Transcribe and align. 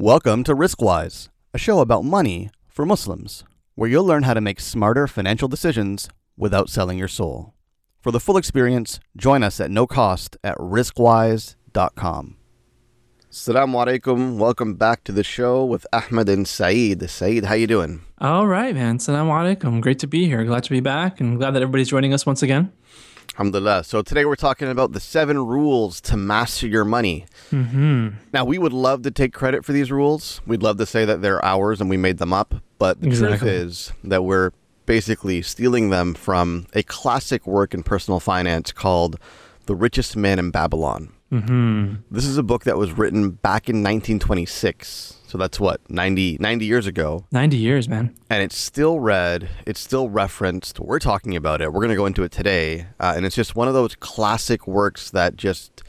Welcome 0.00 0.44
to 0.44 0.54
Riskwise, 0.54 1.28
a 1.52 1.58
show 1.58 1.80
about 1.80 2.06
money 2.06 2.48
for 2.66 2.86
Muslims, 2.86 3.44
where 3.74 3.90
you'll 3.90 4.06
learn 4.06 4.22
how 4.22 4.32
to 4.32 4.40
make 4.40 4.58
smarter 4.58 5.06
financial 5.06 5.46
decisions 5.46 6.08
without 6.38 6.70
selling 6.70 6.96
your 6.96 7.06
soul. 7.06 7.52
For 8.00 8.10
the 8.10 8.18
full 8.18 8.38
experience, 8.38 8.98
join 9.14 9.42
us 9.42 9.60
at 9.60 9.70
no 9.70 9.86
cost 9.86 10.38
at 10.42 10.56
riskwise.com. 10.56 12.36
Assalamu 13.30 14.00
alaikum. 14.00 14.38
Welcome 14.38 14.76
back 14.76 15.04
to 15.04 15.12
the 15.12 15.22
show 15.22 15.66
with 15.66 15.86
Ahmed 15.92 16.30
and 16.30 16.48
Saeed. 16.48 17.10
Saeed, 17.10 17.44
how 17.44 17.52
you 17.52 17.66
doing? 17.66 18.00
All 18.22 18.46
right, 18.46 18.74
man. 18.74 18.96
Assalamu 18.96 19.28
alaikum. 19.28 19.82
Great 19.82 19.98
to 19.98 20.06
be 20.06 20.24
here. 20.24 20.42
Glad 20.44 20.64
to 20.64 20.70
be 20.70 20.80
back 20.80 21.20
and 21.20 21.36
glad 21.36 21.50
that 21.50 21.60
everybody's 21.60 21.90
joining 21.90 22.14
us 22.14 22.24
once 22.24 22.42
again. 22.42 22.72
Alhamdulillah. 23.34 23.84
So 23.84 24.02
today 24.02 24.24
we're 24.24 24.36
talking 24.36 24.68
about 24.68 24.92
the 24.92 25.00
seven 25.00 25.38
rules 25.38 26.00
to 26.02 26.16
master 26.16 26.66
your 26.66 26.84
money. 26.84 27.26
Mm-hmm. 27.50 28.08
Now, 28.32 28.44
we 28.44 28.58
would 28.58 28.72
love 28.72 29.02
to 29.02 29.10
take 29.10 29.32
credit 29.32 29.64
for 29.64 29.72
these 29.72 29.90
rules. 29.90 30.40
We'd 30.46 30.62
love 30.62 30.78
to 30.78 30.86
say 30.86 31.04
that 31.04 31.22
they're 31.22 31.44
ours 31.44 31.80
and 31.80 31.88
we 31.88 31.96
made 31.96 32.18
them 32.18 32.32
up. 32.32 32.54
But 32.78 33.00
the 33.00 33.10
truth 33.10 33.42
is 33.42 33.92
that 34.04 34.24
we're 34.24 34.52
basically 34.86 35.42
stealing 35.42 35.90
them 35.90 36.14
from 36.14 36.66
a 36.74 36.82
classic 36.82 37.46
work 37.46 37.74
in 37.74 37.82
personal 37.82 38.20
finance 38.20 38.72
called 38.72 39.18
The 39.66 39.76
Richest 39.76 40.16
Man 40.16 40.38
in 40.38 40.50
Babylon. 40.50 41.12
Mm-hmm. 41.30 41.94
This 42.10 42.24
is 42.24 42.36
a 42.36 42.42
book 42.42 42.64
that 42.64 42.76
was 42.76 42.92
written 42.92 43.30
back 43.30 43.68
in 43.68 43.76
1926. 43.76 45.19
So 45.30 45.38
that's 45.38 45.60
what, 45.60 45.80
90, 45.88 46.38
90 46.40 46.66
years 46.66 46.88
ago. 46.88 47.24
90 47.30 47.56
years, 47.56 47.88
man. 47.88 48.16
And 48.28 48.42
it's 48.42 48.58
still 48.58 48.98
read, 48.98 49.48
it's 49.64 49.78
still 49.78 50.08
referenced. 50.08 50.80
We're 50.80 50.98
talking 50.98 51.36
about 51.36 51.60
it. 51.60 51.72
We're 51.72 51.78
going 51.82 51.90
to 51.90 51.96
go 51.96 52.06
into 52.06 52.24
it 52.24 52.32
today. 52.32 52.88
Uh, 52.98 53.12
and 53.14 53.24
it's 53.24 53.36
just 53.36 53.54
one 53.54 53.68
of 53.68 53.74
those 53.74 53.94
classic 53.94 54.66
works 54.66 55.08
that 55.12 55.36
just 55.36 55.84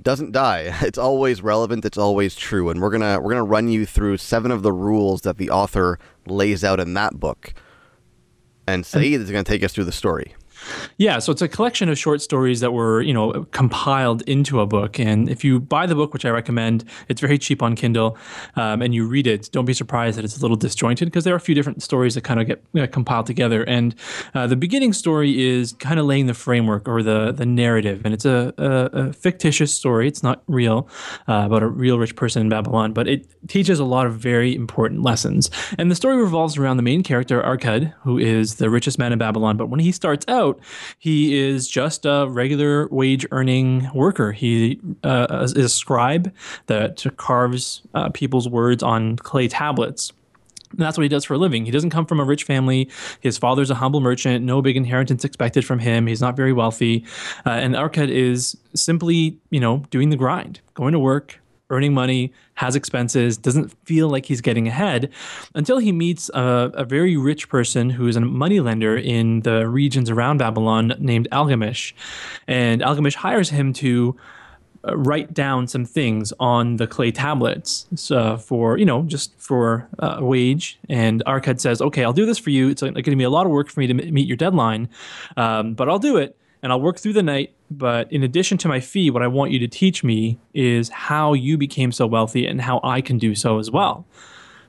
doesn't 0.00 0.32
die. 0.32 0.74
It's 0.80 0.96
always 0.96 1.42
relevant, 1.42 1.84
it's 1.84 1.98
always 1.98 2.34
true. 2.34 2.70
And 2.70 2.80
we're 2.80 2.88
going 2.88 3.02
to 3.02 3.20
we're 3.20 3.34
going 3.34 3.44
to 3.44 3.50
run 3.50 3.68
you 3.68 3.84
through 3.84 4.16
seven 4.16 4.50
of 4.50 4.62
the 4.62 4.72
rules 4.72 5.20
that 5.20 5.36
the 5.36 5.50
author 5.50 5.98
lays 6.26 6.64
out 6.64 6.80
in 6.80 6.94
that 6.94 7.20
book. 7.20 7.52
And 8.66 8.86
Saeed 8.86 9.20
is 9.20 9.30
going 9.30 9.44
to 9.44 9.52
take 9.52 9.62
us 9.62 9.74
through 9.74 9.84
the 9.84 9.92
story. 9.92 10.34
Yeah, 10.96 11.18
so 11.18 11.32
it's 11.32 11.42
a 11.42 11.48
collection 11.48 11.88
of 11.88 11.98
short 11.98 12.20
stories 12.22 12.60
that 12.60 12.72
were, 12.72 13.02
you 13.02 13.14
know, 13.14 13.46
compiled 13.52 14.22
into 14.22 14.60
a 14.60 14.66
book. 14.66 14.98
And 14.98 15.28
if 15.28 15.44
you 15.44 15.60
buy 15.60 15.86
the 15.86 15.94
book, 15.94 16.12
which 16.12 16.24
I 16.24 16.30
recommend, 16.30 16.84
it's 17.08 17.20
very 17.20 17.38
cheap 17.38 17.62
on 17.62 17.76
Kindle, 17.76 18.16
um, 18.56 18.82
and 18.82 18.94
you 18.94 19.06
read 19.06 19.26
it, 19.26 19.50
don't 19.52 19.64
be 19.64 19.74
surprised 19.74 20.18
that 20.18 20.24
it's 20.24 20.36
a 20.36 20.40
little 20.40 20.56
disjointed 20.56 21.08
because 21.08 21.24
there 21.24 21.34
are 21.34 21.36
a 21.36 21.40
few 21.40 21.54
different 21.54 21.82
stories 21.82 22.14
that 22.14 22.22
kind 22.22 22.40
of 22.40 22.46
get 22.46 22.62
uh, 22.80 22.86
compiled 22.86 23.26
together. 23.26 23.62
And 23.64 23.94
uh, 24.34 24.46
the 24.46 24.56
beginning 24.56 24.92
story 24.92 25.46
is 25.46 25.72
kind 25.74 26.00
of 26.00 26.06
laying 26.06 26.26
the 26.26 26.34
framework 26.34 26.88
or 26.88 27.02
the 27.02 27.32
the 27.32 27.46
narrative, 27.46 28.02
and 28.04 28.14
it's 28.14 28.24
a, 28.24 28.52
a, 28.58 28.70
a 29.00 29.12
fictitious 29.12 29.72
story. 29.72 30.08
It's 30.08 30.22
not 30.22 30.42
real 30.48 30.88
uh, 31.28 31.42
about 31.46 31.62
a 31.62 31.68
real 31.68 31.98
rich 31.98 32.16
person 32.16 32.42
in 32.42 32.48
Babylon, 32.48 32.92
but 32.92 33.06
it 33.06 33.26
teaches 33.48 33.78
a 33.78 33.84
lot 33.84 34.06
of 34.06 34.14
very 34.14 34.54
important 34.54 35.02
lessons. 35.02 35.50
And 35.78 35.90
the 35.90 35.94
story 35.94 36.16
revolves 36.16 36.56
around 36.56 36.76
the 36.78 36.82
main 36.82 37.02
character 37.02 37.42
Arkad, 37.42 37.92
who 38.02 38.18
is 38.18 38.56
the 38.56 38.70
richest 38.70 38.98
man 38.98 39.12
in 39.12 39.18
Babylon. 39.18 39.56
But 39.56 39.68
when 39.68 39.80
he 39.80 39.92
starts 39.92 40.24
out, 40.28 40.47
he 40.98 41.38
is 41.38 41.68
just 41.68 42.06
a 42.06 42.26
regular 42.28 42.88
wage 42.88 43.26
earning 43.30 43.88
worker. 43.94 44.32
He 44.32 44.80
uh, 45.04 45.40
is 45.42 45.52
a 45.56 45.68
scribe 45.68 46.32
that 46.66 47.04
carves 47.16 47.82
uh, 47.94 48.10
people's 48.10 48.48
words 48.48 48.82
on 48.82 49.16
clay 49.16 49.48
tablets. 49.48 50.12
And 50.70 50.80
that's 50.80 50.98
what 50.98 51.02
he 51.02 51.08
does 51.08 51.24
for 51.24 51.34
a 51.34 51.38
living. 51.38 51.64
He 51.64 51.70
doesn't 51.70 51.90
come 51.90 52.04
from 52.04 52.20
a 52.20 52.24
rich 52.24 52.44
family. 52.44 52.90
His 53.20 53.38
father's 53.38 53.70
a 53.70 53.74
humble 53.74 54.00
merchant, 54.00 54.44
no 54.44 54.60
big 54.60 54.76
inheritance 54.76 55.24
expected 55.24 55.64
from 55.64 55.78
him. 55.78 56.06
He's 56.06 56.20
not 56.20 56.36
very 56.36 56.52
wealthy. 56.52 57.06
Uh, 57.46 57.50
and 57.50 57.74
Arkad 57.74 58.10
is 58.10 58.56
simply, 58.74 59.38
you 59.50 59.60
know, 59.60 59.84
doing 59.90 60.10
the 60.10 60.16
grind, 60.16 60.60
going 60.74 60.92
to 60.92 60.98
work, 60.98 61.40
earning 61.70 61.92
money, 61.94 62.32
has 62.54 62.74
expenses, 62.74 63.36
doesn't 63.36 63.70
feel 63.84 64.08
like 64.08 64.26
he's 64.26 64.40
getting 64.40 64.66
ahead 64.68 65.10
until 65.54 65.78
he 65.78 65.92
meets 65.92 66.30
a, 66.34 66.70
a 66.74 66.84
very 66.84 67.16
rich 67.16 67.48
person 67.48 67.90
who 67.90 68.06
is 68.06 68.16
a 68.16 68.20
moneylender 68.20 68.96
in 68.96 69.40
the 69.40 69.68
regions 69.68 70.10
around 70.10 70.38
Babylon 70.38 70.94
named 70.98 71.28
Algamish. 71.30 71.92
And 72.46 72.80
Algamish 72.82 73.14
hires 73.14 73.50
him 73.50 73.72
to 73.74 74.16
uh, 74.86 74.96
write 74.96 75.34
down 75.34 75.66
some 75.66 75.84
things 75.84 76.32
on 76.38 76.76
the 76.76 76.86
clay 76.86 77.10
tablets 77.10 77.86
so 77.96 78.36
for 78.36 78.78
you 78.78 78.84
know 78.84 79.02
just 79.02 79.34
for 79.36 79.88
uh, 79.98 80.18
a 80.18 80.24
wage 80.24 80.78
and 80.88 81.20
arkad 81.26 81.58
says 81.58 81.82
okay 81.82 82.04
i'll 82.04 82.12
do 82.12 82.24
this 82.24 82.38
for 82.38 82.50
you 82.50 82.68
it's 82.68 82.80
going 82.80 82.94
to 82.94 83.16
be 83.16 83.24
a 83.24 83.30
lot 83.30 83.44
of 83.44 83.50
work 83.50 83.68
for 83.68 83.80
me 83.80 83.88
to 83.88 83.94
meet 83.94 84.28
your 84.28 84.36
deadline 84.36 84.88
um, 85.36 85.74
but 85.74 85.88
i'll 85.88 85.98
do 85.98 86.16
it 86.16 86.36
and 86.62 86.70
i'll 86.70 86.80
work 86.80 86.96
through 86.96 87.12
the 87.12 87.24
night 87.24 87.52
but 87.70 88.10
in 88.12 88.22
addition 88.22 88.58
to 88.58 88.68
my 88.68 88.80
fee 88.80 89.10
what 89.10 89.22
i 89.22 89.26
want 89.26 89.50
you 89.50 89.58
to 89.58 89.68
teach 89.68 90.02
me 90.02 90.38
is 90.54 90.88
how 90.88 91.32
you 91.32 91.58
became 91.58 91.92
so 91.92 92.06
wealthy 92.06 92.46
and 92.46 92.60
how 92.60 92.80
i 92.82 93.00
can 93.00 93.18
do 93.18 93.34
so 93.34 93.58
as 93.58 93.70
well 93.70 94.06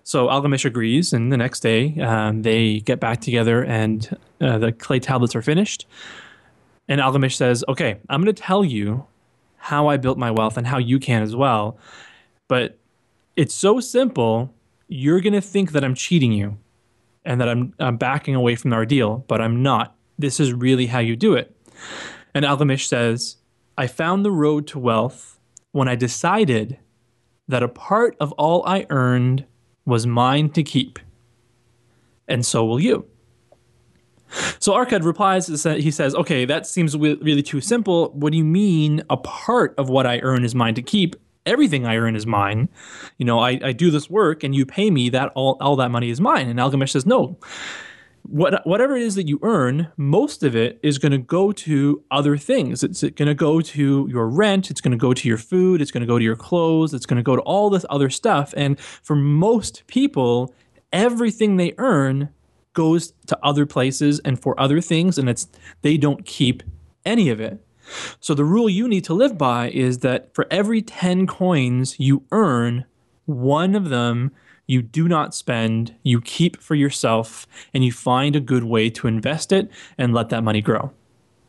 so 0.02 0.28
Algamish 0.28 0.66
agrees, 0.66 1.14
and 1.14 1.32
the 1.32 1.38
next 1.38 1.60
day 1.60 2.00
um, 2.00 2.42
they 2.42 2.80
get 2.80 3.00
back 3.00 3.22
together, 3.22 3.64
and 3.64 4.18
uh, 4.42 4.58
the 4.58 4.72
clay 4.72 5.00
tablets 5.00 5.36
are 5.36 5.44
finished. 5.44 5.86
And 6.88 7.00
Algamish 7.00 7.36
says, 7.36 7.64
"Okay, 7.68 8.00
I'm 8.10 8.24
going 8.24 8.34
to 8.34 8.42
tell 8.42 8.66
you 8.66 9.06
how 9.60 9.88
I 9.88 9.98
built 9.98 10.18
my 10.18 10.32
wealth 10.32 10.58
and 10.58 10.66
how 10.66 10.78
you 10.78 11.00
can 11.00 11.22
as 11.22 11.36
well. 11.36 11.78
But 12.48 12.80
it's 13.36 13.54
so 13.54 13.80
simple, 13.80 14.54
you're 14.88 15.22
going 15.22 15.34
to 15.34 15.42
think 15.42 15.74
that 15.74 15.84
I'm 15.84 15.94
cheating 15.94 16.32
you 16.32 16.58
and 17.26 17.40
that 17.40 17.50
I'm, 17.50 17.74
I'm 17.80 17.98
backing 17.98 18.36
away 18.36 18.56
from 18.56 18.74
our 18.74 18.86
deal, 18.86 19.26
but 19.28 19.42
I'm 19.42 19.62
not. 19.62 19.96
This 20.18 20.40
is 20.40 20.54
really 20.54 20.88
how 20.88 21.00
you 21.00 21.16
do 21.16 21.36
it. 21.36 21.56
And 22.40 22.46
Algamish 22.46 22.88
says, 22.88 23.36
I 23.78 23.88
found 23.88 24.24
the 24.24 24.32
road 24.32 24.66
to 24.68 24.80
wealth 24.80 25.38
when 25.74 25.90
I 25.90 25.96
decided 25.96 26.80
that 27.50 27.64
a 27.64 27.68
part 27.68 28.16
of 28.22 28.32
all 28.38 28.66
I 28.66 28.86
earned 28.90 29.44
was 29.84 30.08
mine 30.08 30.50
to 30.52 30.64
keep. 30.64 31.00
And 32.30 32.46
so 32.46 32.64
will 32.64 32.80
you. 32.80 33.06
So 34.60 34.72
Arkad 34.72 35.04
replies, 35.04 35.48
he 35.48 35.92
says, 35.92 36.16
okay, 36.16 36.46
that 36.46 36.66
seems 36.66 36.96
really 36.96 37.44
too 37.44 37.60
simple. 37.60 38.12
What 38.12 38.32
do 38.32 38.38
you 38.38 38.46
mean 38.46 39.04
a 39.10 39.18
part 39.18 39.76
of 39.78 39.90
what 39.90 40.08
I 40.08 40.20
earn 40.20 40.46
is 40.46 40.56
mine 40.56 40.76
to 40.76 40.82
keep? 40.82 41.18
Everything 41.46 41.86
I 41.86 41.98
earn 41.98 42.16
is 42.16 42.26
mine. 42.26 42.70
You 43.18 43.26
know, 43.26 43.40
I, 43.40 43.60
I 43.62 43.74
do 43.74 43.92
this 43.92 44.10
work 44.10 44.46
and 44.46 44.56
you 44.56 44.66
pay 44.66 44.90
me 44.92 45.10
that 45.10 45.34
all, 45.36 45.58
all 45.60 45.76
that 45.76 45.92
money 45.92 46.10
is 46.10 46.22
mine. 46.22 46.48
And 46.48 46.58
Algamish 46.58 46.92
says, 46.92 47.06
no, 47.06 47.38
what, 48.24 48.66
whatever 48.66 48.96
it 48.96 49.04
is 49.04 49.16
that 49.16 49.28
you 49.28 49.40
earn, 49.42 49.92
most 49.98 50.44
of 50.44 50.56
it 50.56 50.80
is 50.84 50.98
going 50.98 51.12
to 51.12 51.18
go 51.18 51.52
to 51.52 52.04
other 52.12 52.38
things. 52.38 52.84
It's 52.84 53.02
going 53.02 53.28
to 53.28 53.34
go 53.34 53.62
to 53.62 54.08
your 54.10 54.28
rent. 54.28 54.70
It's 54.70 54.82
going 54.82 54.92
to 54.92 54.98
go 54.98 55.14
to 55.14 55.28
your 55.28 55.38
food. 55.38 55.82
It's 55.82 55.92
going 55.92 56.02
to 56.02 56.08
go 56.08 56.18
to 56.18 56.24
your 56.24 56.36
clothes. 56.36 56.94
It's 56.94 57.06
going 57.06 57.18
to 57.18 57.24
go 57.24 57.36
to 57.36 57.42
all 57.42 57.70
this 57.70 57.86
other 57.90 58.10
stuff. 58.10 58.54
And 58.56 58.80
for 58.80 59.16
most 59.16 59.84
people, 59.88 60.54
everything 60.92 61.58
they 61.58 61.74
earn 61.78 62.30
goes 62.74 63.14
to 63.28 63.38
other 63.44 63.66
places 63.66 64.20
and 64.20 64.42
for 64.42 64.60
other 64.60 64.80
things, 64.80 65.18
and 65.18 65.30
it's 65.30 65.48
they 65.82 65.98
don't 65.98 66.26
keep 66.26 66.64
any 67.06 67.30
of 67.30 67.40
it. 67.40 67.64
So 68.20 68.34
the 68.34 68.46
rule 68.46 68.70
you 68.70 68.88
need 68.88 69.04
to 69.06 69.14
live 69.14 69.38
by 69.38 69.70
is 69.72 70.00
that 70.00 70.34
for 70.36 70.46
every 70.52 70.82
10 70.82 71.26
coins 71.28 72.00
you 72.00 72.24
earn, 72.32 72.86
one 73.26 73.76
of 73.76 73.90
them 73.90 74.32
you 74.70 74.84
do 74.84 75.08
not 75.08 75.34
spend, 75.34 75.96
you 76.04 76.22
keep 76.22 76.62
for 76.62 76.76
yourself, 76.76 77.48
and 77.74 77.84
you 77.84 77.92
find 77.92 78.36
a 78.36 78.40
good 78.40 78.64
way 78.64 78.88
to 78.92 79.08
invest 79.08 79.52
it 79.52 79.72
and 79.98 80.14
let 80.14 80.30
that 80.30 80.44
money 80.44 80.62
grow. 80.62 80.92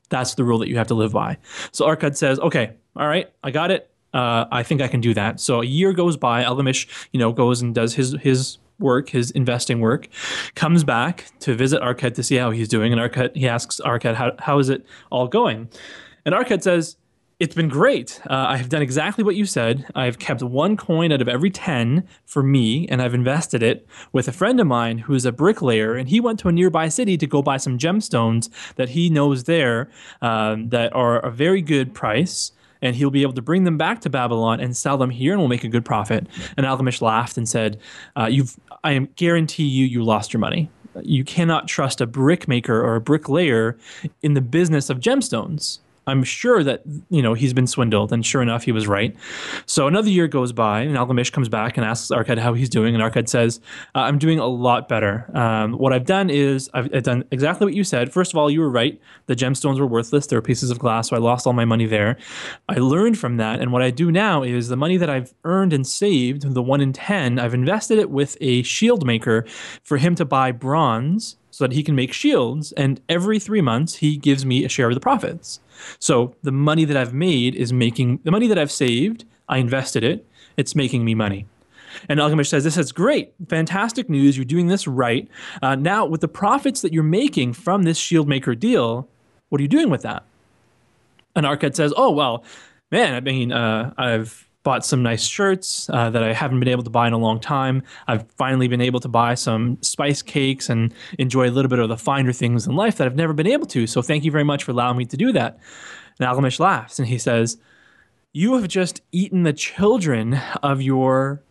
That's 0.09 0.35
the 0.35 0.43
rule 0.43 0.59
that 0.59 0.69
you 0.69 0.79
have 0.79 0.87
to 0.87 0.95
live 0.95 1.13
by. 1.13 1.37
So 1.71 1.87
Arkad 1.87 2.17
says, 2.17 2.41
okay, 2.41 2.73
all 2.97 3.07
right, 3.07 3.31
I 3.45 3.51
got 3.51 3.71
it. 3.71 3.91
Uh, 4.15 4.47
I 4.51 4.63
think 4.63 4.81
I 4.81 4.89
can 4.89 5.03
do 5.03 5.13
that. 5.13 5.39
So 5.39 5.61
a 5.61 5.67
year 5.67 5.93
goes 5.93 6.17
by. 6.17 6.43
Algamish, 6.43 6.89
you 7.13 7.21
know, 7.21 7.31
goes 7.31 7.61
and 7.61 7.75
does 7.75 7.95
his 7.95 8.17
his 8.23 8.57
work, 8.79 9.11
his 9.11 9.31
investing 9.33 9.81
work, 9.81 10.09
comes 10.55 10.83
back 10.83 11.27
to 11.41 11.55
visit 11.55 11.83
Arkad 11.83 12.15
to 12.15 12.23
see 12.23 12.37
how 12.37 12.51
he's 12.51 12.69
doing. 12.69 12.91
And 12.91 13.01
Arkad, 13.01 13.37
he 13.37 13.47
asks 13.47 13.81
Arkad, 13.85 14.15
how, 14.15 14.33
how 14.39 14.59
is 14.59 14.71
it 14.71 14.87
all 15.11 15.29
going? 15.29 15.69
And 16.25 16.35
Arkad 16.35 16.63
says, 16.63 16.97
it's 17.41 17.55
been 17.55 17.69
great. 17.69 18.21
Uh, 18.29 18.49
I 18.49 18.59
have 18.59 18.69
done 18.69 18.83
exactly 18.83 19.25
what 19.25 19.35
you 19.35 19.47
said. 19.47 19.87
I've 19.95 20.19
kept 20.19 20.43
one 20.43 20.77
coin 20.77 21.11
out 21.11 21.23
of 21.23 21.29
every 21.29 21.51
10 21.51 22.07
for 22.27 22.43
me, 22.43 22.87
and 22.89 23.01
I've 23.01 23.15
invested 23.15 23.63
it 23.63 23.87
with 24.13 24.29
a 24.29 24.33
friend 24.33 24.61
of 24.61 24.67
mine 24.67 24.99
who's 24.99 25.25
a 25.25 25.33
bricklayer. 25.33 25.95
And 25.95 26.11
he 26.11 26.21
went 26.21 26.39
to 26.41 26.49
a 26.49 26.53
nearby 26.53 26.91
city 26.91 27.17
to 27.17 27.27
go 27.27 27.41
buy 27.41 27.57
some 27.57 27.79
gemstones 27.79 28.51
that 28.75 28.91
he 28.91 29.09
knows 29.09 29.45
there 29.45 29.91
um, 30.21 30.69
that 30.69 30.95
are 30.95 31.19
a 31.21 31.31
very 31.31 31.63
good 31.63 31.95
price. 31.95 32.53
And 32.83 32.95
he'll 32.95 33.11
be 33.11 33.23
able 33.23 33.35
to 33.35 33.43
bring 33.43 33.65
them 33.65 33.79
back 33.79 34.03
to 34.03 34.11
Babylon 34.11 34.61
and 34.61 34.77
sell 34.77 34.99
them 34.99 35.11
here, 35.11 35.33
and 35.33 35.41
we'll 35.41 35.49
make 35.49 35.65
a 35.65 35.69
good 35.69 35.85
profit. 35.85 36.27
And 36.59 36.67
Algamish 36.67 37.01
laughed 37.01 37.37
and 37.37 37.47
said, 37.47 37.79
uh, 38.17 38.29
"You've, 38.31 38.59
I 38.85 38.99
guarantee 39.17 39.65
you, 39.65 39.85
you 39.85 40.03
lost 40.03 40.33
your 40.33 40.41
money. 40.41 40.71
You 41.03 41.23
cannot 41.23 41.69
trust 41.69 42.01
a 42.01 42.07
brickmaker 42.07 42.81
or 42.81 42.97
a 42.97 43.01
bricklayer 43.01 43.77
in 44.23 44.33
the 44.33 44.41
business 44.41 44.89
of 44.89 44.99
gemstones." 44.99 45.81
I'm 46.07 46.25
sure 46.25 46.65
that 46.65 46.83
you 47.11 47.23
know 47.23 47.35
he's 47.35 47.53
been 47.53 47.67
swindled, 47.67 48.13
and 48.13 48.25
sure 48.25 48.43
enough, 48.43 48.65
he 48.65 48.73
was 48.73 48.89
right. 48.89 49.15
So 49.67 49.87
another 49.87 50.11
year 50.11 50.29
goes 50.29 50.53
by, 50.53 50.81
and 50.81 50.97
Algamish 50.97 51.31
comes 51.31 51.49
back 51.49 51.77
and 51.77 51.87
asks 51.87 52.11
Arkad 52.11 52.39
how 52.39 52.55
he's 52.55 52.69
doing, 52.69 52.95
and 52.95 53.03
Arkad 53.05 53.29
says, 53.29 53.61
uh, 53.95 54.01
"I'm 54.01 54.19
doing 54.19 54.39
a 54.39 54.47
lot 54.47 54.89
better. 54.89 55.31
Um, 55.37 55.75
what 55.75 55.93
I've 55.93 56.07
done 56.07 56.31
is 56.31 56.71
I've, 56.75 56.89
I've, 56.95 57.03
done 57.03 57.25
exactly 57.31 57.65
what 57.67 57.75
you 57.75 57.85
said. 57.85 58.13
First 58.13 58.33
of 58.33 58.39
all, 58.39 58.51
you 58.51 58.61
were 58.61 58.71
right. 58.71 59.01
The 59.27 59.37
gemstones 59.37 59.79
were 59.79 59.87
worthless; 59.87 60.27
they 60.27 60.37
were 60.37 60.43
pieces 60.43 60.71
of 60.71 60.79
glass, 60.79 61.11
so 61.11 61.17
I 61.17 61.19
lost 61.19 61.47
all 61.47 61.53
my 61.53 61.65
money 61.65 61.87
there. 61.87 62.17
I 62.69 62.77
learned 62.77 63.19
from 63.19 63.37
that, 63.37 63.61
and 63.61 63.73
what 63.73 63.83
I 63.83 63.91
do 63.91 64.11
now 64.11 64.43
is 64.43 64.69
the 64.69 64.77
money 64.77 64.97
that 64.97 65.11
I've 65.11 65.35
earned 65.45 65.73
and 65.73 65.87
saved, 65.87 66.55
the 66.55 66.63
one 66.63 66.81
in 66.81 66.93
ten, 66.93 67.39
I've 67.39 67.55
invested 67.55 67.99
it 67.99 68.11
with 68.11 68.37
a 68.41 68.63
shield 68.63 69.07
maker 69.07 69.45
for 69.83 69.99
him 69.99 70.15
to 70.17 70.25
buy 70.25 70.53
bronze." 70.53 71.37
So 71.51 71.65
that 71.65 71.73
he 71.73 71.83
can 71.83 71.95
make 71.95 72.13
shields, 72.13 72.73
and 72.73 73.01
every 73.09 73.39
three 73.39 73.61
months 73.61 73.97
he 73.97 74.17
gives 74.17 74.47
me 74.47 74.65
a 74.65 74.69
share 74.69 74.89
of 74.89 74.95
the 74.95 75.01
profits. 75.01 75.61
So 75.99 76.37
the 76.43 76.53
money 76.53 76.85
that 76.85 76.97
I've 76.97 77.15
made 77.15 77.55
is 77.55 77.73
making 77.73 78.21
the 78.25 78.31
money 78.31 78.47
that 78.47 78.59
I've 78.59 78.71
saved, 78.71 79.25
I 79.49 79.59
invested 79.59 80.05
it, 80.05 80.27
it's 80.57 80.75
making 80.75 81.05
me 81.05 81.15
money. 81.15 81.47
And 82.09 82.21
Algamish 82.21 82.49
says, 82.49 82.65
This 82.65 82.77
is 82.77 82.93
great, 82.93 83.33
fantastic 83.49 84.09
news. 84.09 84.37
You're 84.37 84.45
doing 84.45 84.69
this 84.69 84.87
right. 84.87 85.29
Uh, 85.63 85.75
now, 85.75 86.07
with 86.07 86.21
the 86.21 86.29
profits 86.29 86.83
that 86.83 86.93
you're 86.93 87.03
making 87.03 87.55
from 87.55 87.83
this 87.83 87.99
shield 87.99 88.29
maker 88.29 88.55
deal, 88.55 89.09
what 89.49 89.61
are 89.61 89.63
you 89.63 89.69
doing 89.69 89.91
with 89.91 90.03
that? 90.03 90.25
And 91.35 91.47
Arkad 91.47 91.75
says, 91.75 91.93
Oh, 91.97 92.11
well, 92.11 92.45
man, 92.91 93.15
I 93.15 93.21
mean, 93.21 93.53
uh, 93.53 93.93
I've 93.97 94.49
bought 94.63 94.85
some 94.85 95.03
nice 95.03 95.25
shirts 95.25 95.89
uh, 95.91 96.11
that 96.11 96.23
I 96.23 96.33
haven't 96.33 96.61
been 96.61 96.69
able 96.69 96.83
to 96.83 96.91
buy 96.91 97.07
in 97.07 97.13
a 97.13 97.19
long 97.19 97.41
time. 97.41 97.83
I've 98.07 98.31
finally 98.33 98.69
been 98.69 98.81
able 98.81 99.01
to 99.01 99.09
buy 99.09 99.35
some 99.35 99.79
spice 99.81 100.21
cakes 100.23 100.69
and 100.69 100.93
enjoy 101.19 101.49
a 101.49 101.53
little 101.53 101.69
bit 101.69 101.79
of 101.79 101.89
the 101.89 101.97
finer 101.97 102.33
things 102.33 102.67
in 102.67 102.77
life 102.77 102.97
that 102.97 103.07
I've 103.07 103.17
never 103.17 103.33
been 103.33 103.47
able 103.47 103.67
to. 103.69 103.87
So 103.87 104.03
thank 104.03 104.25
you 104.25 104.31
very 104.31 104.45
much 104.45 104.65
for 104.65 104.73
allowing 104.73 104.99
me 104.99 105.07
to 105.07 105.17
do 105.17 105.33
that. 105.33 105.59
And 106.19 106.29
Algamish 106.29 106.61
laughs 106.61 106.99
and 106.99 107.09
he 107.09 107.17
says, 107.17 107.57
You 108.33 108.57
have 108.57 108.69
just 108.69 109.01
eaten 109.13 109.45
the 109.45 109.55
children 109.55 110.39
of 110.63 110.83
your 110.83 111.43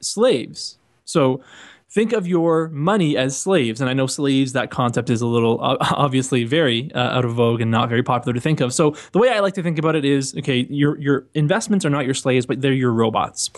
slaves. 0.00 0.78
So 1.04 1.42
think 1.90 2.12
of 2.12 2.26
your 2.26 2.68
money 2.68 3.16
as 3.16 3.38
slaves. 3.38 3.80
And 3.80 3.88
I 3.88 3.94
know 3.94 4.06
slaves, 4.06 4.52
that 4.52 4.70
concept 4.70 5.10
is 5.10 5.20
a 5.20 5.26
little 5.26 5.62
uh, 5.62 5.76
obviously 5.92 6.44
very 6.44 6.92
uh, 6.94 6.98
out 6.98 7.24
of 7.24 7.34
vogue 7.34 7.60
and 7.60 7.70
not 7.70 7.88
very 7.88 8.02
popular 8.02 8.34
to 8.34 8.40
think 8.40 8.60
of. 8.60 8.72
So 8.74 8.94
the 9.12 9.18
way 9.18 9.30
I 9.30 9.40
like 9.40 9.54
to 9.54 9.62
think 9.62 9.78
about 9.78 9.96
it 9.96 10.04
is 10.04 10.34
okay, 10.36 10.66
your, 10.68 10.98
your 10.98 11.26
investments 11.34 11.84
are 11.84 11.90
not 11.90 12.04
your 12.04 12.14
slaves, 12.14 12.46
but 12.46 12.60
they're 12.60 12.72
your 12.72 12.92
robots. 12.92 13.50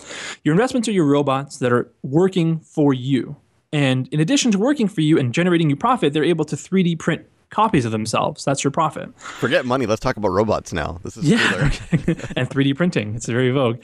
Your 0.43 0.53
investments 0.53 0.87
are 0.87 0.93
your 0.93 1.05
robots 1.05 1.57
that 1.57 1.71
are 1.71 1.91
working 2.03 2.59
for 2.59 2.93
you. 2.93 3.35
And 3.73 4.07
in 4.09 4.19
addition 4.19 4.51
to 4.51 4.59
working 4.59 4.87
for 4.87 5.01
you 5.01 5.17
and 5.17 5.33
generating 5.33 5.69
you 5.69 5.75
profit, 5.75 6.13
they're 6.13 6.23
able 6.23 6.45
to 6.45 6.55
3D 6.55 6.99
print 6.99 7.25
copies 7.49 7.85
of 7.85 7.91
themselves. 7.91 8.43
That's 8.45 8.63
your 8.63 8.71
profit. 8.71 9.17
Forget 9.19 9.65
money. 9.65 9.85
Let's 9.85 9.99
talk 9.99 10.17
about 10.17 10.29
robots 10.29 10.73
now. 10.73 10.99
This 11.03 11.17
is 11.17 11.25
yeah, 11.25 11.39
and 11.91 12.49
3D 12.49 12.75
printing. 12.75 13.15
It's 13.15 13.27
very 13.27 13.51
vogue. 13.51 13.81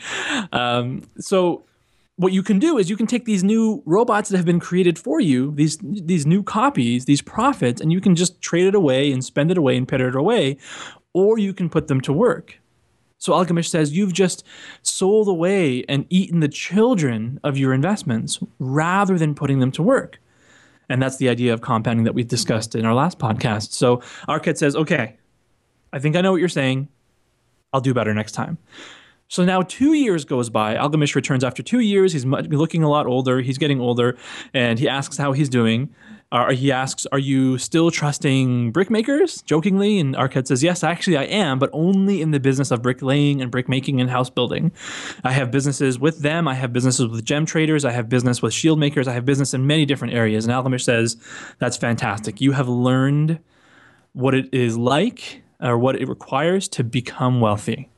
Um, 0.52 1.04
so 1.20 1.66
what 2.18 2.34
you 2.34 2.42
can 2.44 2.58
do 2.58 2.78
is 2.78 2.90
you 2.90 2.98
can 2.98 3.08
take 3.08 3.26
these 3.26 3.44
new 3.44 3.82
robots 3.86 4.30
that 4.30 4.38
have 4.38 4.46
been 4.46 4.60
created 4.60 4.98
for 5.00 5.22
you, 5.22 5.54
these 5.56 5.78
these 5.82 6.26
new 6.26 6.44
copies, 6.44 7.06
these 7.06 7.22
profits, 7.22 7.80
and 7.80 7.94
you 7.94 8.02
can 8.02 8.16
just 8.16 8.42
trade 8.42 8.66
it 8.66 8.76
away 8.76 9.12
and 9.12 9.24
spend 9.24 9.52
it 9.52 9.58
away 9.58 9.78
and 9.78 9.88
put 9.88 10.02
it 10.02 10.16
away, 10.16 10.58
or 11.14 11.38
you 11.38 11.54
can 11.54 11.70
put 11.70 11.88
them 11.88 12.02
to 12.02 12.12
work. 12.12 12.60
So 13.20 13.34
Algamish 13.34 13.70
says 13.70 13.96
you've 13.96 14.14
just 14.14 14.44
sold 14.82 15.28
away 15.28 15.84
and 15.88 16.06
eaten 16.10 16.40
the 16.40 16.48
children 16.48 17.40
of 17.44 17.58
your 17.58 17.74
investments 17.74 18.40
rather 18.60 19.18
than 19.18 19.34
putting 19.36 19.60
them 19.60 19.72
to 19.74 19.84
work. 19.84 20.20
And 20.90 21.02
that's 21.02 21.18
the 21.18 21.30
idea 21.30 21.54
of 21.54 21.62
compounding 21.62 22.06
that 22.06 22.14
we've 22.14 22.28
discussed 22.28 22.76
in 22.76 22.86
our 22.86 22.94
last 22.94 23.20
podcast. 23.20 23.74
So 23.74 23.98
Arkad 24.28 24.58
says, 24.58 24.76
okay, 24.76 25.18
I 25.92 26.00
think 26.00 26.16
I 26.16 26.22
know 26.22 26.32
what 26.32 26.40
you're 26.40 26.50
saying. 26.50 26.88
I'll 27.74 27.82
do 27.82 27.94
better 27.94 28.14
next 28.14 28.32
time. 28.34 28.58
So 29.30 29.44
now 29.44 29.62
two 29.62 29.94
years 29.94 30.24
goes 30.24 30.50
by. 30.50 30.76
Algamish 30.76 31.14
returns 31.14 31.44
after 31.44 31.62
two 31.62 31.80
years. 31.80 32.14
He's 32.14 32.26
looking 32.26 32.84
a 32.84 32.90
lot 32.90 33.08
older. 33.08 33.42
He's 33.42 33.58
getting 33.58 33.82
older, 33.82 34.18
and 34.54 34.80
he 34.80 34.88
asks 34.88 35.18
how 35.18 35.34
he's 35.34 35.50
doing. 35.50 35.90
Uh, 36.30 36.54
he 36.54 36.72
asks, 36.74 37.06
"Are 37.12 37.20
you 37.20 37.58
still 37.58 37.90
trusting 37.90 38.74
brickmakers?" 38.74 39.44
Jokingly, 39.46 40.00
and 40.00 40.16
Arkad 40.16 40.48
says, 40.48 40.62
"Yes, 40.62 40.84
actually, 40.84 41.16
I 41.18 41.24
am, 41.24 41.58
but 41.58 41.70
only 41.72 42.22
in 42.22 42.32
the 42.32 42.40
business 42.40 42.70
of 42.70 42.82
bricklaying 42.82 43.42
and 43.42 43.50
brickmaking 43.52 44.02
and 44.02 44.10
house 44.10 44.30
building. 44.30 44.72
I 45.24 45.32
have 45.32 45.52
businesses 45.52 46.00
with 46.00 46.20
them. 46.20 46.48
I 46.48 46.56
have 46.56 46.74
businesses 46.74 47.08
with 47.08 47.24
gem 47.24 47.46
traders. 47.46 47.86
I 47.86 47.92
have 47.92 48.10
business 48.10 48.42
with 48.42 48.54
shield 48.54 48.78
makers. 48.80 49.08
I 49.08 49.14
have 49.14 49.26
business 49.26 49.54
in 49.54 49.68
many 49.68 49.86
different 49.86 50.14
areas." 50.14 50.46
And 50.46 50.54
Algamish 50.54 50.84
says, 50.84 51.16
"That's 51.60 51.78
fantastic. 51.78 52.42
You 52.42 52.54
have 52.54 52.68
learned 52.68 53.40
what 54.12 54.34
it 54.34 54.50
is 54.54 54.78
like, 54.78 55.44
or 55.62 55.78
what 55.78 55.96
it 55.96 56.10
requires 56.10 56.68
to 56.70 56.84
become 56.84 57.40
wealthy." 57.40 57.90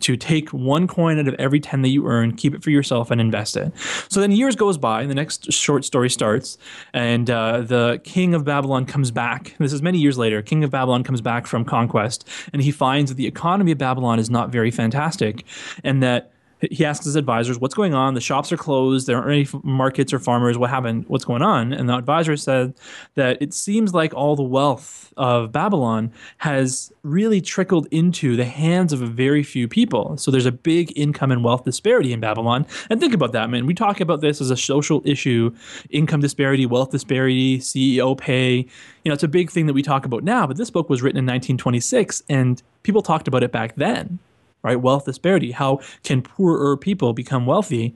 To 0.00 0.16
take 0.16 0.50
one 0.50 0.86
coin 0.86 1.18
out 1.18 1.28
of 1.28 1.34
every 1.34 1.60
10 1.60 1.82
that 1.82 1.88
you 1.88 2.06
earn, 2.06 2.36
keep 2.36 2.54
it 2.54 2.62
for 2.62 2.70
yourself, 2.70 3.10
and 3.10 3.20
invest 3.20 3.56
it. 3.56 3.72
So 4.08 4.20
then 4.20 4.32
years 4.32 4.56
goes 4.56 4.78
by, 4.78 5.02
and 5.02 5.10
the 5.10 5.14
next 5.14 5.52
short 5.52 5.84
story 5.84 6.10
starts, 6.10 6.58
and 6.92 7.28
uh, 7.30 7.62
the 7.62 8.00
king 8.04 8.34
of 8.34 8.44
Babylon 8.44 8.86
comes 8.86 9.10
back. 9.10 9.54
This 9.58 9.72
is 9.72 9.82
many 9.82 9.98
years 9.98 10.18
later. 10.18 10.42
King 10.42 10.64
of 10.64 10.70
Babylon 10.70 11.04
comes 11.04 11.20
back 11.20 11.46
from 11.46 11.64
conquest, 11.64 12.28
and 12.52 12.62
he 12.62 12.70
finds 12.70 13.10
that 13.10 13.16
the 13.16 13.26
economy 13.26 13.72
of 13.72 13.78
Babylon 13.78 14.18
is 14.18 14.30
not 14.30 14.50
very 14.50 14.70
fantastic, 14.70 15.44
and 15.84 16.02
that 16.02 16.32
he 16.70 16.84
asks 16.84 17.04
his 17.04 17.16
advisors, 17.16 17.58
"What's 17.58 17.74
going 17.74 17.94
on? 17.94 18.14
The 18.14 18.20
shops 18.20 18.52
are 18.52 18.56
closed. 18.56 19.06
There 19.06 19.16
aren't 19.16 19.30
any 19.30 19.60
markets 19.62 20.12
or 20.12 20.18
farmers. 20.18 20.58
What 20.58 20.70
happened? 20.70 21.04
What's 21.08 21.24
going 21.24 21.42
on?" 21.42 21.72
And 21.72 21.88
the 21.88 21.96
advisor 21.96 22.36
said 22.36 22.74
that 23.14 23.40
it 23.40 23.54
seems 23.54 23.94
like 23.94 24.12
all 24.14 24.36
the 24.36 24.42
wealth 24.42 25.12
of 25.16 25.52
Babylon 25.52 26.12
has 26.38 26.92
really 27.02 27.40
trickled 27.40 27.86
into 27.90 28.36
the 28.36 28.44
hands 28.44 28.92
of 28.92 29.02
a 29.02 29.06
very 29.06 29.42
few 29.42 29.68
people. 29.68 30.16
So 30.16 30.30
there's 30.30 30.46
a 30.46 30.52
big 30.52 30.92
income 30.96 31.30
and 31.30 31.42
wealth 31.44 31.64
disparity 31.64 32.12
in 32.12 32.20
Babylon. 32.20 32.66
And 32.90 33.00
think 33.00 33.14
about 33.14 33.32
that, 33.32 33.50
man. 33.50 33.66
We 33.66 33.74
talk 33.74 34.00
about 34.00 34.20
this 34.20 34.40
as 34.40 34.50
a 34.50 34.56
social 34.56 35.02
issue: 35.04 35.54
income 35.90 36.20
disparity, 36.20 36.66
wealth 36.66 36.90
disparity, 36.90 37.58
CEO 37.58 38.14
pay. 38.16 38.66
You 39.04 39.10
know, 39.10 39.14
it's 39.14 39.22
a 39.22 39.28
big 39.28 39.50
thing 39.50 39.66
that 39.66 39.74
we 39.74 39.82
talk 39.82 40.04
about 40.04 40.24
now. 40.24 40.46
But 40.46 40.56
this 40.56 40.70
book 40.70 40.90
was 40.90 41.02
written 41.02 41.18
in 41.18 41.24
1926, 41.24 42.22
and 42.28 42.62
people 42.82 43.02
talked 43.02 43.28
about 43.28 43.42
it 43.42 43.52
back 43.52 43.76
then 43.76 44.18
right? 44.62 44.80
Wealth 44.80 45.04
disparity. 45.04 45.52
How 45.52 45.80
can 46.02 46.22
poorer 46.22 46.76
people 46.76 47.12
become 47.12 47.46
wealthy? 47.46 47.94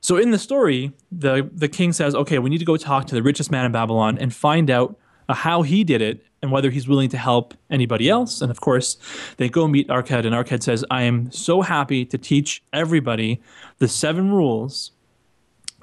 So 0.00 0.16
in 0.16 0.30
the 0.30 0.38
story, 0.38 0.92
the 1.10 1.48
the 1.52 1.68
king 1.68 1.92
says, 1.92 2.14
"Okay, 2.14 2.38
we 2.38 2.50
need 2.50 2.58
to 2.58 2.64
go 2.64 2.76
talk 2.76 3.06
to 3.06 3.14
the 3.14 3.22
richest 3.22 3.50
man 3.50 3.64
in 3.64 3.72
Babylon 3.72 4.18
and 4.18 4.34
find 4.34 4.70
out 4.70 4.98
uh, 5.28 5.34
how 5.34 5.62
he 5.62 5.84
did 5.84 6.02
it 6.02 6.24
and 6.42 6.50
whether 6.50 6.70
he's 6.70 6.88
willing 6.88 7.08
to 7.10 7.18
help 7.18 7.54
anybody 7.70 8.08
else." 8.08 8.42
And 8.42 8.50
of 8.50 8.60
course, 8.60 8.96
they 9.36 9.48
go 9.48 9.68
meet 9.68 9.88
Arkad, 9.88 10.26
and 10.26 10.34
Arkad 10.34 10.62
says, 10.62 10.84
"I 10.90 11.02
am 11.02 11.30
so 11.30 11.62
happy 11.62 12.04
to 12.06 12.18
teach 12.18 12.62
everybody 12.72 13.40
the 13.78 13.88
seven 13.88 14.32
rules 14.32 14.90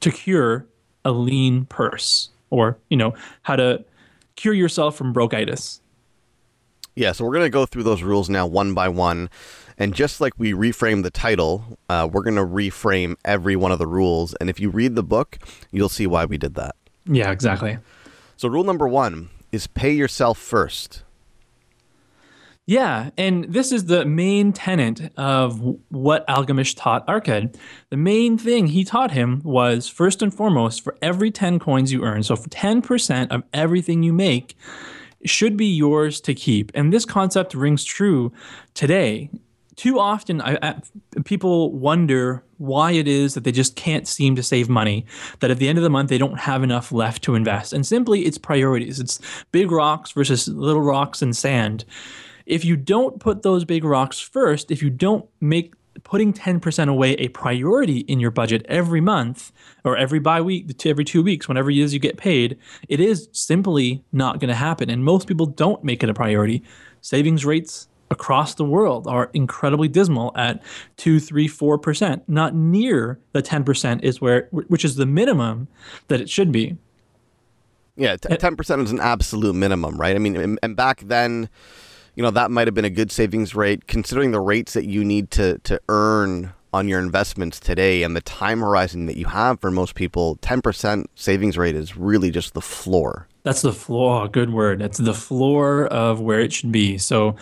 to 0.01 0.11
cure 0.11 0.67
a 1.05 1.11
lean 1.11 1.65
purse, 1.65 2.29
or 2.49 2.77
you 2.89 2.97
know, 2.97 3.13
how 3.43 3.55
to 3.55 3.85
cure 4.35 4.53
yourself 4.53 4.95
from 4.95 5.13
brokeitis." 5.13 5.79
Yeah, 6.95 7.13
so 7.13 7.23
we're 7.23 7.31
going 7.31 7.45
to 7.45 7.49
go 7.49 7.65
through 7.65 7.83
those 7.83 8.03
rules 8.03 8.29
now 8.29 8.45
one 8.45 8.73
by 8.73 8.89
one. 8.89 9.29
And 9.79 9.95
just 9.95 10.19
like 10.19 10.33
we 10.37 10.51
reframe 10.51 11.03
the 11.03 11.09
title, 11.09 11.79
uh, 11.87 12.07
we're 12.11 12.21
going 12.21 12.35
to 12.35 12.45
reframe 12.45 13.15
every 13.23 13.55
one 13.55 13.71
of 13.71 13.79
the 13.79 13.87
rules. 13.87 14.35
And 14.35 14.49
if 14.49 14.59
you 14.59 14.69
read 14.69 14.95
the 14.95 15.03
book, 15.03 15.39
you'll 15.71 15.89
see 15.89 16.05
why 16.05 16.25
we 16.25 16.37
did 16.37 16.55
that. 16.55 16.75
Yeah, 17.05 17.31
exactly. 17.31 17.77
So, 18.35 18.49
rule 18.49 18.65
number 18.65 18.87
one 18.87 19.29
is 19.53 19.67
pay 19.67 19.91
yourself 19.91 20.37
first. 20.37 21.03
Yeah, 22.65 23.09
and 23.17 23.45
this 23.45 23.71
is 23.71 23.85
the 23.85 24.05
main 24.05 24.53
tenet 24.53 25.11
of 25.17 25.59
what 25.89 26.27
Algamish 26.27 26.75
taught 26.77 27.07
Arkad. 27.07 27.55
The 27.89 27.97
main 27.97 28.37
thing 28.37 28.67
he 28.67 28.83
taught 28.83 29.09
him 29.09 29.41
was 29.43 29.87
first 29.87 30.21
and 30.21 30.31
foremost, 30.31 30.83
for 30.83 30.95
every 31.01 31.31
10 31.31 31.57
coins 31.57 31.91
you 31.91 32.03
earn, 32.03 32.21
so 32.21 32.35
for 32.35 32.47
10% 32.49 33.31
of 33.31 33.41
everything 33.53 34.03
you 34.03 34.13
make, 34.13 34.55
should 35.25 35.57
be 35.57 35.65
yours 35.65 36.21
to 36.21 36.35
keep. 36.35 36.71
And 36.75 36.93
this 36.93 37.05
concept 37.05 37.55
rings 37.55 37.83
true 37.83 38.31
today 38.75 39.31
too 39.79 39.97
often 39.97 40.41
I, 40.41 40.57
I, 40.61 40.75
people 41.23 41.71
wonder 41.71 42.43
why 42.57 42.91
it 42.91 43.07
is 43.07 43.33
that 43.33 43.45
they 43.45 43.53
just 43.53 43.77
can't 43.77 44.05
seem 44.05 44.35
to 44.35 44.43
save 44.43 44.67
money 44.67 45.05
that 45.39 45.51
at 45.51 45.57
the 45.57 45.69
end 45.69 45.77
of 45.77 45.85
the 45.85 45.89
month 45.89 46.09
they 46.09 46.17
don't 46.17 46.37
have 46.37 46.63
enough 46.63 46.91
left 46.91 47.23
to 47.23 47.33
invest. 47.33 47.71
And 47.71 47.87
simply 47.87 48.25
it's 48.25 48.37
priorities. 48.37 48.99
It's 48.99 49.21
big 49.53 49.71
rocks 49.71 50.11
versus 50.11 50.49
little 50.49 50.81
rocks 50.81 51.21
and 51.21 51.33
sand. 51.33 51.85
If 52.45 52.65
you 52.65 52.75
don't 52.75 53.21
put 53.21 53.41
those 53.43 53.63
big 53.63 53.85
rocks 53.85 54.19
first 54.19 54.69
if 54.69 54.83
you 54.83 54.89
don't 54.89 55.25
make 55.39 55.73
putting 56.03 56.33
10% 56.33 56.89
away 56.89 57.13
a 57.13 57.29
priority 57.29 57.99
in 57.99 58.19
your 58.19 58.31
budget 58.31 58.65
every 58.67 59.01
month 59.01 59.53
or 59.85 59.95
every 59.95 60.19
bi 60.19 60.41
week 60.41 60.85
every 60.85 61.05
two 61.05 61.23
weeks 61.23 61.47
whenever 61.47 61.71
it 61.71 61.77
is 61.77 61.93
you 61.93 61.99
get 61.99 62.17
paid 62.17 62.57
it 62.89 62.99
is 62.99 63.29
simply 63.31 64.03
not 64.11 64.41
going 64.41 64.49
to 64.49 64.55
happen. 64.55 64.89
And 64.89 65.05
most 65.05 65.25
people 65.25 65.45
don't 65.45 65.85
make 65.85 66.03
it 66.03 66.09
a 66.09 66.13
priority. 66.13 66.63
Savings 66.99 67.45
rates 67.45 67.87
across 68.11 68.55
the 68.55 68.65
world 68.65 69.07
are 69.07 69.29
incredibly 69.33 69.87
dismal 69.87 70.31
at 70.35 70.63
2 70.97 71.19
3 71.19 71.47
4% 71.47 72.21
not 72.27 72.55
near 72.55 73.19
the 73.33 73.41
10% 73.41 74.03
is 74.03 74.19
where 74.19 74.47
which 74.51 74.83
is 74.83 74.95
the 74.95 75.05
minimum 75.05 75.67
that 76.07 76.19
it 76.19 76.29
should 76.29 76.51
be 76.51 76.77
yeah 77.95 78.15
10% 78.15 78.83
is 78.83 78.91
an 78.91 78.99
absolute 78.99 79.53
minimum 79.53 79.97
right 79.97 80.15
i 80.15 80.19
mean 80.19 80.57
and 80.61 80.75
back 80.75 81.01
then 81.01 81.49
you 82.19 82.23
know, 82.23 82.31
that 82.31 82.51
might 82.51 82.67
have 82.67 82.73
been 82.73 82.83
a 82.83 82.89
good 82.89 83.13
savings 83.13 83.55
rate 83.55 83.87
considering 83.87 84.31
the 84.31 84.41
rates 84.41 84.73
that 84.73 84.85
you 84.85 85.05
need 85.05 85.31
to, 85.31 85.57
to 85.59 85.79
earn 85.87 86.51
on 86.73 86.89
your 86.89 86.99
investments 86.99 87.61
today 87.61 88.03
and 88.03 88.13
the 88.13 88.19
time 88.19 88.59
horizon 88.59 89.05
that 89.05 89.15
you 89.15 89.25
have 89.27 89.61
for 89.61 89.71
most 89.71 89.95
people. 89.95 90.35
10% 90.41 91.05
savings 91.15 91.57
rate 91.57 91.75
is 91.75 91.95
really 91.95 92.29
just 92.29 92.53
the 92.53 92.61
floor. 92.61 93.29
That's 93.49 93.63
the 93.63 93.73
floor. 93.73 94.27
Good 94.27 94.53
word. 94.53 94.77
That's 94.77 94.99
the 94.99 95.13
floor 95.15 95.87
of 95.87 96.21
where 96.21 96.39
it 96.39 96.53
should 96.53 96.71
be. 96.71 96.99
So 96.99 97.35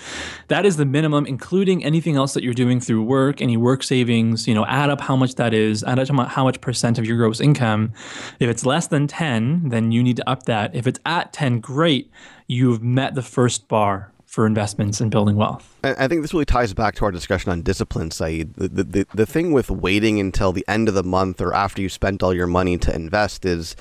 that 0.48 0.66
is 0.66 0.78
the 0.78 0.86
minimum, 0.86 1.26
including 1.26 1.84
anything 1.84 2.16
else 2.16 2.34
that 2.34 2.44
you're 2.44 2.54
doing 2.54 2.80
through 2.80 3.04
work, 3.04 3.42
any 3.42 3.58
work 3.58 3.84
savings, 3.84 4.48
you 4.48 4.56
know, 4.56 4.66
add 4.68 4.90
up 4.90 5.02
how 5.02 5.18
much 5.18 5.36
that 5.36 5.54
is, 5.54 5.84
add 5.84 6.00
up 6.00 6.08
how 6.30 6.46
much 6.46 6.62
percent 6.62 6.98
of 6.98 7.04
your 7.04 7.18
gross 7.18 7.42
income. 7.42 7.92
If 8.40 8.50
it's 8.50 8.66
less 8.66 8.88
than 8.88 9.08
10, 9.08 9.68
then 9.68 9.92
you 9.92 10.02
need 10.02 10.16
to 10.16 10.30
up 10.30 10.44
that. 10.44 10.74
If 10.74 10.88
it's 10.88 11.00
at 11.06 11.34
10, 11.34 11.60
great. 11.60 12.10
You've 12.48 12.82
met 12.82 13.14
the 13.16 13.22
first 13.22 13.68
bar 13.68 14.14
for 14.28 14.46
investments 14.46 15.02
and 15.02 15.12
building 15.12 15.36
wealth. 15.36 15.76
I 15.84 16.08
think 16.08 16.22
this 16.22 16.34
really 16.34 16.46
ties 16.46 16.74
back 16.74 16.96
to 16.96 17.06
our 17.06 17.12
discussion 17.12 17.52
on 17.52 17.64
discipline, 17.64 18.12
Saeed. 18.12 18.54
The, 18.54 18.84
the, 18.84 19.08
the 19.14 19.26
thing 19.26 19.52
with 19.52 19.70
waiting 19.70 20.22
until 20.22 20.54
the 20.54 20.64
end 20.70 20.88
of 20.88 20.94
the 20.94 21.04
month 21.04 21.42
or 21.42 21.54
after 21.54 21.82
you 21.82 21.90
spent 21.90 22.24
all 22.24 22.34
your 22.34 22.48
money 22.48 22.78
to 22.78 22.96
invest 22.96 23.46
is 23.46 23.76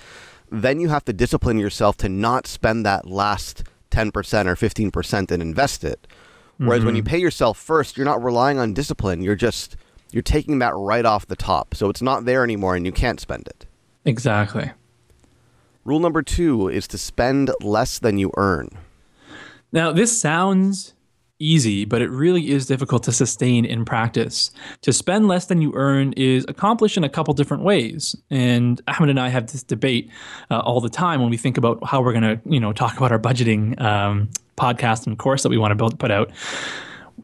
then 0.51 0.81
you 0.81 0.89
have 0.89 1.05
to 1.07 1.13
discipline 1.13 1.59
yourself 1.59 1.97
to 1.99 2.09
not 2.09 2.47
spend 2.47 2.87
that 2.87 3.07
last 3.07 3.65
10% 3.91 4.09
or 4.47 4.55
15% 4.55 5.31
and 5.31 5.43
invest 5.43 5.85
it. 5.85 6.07
Whereas 6.59 6.79
mm-hmm. 6.81 6.87
when 6.87 6.97
you 6.97 7.03
mm-hmm. 7.03 7.11
pay 7.11 7.19
yourself 7.19 7.59
first, 7.59 7.97
you're 7.97 8.07
not 8.07 8.23
relying 8.23 8.59
on 8.59 8.73
discipline. 8.73 9.23
You're 9.23 9.35
just 9.37 9.77
you're 10.11 10.23
taking 10.23 10.61
that 10.61 10.75
right 10.75 11.05
off 11.05 11.27
the 11.27 11.37
top. 11.37 11.75
So 11.75 11.91
it's 11.91 12.01
not 12.01 12.25
there 12.25 12.43
anymore 12.45 12.77
and 12.77 12.87
you 12.87 12.93
can't 12.93 13.21
spend 13.21 13.47
it. 13.49 13.67
Exactly. 14.05 14.71
Rule 15.85 16.01
number 16.01 16.23
2 16.23 16.69
is 16.69 16.89
to 16.89 16.99
spend 16.99 17.51
less 17.61 17.99
than 17.99 18.19
you 18.19 18.33
earn. 18.37 18.71
Now, 19.73 19.93
this 19.93 20.19
sounds 20.19 20.95
easy, 21.39 21.85
but 21.85 22.03
it 22.03 22.11
really 22.11 22.51
is 22.51 22.67
difficult 22.67 23.03
to 23.05 23.13
sustain 23.13 23.65
in 23.65 23.85
practice. 23.85 24.51
To 24.83 24.93
spend 24.93 25.29
less 25.29 25.47
than 25.47 25.61
you 25.61 25.73
earn 25.75 26.13
is 26.15 26.45
accomplished 26.49 26.97
in 26.97 27.05
a 27.05 27.09
couple 27.09 27.35
different 27.35 27.63
ways. 27.63 28.17
And 28.31 28.81
Ahmed 28.89 29.11
and 29.11 29.21
I 29.21 29.29
have 29.29 29.47
this 29.49 29.63
debate 29.63 30.11
uh, 30.51 30.61
all 30.61 30.81
the 30.81 30.89
time 30.89 31.21
when 31.21 31.31
we 31.31 31.37
think 31.37 31.59
about 31.59 31.85
how 31.85 32.01
we're 32.01 32.13
going 32.13 32.39
to, 32.39 32.41
you 32.47 32.61
know, 32.61 32.73
talk 32.73 32.97
about 32.97 33.13
our 33.13 33.19
budgeting 33.19 33.81
um, 33.81 34.31
podcast 34.57 35.07
and 35.07 35.19
course 35.19 35.43
that 35.43 35.51
we 35.51 35.59
want 35.59 35.73
to 35.73 35.77
build, 35.77 35.99
put 35.99 36.11
out. 36.11 36.31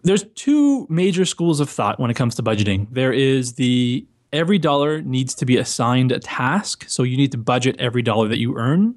There's 0.03 0.25
two 0.35 0.87
major 0.89 1.25
schools 1.25 1.61
of 1.61 1.71
thought 1.71 2.01
when 2.01 2.11
it 2.11 2.15
comes 2.15 2.35
to 2.37 2.43
budgeting. 2.43 2.89
There 2.91 3.13
is 3.13 3.55
the 3.55 4.07
every 4.33 4.59
dollar 4.59 5.03
needs 5.03 5.35
to 5.37 5.47
be 5.47 5.57
assigned 5.57 6.11
a 6.11 6.19
task, 6.19 6.85
so 6.89 7.03
you 7.03 7.17
need 7.17 7.33
to 7.33 7.39
budget 7.39 7.77
every 7.79 8.03
dollar 8.03 8.29
that 8.29 8.39
you 8.39 8.57
earn. 8.57 8.95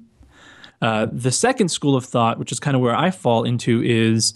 Uh, 0.82 1.06
the 1.10 1.32
second 1.32 1.68
school 1.68 1.96
of 1.96 2.04
thought, 2.04 2.38
which 2.38 2.52
is 2.52 2.60
kind 2.60 2.74
of 2.74 2.82
where 2.82 2.94
I 2.94 3.10
fall 3.10 3.44
into, 3.44 3.82
is 3.82 4.34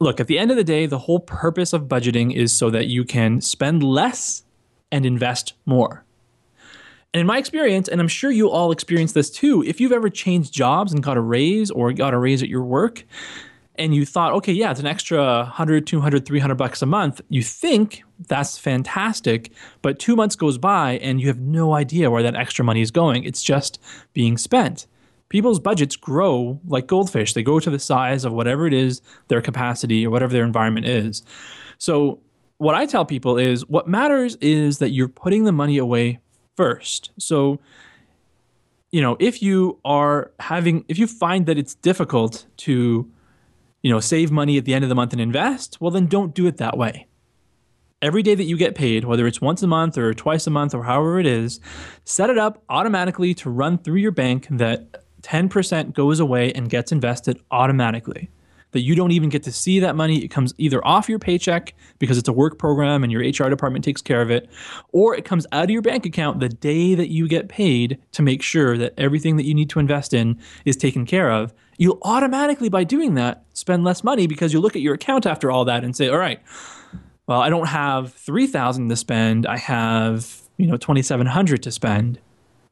look, 0.00 0.20
at 0.20 0.26
the 0.26 0.38
end 0.38 0.50
of 0.50 0.56
the 0.56 0.64
day, 0.64 0.86
the 0.86 0.98
whole 0.98 1.20
purpose 1.20 1.72
of 1.72 1.82
budgeting 1.82 2.34
is 2.34 2.52
so 2.52 2.70
that 2.70 2.86
you 2.86 3.04
can 3.04 3.40
spend 3.40 3.82
less 3.82 4.42
and 4.90 5.04
invest 5.04 5.54
more. 5.66 6.04
And 7.14 7.22
in 7.22 7.26
my 7.26 7.38
experience, 7.38 7.88
and 7.88 8.00
I'm 8.00 8.08
sure 8.08 8.30
you 8.30 8.50
all 8.50 8.70
experience 8.70 9.12
this 9.12 9.30
too, 9.30 9.64
if 9.64 9.80
you've 9.80 9.92
ever 9.92 10.10
changed 10.10 10.52
jobs 10.52 10.92
and 10.92 11.02
got 11.02 11.16
a 11.16 11.20
raise 11.20 11.70
or 11.70 11.92
got 11.92 12.14
a 12.14 12.18
raise 12.18 12.42
at 12.42 12.48
your 12.48 12.62
work, 12.62 13.04
and 13.76 13.94
you 13.94 14.04
thought, 14.04 14.32
okay, 14.32 14.52
yeah, 14.52 14.70
it's 14.70 14.80
an 14.80 14.86
extra 14.86 15.18
100, 15.18 15.86
200, 15.86 16.26
300 16.26 16.54
bucks 16.56 16.82
a 16.82 16.86
month, 16.86 17.20
you 17.28 17.42
think 17.42 18.02
that's 18.26 18.58
fantastic, 18.58 19.52
but 19.82 19.98
two 19.98 20.16
months 20.16 20.34
goes 20.34 20.58
by 20.58 20.98
and 20.98 21.20
you 21.20 21.28
have 21.28 21.38
no 21.40 21.74
idea 21.74 22.10
where 22.10 22.22
that 22.22 22.34
extra 22.34 22.64
money 22.64 22.82
is 22.82 22.90
going. 22.90 23.22
It's 23.24 23.42
just 23.42 23.80
being 24.12 24.36
spent 24.36 24.86
people's 25.28 25.60
budgets 25.60 25.96
grow 25.96 26.60
like 26.66 26.86
goldfish. 26.86 27.32
They 27.34 27.42
go 27.42 27.60
to 27.60 27.70
the 27.70 27.78
size 27.78 28.24
of 28.24 28.32
whatever 28.32 28.66
it 28.66 28.72
is 28.72 29.00
their 29.28 29.42
capacity 29.42 30.06
or 30.06 30.10
whatever 30.10 30.32
their 30.32 30.44
environment 30.44 30.86
is. 30.86 31.22
So, 31.78 32.20
what 32.58 32.74
I 32.74 32.86
tell 32.86 33.04
people 33.04 33.38
is 33.38 33.64
what 33.68 33.86
matters 33.86 34.36
is 34.40 34.78
that 34.78 34.90
you're 34.90 35.08
putting 35.08 35.44
the 35.44 35.52
money 35.52 35.78
away 35.78 36.18
first. 36.56 37.12
So, 37.16 37.60
you 38.90 39.00
know, 39.00 39.16
if 39.20 39.42
you 39.42 39.78
are 39.84 40.32
having, 40.40 40.84
if 40.88 40.98
you 40.98 41.06
find 41.06 41.46
that 41.46 41.56
it's 41.56 41.76
difficult 41.76 42.46
to, 42.58 43.08
you 43.82 43.90
know, 43.92 44.00
save 44.00 44.32
money 44.32 44.58
at 44.58 44.64
the 44.64 44.74
end 44.74 44.84
of 44.84 44.88
the 44.88 44.96
month 44.96 45.12
and 45.12 45.20
invest, 45.20 45.80
well, 45.80 45.92
then 45.92 46.06
don't 46.06 46.34
do 46.34 46.48
it 46.48 46.56
that 46.56 46.76
way. 46.76 47.06
Every 48.02 48.24
day 48.24 48.34
that 48.34 48.44
you 48.44 48.56
get 48.56 48.74
paid, 48.74 49.04
whether 49.04 49.26
it's 49.28 49.40
once 49.40 49.62
a 49.62 49.68
month 49.68 49.96
or 49.96 50.12
twice 50.12 50.48
a 50.48 50.50
month 50.50 50.74
or 50.74 50.82
however 50.82 51.20
it 51.20 51.26
is, 51.26 51.60
set 52.04 52.28
it 52.28 52.38
up 52.38 52.62
automatically 52.68 53.34
to 53.34 53.50
run 53.50 53.78
through 53.78 54.00
your 54.00 54.10
bank 54.10 54.48
that 54.50 55.04
10% 55.22 55.92
goes 55.92 56.20
away 56.20 56.52
and 56.52 56.70
gets 56.70 56.92
invested 56.92 57.40
automatically. 57.50 58.30
That 58.72 58.80
you 58.82 58.94
don't 58.94 59.12
even 59.12 59.30
get 59.30 59.44
to 59.44 59.52
see 59.52 59.80
that 59.80 59.96
money. 59.96 60.22
It 60.22 60.28
comes 60.28 60.52
either 60.58 60.86
off 60.86 61.08
your 61.08 61.18
paycheck 61.18 61.72
because 61.98 62.18
it's 62.18 62.28
a 62.28 62.34
work 62.34 62.58
program 62.58 63.02
and 63.02 63.10
your 63.10 63.22
HR 63.22 63.48
department 63.48 63.82
takes 63.82 64.02
care 64.02 64.20
of 64.20 64.30
it, 64.30 64.50
or 64.92 65.14
it 65.14 65.24
comes 65.24 65.46
out 65.52 65.64
of 65.64 65.70
your 65.70 65.80
bank 65.80 66.04
account 66.04 66.40
the 66.40 66.50
day 66.50 66.94
that 66.94 67.08
you 67.08 67.28
get 67.28 67.48
paid 67.48 67.98
to 68.12 68.20
make 68.20 68.42
sure 68.42 68.76
that 68.76 68.92
everything 68.98 69.36
that 69.38 69.46
you 69.46 69.54
need 69.54 69.70
to 69.70 69.78
invest 69.78 70.12
in 70.12 70.38
is 70.66 70.76
taken 70.76 71.06
care 71.06 71.30
of. 71.30 71.54
You'll 71.78 71.98
automatically, 72.02 72.68
by 72.68 72.84
doing 72.84 73.14
that, 73.14 73.44
spend 73.54 73.84
less 73.84 74.04
money 74.04 74.26
because 74.26 74.52
you 74.52 74.60
look 74.60 74.76
at 74.76 74.82
your 74.82 74.94
account 74.94 75.24
after 75.24 75.50
all 75.50 75.64
that 75.64 75.82
and 75.82 75.96
say, 75.96 76.08
all 76.08 76.18
right, 76.18 76.40
well, 77.26 77.40
I 77.40 77.48
don't 77.48 77.68
have 77.68 78.12
3000 78.14 78.88
to 78.90 78.96
spend. 78.96 79.46
I 79.46 79.56
have, 79.56 80.42
you 80.58 80.66
know, 80.66 80.76
2700 80.76 81.62
to 81.62 81.70
spend. 81.70 82.18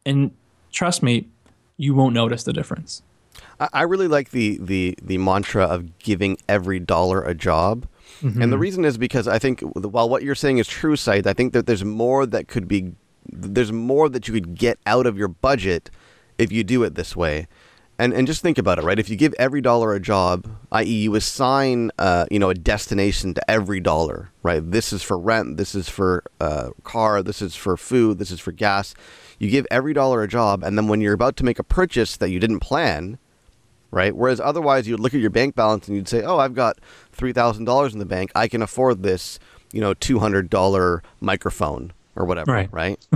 And 0.05 0.33
trust 0.73 1.03
me, 1.03 1.29
you 1.77 1.95
won't 1.95 2.15
notice 2.15 2.45
the 2.45 2.53
difference. 2.53 3.03
I 3.59 3.83
really 3.83 4.09
like 4.09 4.31
the 4.31 4.59
the 4.61 4.97
the 5.03 5.19
mantra 5.19 5.65
of 5.65 5.99
giving 5.99 6.37
every 6.49 6.79
dollar 6.79 7.23
a 7.23 7.35
job. 7.35 7.87
Mm-hmm. 8.23 8.43
And 8.43 8.53
the 8.53 8.59
reason 8.59 8.85
is 8.85 8.99
because 8.99 9.27
I 9.27 9.39
think 9.39 9.61
while 9.61 10.09
what 10.09 10.23
you're 10.23 10.35
saying 10.35 10.59
is 10.59 10.69
true, 10.69 10.97
Saeed, 10.97 11.27
I 11.27 11.33
think 11.33 11.53
that 11.53 11.67
there's 11.67 11.85
more 11.85 12.27
that 12.27 12.49
could 12.49 12.69
be 12.69 12.93
there's 13.31 13.73
more 13.73 14.09
that 14.09 14.29
you 14.29 14.35
could 14.35 14.55
get 14.55 14.79
out 14.87 15.07
of 15.07 15.19
your 15.19 15.29
budget 15.29 15.91
if 16.39 16.53
you 16.53 16.65
do 16.65 16.83
it 16.83 16.95
this 16.95 17.17
way. 17.17 17.47
And 17.99 18.13
and 18.13 18.27
just 18.27 18.43
think 18.43 18.59
about 18.59 18.79
it, 18.79 18.85
right? 18.85 18.99
If 18.99 19.09
you 19.09 19.17
give 19.17 19.35
every 19.39 19.63
dollar 19.63 19.95
a 19.95 20.01
job, 20.01 20.47
i.e., 20.73 20.85
you 20.85 21.15
assign 21.15 21.91
uh, 21.99 22.27
you 22.31 22.39
know 22.39 22.51
a 22.51 22.55
destination 22.55 23.33
to 23.35 23.51
every 23.51 23.81
dollar, 23.81 24.31
right? 24.43 24.61
This 24.63 24.93
is 24.93 25.03
for 25.03 25.19
rent, 25.19 25.57
this 25.57 25.75
is 25.75 25.89
for 25.89 26.23
uh, 26.39 26.71
car, 26.85 27.23
this 27.23 27.41
is 27.41 27.57
for 27.57 27.79
food, 27.79 28.19
this 28.19 28.31
is 28.31 28.39
for 28.39 28.53
gas 28.53 28.95
you 29.39 29.51
give 29.51 29.67
every 29.71 29.93
dollar 29.93 30.23
a 30.23 30.29
job, 30.29 30.63
and 30.63 30.77
then 30.77 30.89
when 30.89 31.01
you're 31.01 31.15
about 31.15 31.37
to 31.37 31.45
make 31.45 31.59
a 31.59 31.65
purchase 31.65 32.17
that 32.17 32.31
you 32.31 32.39
didn't 32.41 32.61
plan, 32.61 33.19
right? 33.91 34.15
Whereas 34.15 34.41
otherwise, 34.41 34.89
you'd 34.89 35.01
look 35.01 35.15
at 35.15 35.21
your 35.21 35.31
bank 35.31 35.55
balance 35.55 35.89
and 35.89 35.97
you'd 35.97 36.09
say, 36.09 36.23
"Oh, 36.23 36.39
I've 36.39 36.55
got 36.55 36.79
three 37.13 37.33
thousand 37.33 37.65
dollars 37.65 37.93
in 37.93 37.99
the 37.99 38.05
bank. 38.07 38.31
I 38.35 38.49
can 38.49 38.63
afford 38.63 39.03
this, 39.03 39.39
you 39.73 39.81
know, 39.81 39.95
two 39.95 40.19
hundred 40.19 40.51
dollar 40.51 41.03
microphone." 41.21 41.93
Or 42.17 42.25
whatever, 42.25 42.53
right? 42.53 42.69
right? 42.73 43.07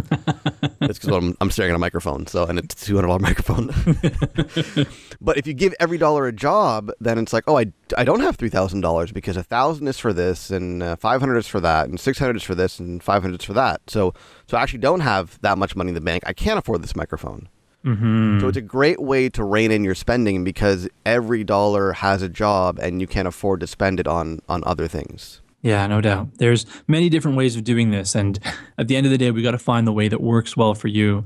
That's 0.79 0.99
because 0.99 1.09
I'm, 1.09 1.37
I'm 1.41 1.51
staring 1.51 1.73
at 1.73 1.77
a 1.77 1.79
microphone, 1.79 2.27
so 2.27 2.45
and 2.45 2.59
it's 2.59 2.75
two 2.75 2.95
hundred 2.95 3.09
dollar 3.09 3.19
microphone. 3.21 3.67
but 5.21 5.39
if 5.39 5.47
you 5.47 5.55
give 5.55 5.75
every 5.81 5.99
dollar 5.99 6.27
a 6.27 6.33
job, 6.33 6.91
then 7.01 7.19
it's 7.19 7.33
like, 7.33 7.45
oh, 7.47 7.59
I, 7.59 7.73
I 7.97 8.05
don't 8.05 8.21
have 8.21 8.37
three 8.37 8.51
thousand 8.51 8.83
dollars 8.83 9.11
because 9.13 9.37
a 9.37 9.43
thousand 9.43 9.89
is 9.89 9.99
for 9.99 10.13
this, 10.13 10.51
and 10.51 10.83
uh, 10.83 10.97
five 10.97 11.21
hundred 11.21 11.39
is 11.39 11.49
for 11.49 11.61
that, 11.61 11.89
and 11.89 11.99
six 11.99 12.19
hundred 12.19 12.37
is 12.37 12.43
for 12.43 12.55
this, 12.55 12.79
and 12.79 13.03
five 13.03 13.23
hundred 13.23 13.41
is 13.41 13.47
for 13.47 13.55
that. 13.55 13.81
So 13.89 14.15
so 14.47 14.57
I 14.57 14.63
actually 14.63 14.81
don't 14.81 15.01
have 15.01 15.41
that 15.41 15.59
much 15.59 15.75
money 15.75 15.89
in 15.89 15.95
the 15.95 16.01
bank. 16.01 16.23
I 16.27 16.33
can't 16.33 16.59
afford 16.59 16.83
this 16.83 16.95
microphone. 16.95 17.49
Mm-hmm. 17.85 18.41
So 18.41 18.49
it's 18.49 18.59
a 18.59 18.63
great 18.63 19.01
way 19.01 19.31
to 19.31 19.43
rein 19.43 19.71
in 19.73 19.85
your 19.85 19.95
spending 19.95 20.45
because 20.45 20.87
every 21.07 21.45
dollar 21.45 21.93
has 21.95 22.21
a 22.21 22.29
job, 22.29 22.79
and 22.79 23.01
you 23.01 23.07
can't 23.07 23.27
afford 23.27 23.61
to 23.61 23.67
spend 23.67 23.99
it 23.99 24.07
on 24.07 24.41
on 24.49 24.63
other 24.67 24.87
things. 24.87 25.41
Yeah, 25.63 25.87
no 25.87 26.01
doubt. 26.01 26.39
There's 26.39 26.65
many 26.89 27.11
different 27.11 27.37
ways 27.37 27.55
of 27.55 27.65
doing 27.65 27.91
this, 27.91 28.15
and 28.15 28.39
at 28.79 28.89
the 28.89 28.97
end 28.97 29.07
of 29.07 29.13
the 29.13 29.19
day, 29.19 29.31
we 29.31 29.43
got 29.43 29.51
to 29.51 29.59
find 29.59 29.87
the 29.87 29.93
way 29.93 30.09
that 30.09 30.21
works 30.21 30.57
well 30.57 30.75
for 30.75 30.89
you, 30.89 31.25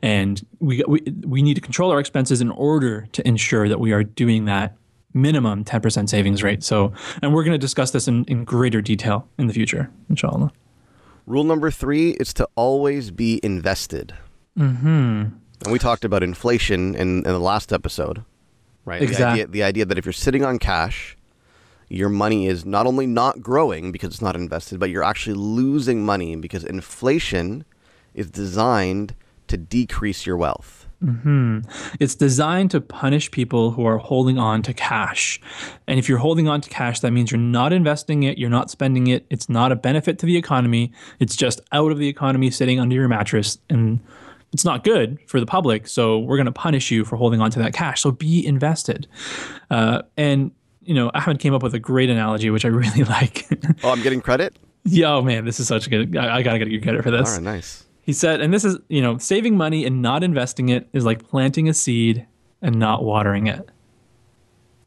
and 0.00 0.44
we, 0.58 0.82
we 0.88 1.00
we 1.26 1.42
need 1.42 1.54
to 1.54 1.60
control 1.60 1.90
our 1.90 2.00
expenses 2.00 2.40
in 2.40 2.50
order 2.50 3.06
to 3.12 3.26
ensure 3.28 3.68
that 3.68 3.78
we 3.78 3.92
are 3.92 4.02
doing 4.02 4.46
that 4.46 4.76
minimum 5.14 5.64
10% 5.64 6.08
savings 6.08 6.42
rate. 6.42 6.62
So, 6.64 6.92
and 7.22 7.32
we're 7.32 7.44
going 7.44 7.52
to 7.52 7.58
discuss 7.58 7.92
this 7.92 8.08
in, 8.08 8.24
in 8.24 8.44
greater 8.44 8.82
detail 8.82 9.28
in 9.38 9.46
the 9.46 9.52
future, 9.54 9.90
inshallah. 10.10 10.52
Rule 11.26 11.44
number 11.44 11.70
three 11.70 12.10
is 12.10 12.34
to 12.34 12.48
always 12.56 13.10
be 13.10 13.40
invested. 13.42 14.12
Mm-hmm. 14.58 14.86
And 14.86 15.72
we 15.72 15.78
talked 15.78 16.04
about 16.04 16.22
inflation 16.22 16.94
in, 16.94 17.18
in 17.18 17.22
the 17.22 17.38
last 17.38 17.72
episode, 17.72 18.24
right? 18.84 19.00
Exactly. 19.00 19.24
The 19.24 19.30
idea, 19.30 19.46
the 19.46 19.62
idea 19.62 19.84
that 19.86 19.98
if 19.98 20.04
you're 20.04 20.12
sitting 20.12 20.44
on 20.44 20.58
cash 20.58 21.16
your 21.88 22.08
money 22.08 22.46
is 22.46 22.64
not 22.64 22.86
only 22.86 23.06
not 23.06 23.40
growing 23.40 23.92
because 23.92 24.10
it's 24.10 24.22
not 24.22 24.36
invested, 24.36 24.80
but 24.80 24.90
you're 24.90 25.04
actually 25.04 25.34
losing 25.34 26.04
money 26.04 26.36
because 26.36 26.64
inflation 26.64 27.64
is 28.14 28.30
designed 28.30 29.14
to 29.48 29.56
decrease 29.56 30.26
your 30.26 30.36
wealth. 30.36 30.84
Mm-hmm. 31.04 31.60
It's 32.00 32.14
designed 32.14 32.70
to 32.70 32.80
punish 32.80 33.30
people 33.30 33.72
who 33.72 33.84
are 33.84 33.98
holding 33.98 34.38
on 34.38 34.62
to 34.62 34.72
cash. 34.72 35.40
And 35.86 35.98
if 35.98 36.08
you're 36.08 36.18
holding 36.18 36.48
on 36.48 36.62
to 36.62 36.70
cash, 36.70 37.00
that 37.00 37.10
means 37.10 37.30
you're 37.30 37.38
not 37.38 37.72
investing 37.72 38.22
it, 38.22 38.38
you're 38.38 38.48
not 38.48 38.70
spending 38.70 39.08
it, 39.08 39.26
it's 39.28 39.48
not 39.48 39.70
a 39.70 39.76
benefit 39.76 40.18
to 40.20 40.26
the 40.26 40.36
economy, 40.36 40.92
it's 41.20 41.36
just 41.36 41.60
out 41.72 41.92
of 41.92 41.98
the 41.98 42.08
economy 42.08 42.50
sitting 42.50 42.80
under 42.80 42.94
your 42.94 43.08
mattress. 43.08 43.58
And 43.68 44.00
it's 44.52 44.64
not 44.64 44.84
good 44.84 45.18
for 45.26 45.40
the 45.40 45.46
public. 45.46 45.88
So 45.88 46.20
we're 46.20 46.36
going 46.36 46.46
to 46.46 46.52
punish 46.52 46.90
you 46.90 47.04
for 47.04 47.16
holding 47.16 47.40
on 47.40 47.50
to 47.50 47.58
that 47.58 47.74
cash. 47.74 48.00
So 48.00 48.12
be 48.12 48.46
invested. 48.46 49.06
Uh, 49.68 50.02
and 50.16 50.52
you 50.84 50.94
know, 50.94 51.10
Ahmed 51.14 51.38
came 51.38 51.54
up 51.54 51.62
with 51.62 51.74
a 51.74 51.78
great 51.78 52.10
analogy, 52.10 52.50
which 52.50 52.64
I 52.64 52.68
really 52.68 53.04
like. 53.04 53.46
oh, 53.82 53.90
I'm 53.90 54.02
getting 54.02 54.20
credit. 54.20 54.56
Yeah, 54.84 55.14
oh 55.14 55.22
man, 55.22 55.44
this 55.44 55.60
is 55.60 55.66
such 55.66 55.86
a 55.86 55.90
good. 55.90 56.16
I, 56.16 56.36
I 56.36 56.42
gotta 56.42 56.58
get 56.58 56.68
you 56.68 56.80
credit 56.80 57.02
for 57.02 57.10
this. 57.10 57.28
All 57.28 57.34
right, 57.34 57.42
nice. 57.42 57.84
He 58.02 58.12
said, 58.12 58.42
and 58.42 58.52
this 58.52 58.64
is, 58.64 58.76
you 58.88 59.00
know, 59.00 59.16
saving 59.16 59.56
money 59.56 59.86
and 59.86 60.02
not 60.02 60.22
investing 60.22 60.68
it 60.68 60.88
is 60.92 61.06
like 61.06 61.26
planting 61.26 61.70
a 61.70 61.74
seed 61.74 62.26
and 62.60 62.78
not 62.78 63.02
watering 63.02 63.46
it. 63.46 63.70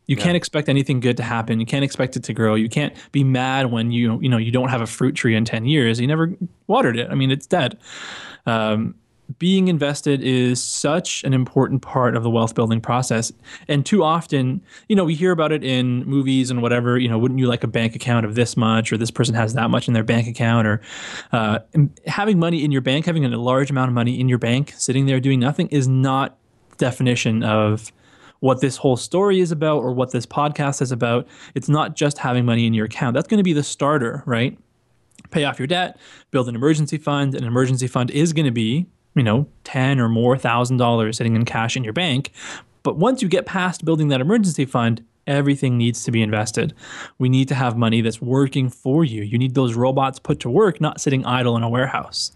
You 0.05 0.15
yeah. 0.15 0.23
can't 0.23 0.37
expect 0.37 0.69
anything 0.69 0.99
good 0.99 1.17
to 1.17 1.23
happen. 1.23 1.59
You 1.59 1.65
can't 1.65 1.83
expect 1.83 2.15
it 2.15 2.23
to 2.25 2.33
grow. 2.33 2.53
You 2.53 2.69
can't 2.69 2.93
be 3.11 3.23
mad 3.23 3.71
when 3.71 3.91
you, 3.91 4.19
you 4.21 4.29
know, 4.29 4.37
you 4.37 4.51
don't 4.51 4.69
have 4.69 4.81
a 4.81 4.87
fruit 4.87 5.15
tree 5.15 5.35
in 5.35 5.45
10 5.45 5.65
years. 5.65 5.99
You 5.99 6.05
never 6.05 6.31
watered 6.67 6.97
it. 6.97 7.09
I 7.09 7.15
mean, 7.15 7.31
it's 7.31 7.47
dead. 7.47 7.77
Um, 8.45 8.95
being 9.39 9.67
invested 9.67 10.21
is 10.23 10.61
such 10.61 11.23
an 11.23 11.33
important 11.33 11.81
part 11.81 12.15
of 12.15 12.23
the 12.23 12.29
wealth 12.29 12.55
building 12.55 12.79
process. 12.79 13.31
And 13.67 13.85
too 13.85 14.03
often, 14.03 14.61
you 14.87 14.95
know, 14.95 15.03
we 15.03 15.15
hear 15.15 15.31
about 15.31 15.51
it 15.51 15.63
in 15.63 16.03
movies 16.05 16.49
and 16.49 16.61
whatever, 16.61 16.97
you 16.97 17.09
know, 17.09 17.17
wouldn't 17.17 17.39
you 17.39 17.47
like 17.47 17.63
a 17.63 17.67
bank 17.67 17.95
account 17.95 18.25
of 18.25 18.35
this 18.35 18.55
much 18.55 18.91
or 18.91 18.97
this 18.97 19.11
person 19.11 19.35
has 19.35 19.53
that 19.53 19.69
much 19.69 19.87
in 19.87 19.93
their 19.93 20.03
bank 20.03 20.27
account 20.27 20.67
or 20.67 20.81
uh, 21.31 21.59
having 22.05 22.39
money 22.39 22.63
in 22.63 22.71
your 22.71 22.81
bank, 22.81 23.05
having 23.05 23.25
a 23.25 23.37
large 23.37 23.69
amount 23.69 23.89
of 23.89 23.93
money 23.93 24.19
in 24.19 24.29
your 24.29 24.39
bank 24.39 24.73
sitting 24.77 25.05
there 25.05 25.19
doing 25.19 25.39
nothing 25.39 25.67
is 25.67 25.87
not 25.87 26.37
definition 26.77 27.43
of 27.43 27.91
what 28.39 28.61
this 28.61 28.77
whole 28.77 28.97
story 28.97 29.39
is 29.39 29.51
about 29.51 29.79
or 29.79 29.91
what 29.91 30.11
this 30.11 30.25
podcast 30.25 30.81
is 30.81 30.91
about. 30.91 31.27
It's 31.55 31.69
not 31.69 31.95
just 31.95 32.19
having 32.19 32.45
money 32.45 32.67
in 32.67 32.73
your 32.73 32.85
account. 32.85 33.15
That's 33.15 33.27
going 33.27 33.39
to 33.39 33.43
be 33.43 33.53
the 33.53 33.63
starter, 33.63 34.23
right? 34.25 34.57
Pay 35.31 35.43
off 35.43 35.59
your 35.59 35.67
debt, 35.67 35.99
build 36.31 36.47
an 36.47 36.55
emergency 36.55 36.97
fund. 36.97 37.35
An 37.35 37.43
emergency 37.43 37.87
fund 37.87 38.11
is 38.11 38.33
going 38.33 38.45
to 38.45 38.51
be 38.51 38.87
you 39.17 39.23
know, 39.23 39.47
10 39.63 39.99
or 39.99 40.07
more 40.07 40.37
thousand 40.37 40.77
dollars 40.77 41.17
sitting 41.17 41.35
in 41.35 41.45
cash 41.45 41.75
in 41.75 41.83
your 41.83 41.93
bank. 41.93 42.31
But 42.83 42.97
once 42.97 43.21
you 43.21 43.27
get 43.27 43.45
past 43.45 43.83
building 43.83 44.07
that 44.09 44.21
emergency 44.21 44.65
fund, 44.65 45.03
everything 45.27 45.77
needs 45.77 46.03
to 46.05 46.11
be 46.11 46.21
invested. 46.21 46.73
We 47.17 47.27
need 47.29 47.47
to 47.49 47.55
have 47.55 47.77
money 47.77 48.01
that's 48.01 48.21
working 48.21 48.69
for 48.69 49.03
you. 49.03 49.23
You 49.23 49.37
need 49.37 49.55
those 49.55 49.75
robots 49.75 50.19
put 50.19 50.39
to 50.41 50.49
work, 50.49 50.79
not 50.79 51.01
sitting 51.01 51.25
idle 51.25 51.57
in 51.57 51.63
a 51.63 51.69
warehouse. 51.69 52.31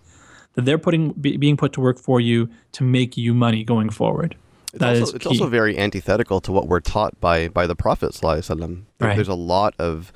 That 0.55 0.65
they're 0.65 0.77
putting 0.77 1.13
be, 1.13 1.37
being 1.37 1.55
put 1.55 1.71
to 1.73 1.81
work 1.81 1.97
for 1.97 2.19
you 2.19 2.49
to 2.73 2.83
make 2.83 3.15
you 3.15 3.33
money 3.33 3.63
going 3.63 3.89
forward. 3.89 4.35
It's 4.73 4.79
that 4.79 4.99
also, 4.99 5.15
it's 5.15 5.25
also 5.25 5.47
very 5.47 5.77
antithetical 5.77 6.41
to 6.41 6.51
what 6.51 6.67
we're 6.67 6.81
taught 6.81 7.19
by 7.21 7.47
by 7.47 7.67
the 7.67 7.75
Prophet 7.75 8.11
sallallahu 8.11 8.83
right. 8.99 9.15
There's 9.15 9.29
a 9.29 9.33
lot 9.33 9.73
of 9.79 10.11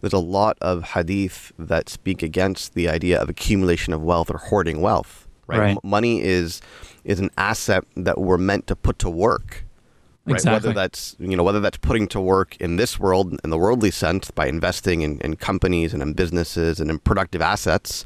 there's 0.00 0.12
a 0.12 0.18
lot 0.18 0.58
of 0.60 0.82
hadith 0.82 1.52
that 1.58 1.88
speak 1.88 2.22
against 2.22 2.74
the 2.74 2.88
idea 2.88 3.20
of 3.20 3.28
accumulation 3.28 3.92
of 3.92 4.02
wealth 4.02 4.30
or 4.30 4.38
hoarding 4.38 4.80
wealth 4.80 5.25
right? 5.46 5.58
right. 5.58 5.70
M- 5.70 5.78
money 5.82 6.22
is 6.22 6.60
is 7.04 7.20
an 7.20 7.30
asset 7.38 7.84
that 7.96 8.18
we're 8.18 8.38
meant 8.38 8.66
to 8.66 8.76
put 8.76 8.98
to 9.00 9.10
work. 9.10 9.64
Right? 10.24 10.34
Exactly. 10.34 10.68
Whether 10.68 10.72
that's 10.74 11.16
you 11.18 11.36
know 11.36 11.42
whether 11.42 11.60
that's 11.60 11.78
putting 11.78 12.08
to 12.08 12.20
work 12.20 12.56
in 12.56 12.76
this 12.76 12.98
world 12.98 13.38
in 13.44 13.50
the 13.50 13.58
worldly 13.58 13.92
sense 13.92 14.30
by 14.30 14.46
investing 14.46 15.02
in, 15.02 15.20
in 15.20 15.36
companies 15.36 15.94
and 15.94 16.02
in 16.02 16.14
businesses 16.14 16.80
and 16.80 16.90
in 16.90 16.98
productive 16.98 17.40
assets, 17.40 18.04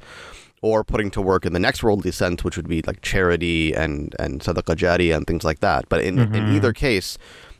or 0.62 0.84
putting 0.84 1.10
to 1.12 1.22
work 1.22 1.46
in 1.46 1.52
the 1.52 1.58
next 1.58 1.82
worldly 1.82 2.12
sense, 2.12 2.44
which 2.44 2.56
would 2.56 2.68
be 2.68 2.82
like 2.82 3.00
charity 3.00 3.72
and 3.72 4.14
and 4.18 4.40
sadaqah 4.42 4.76
jariyah 4.76 5.16
and 5.16 5.26
things 5.26 5.44
like 5.44 5.60
that. 5.60 5.88
But 5.88 6.02
in, 6.02 6.16
mm-hmm. 6.16 6.34
in 6.34 6.54
either 6.54 6.72
case, 6.72 7.16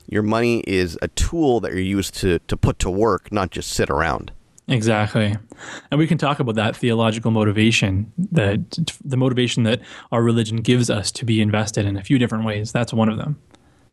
your 0.07 0.23
money 0.23 0.61
is 0.67 0.99
a 1.01 1.09
tool 1.09 1.61
that 1.61 1.73
you're 1.73 1.81
used 1.81 2.15
to 2.17 2.39
to 2.41 2.57
put 2.57 2.79
to 2.81 2.91
work, 2.91 3.33
not 3.33 3.51
just 3.51 3.71
sit 3.71 3.89
around. 3.89 4.33
Exactly. 4.71 5.37
And 5.91 5.99
we 5.99 6.07
can 6.07 6.17
talk 6.17 6.39
about 6.39 6.55
that 6.55 6.77
theological 6.77 7.33
motivation, 7.33 8.13
that 8.17 8.79
the 9.05 9.17
motivation 9.17 9.65
that 9.65 9.81
our 10.13 10.23
religion 10.23 10.59
gives 10.59 10.89
us 10.89 11.11
to 11.13 11.25
be 11.25 11.41
invested 11.41 11.87
in 11.87 11.97
a 11.97 12.05
few 12.05 12.19
different 12.19 12.45
ways. 12.45 12.71
That's 12.71 12.93
one 12.93 13.09
of 13.09 13.19
them. 13.19 13.37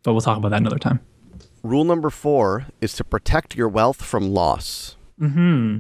But 0.03 0.13
we'll 0.13 0.22
talk 0.22 0.38
about 0.38 0.50
that 0.50 0.62
another 0.62 0.77
time. 0.77 1.00
Rule 1.63 1.84
number 1.84 2.12
four 2.12 2.67
is 2.79 2.93
to 2.93 3.03
protect 3.03 3.55
your 3.55 3.67
wealth 3.67 4.03
from 4.03 4.31
loss. 4.34 4.97
Hmm. 5.19 5.79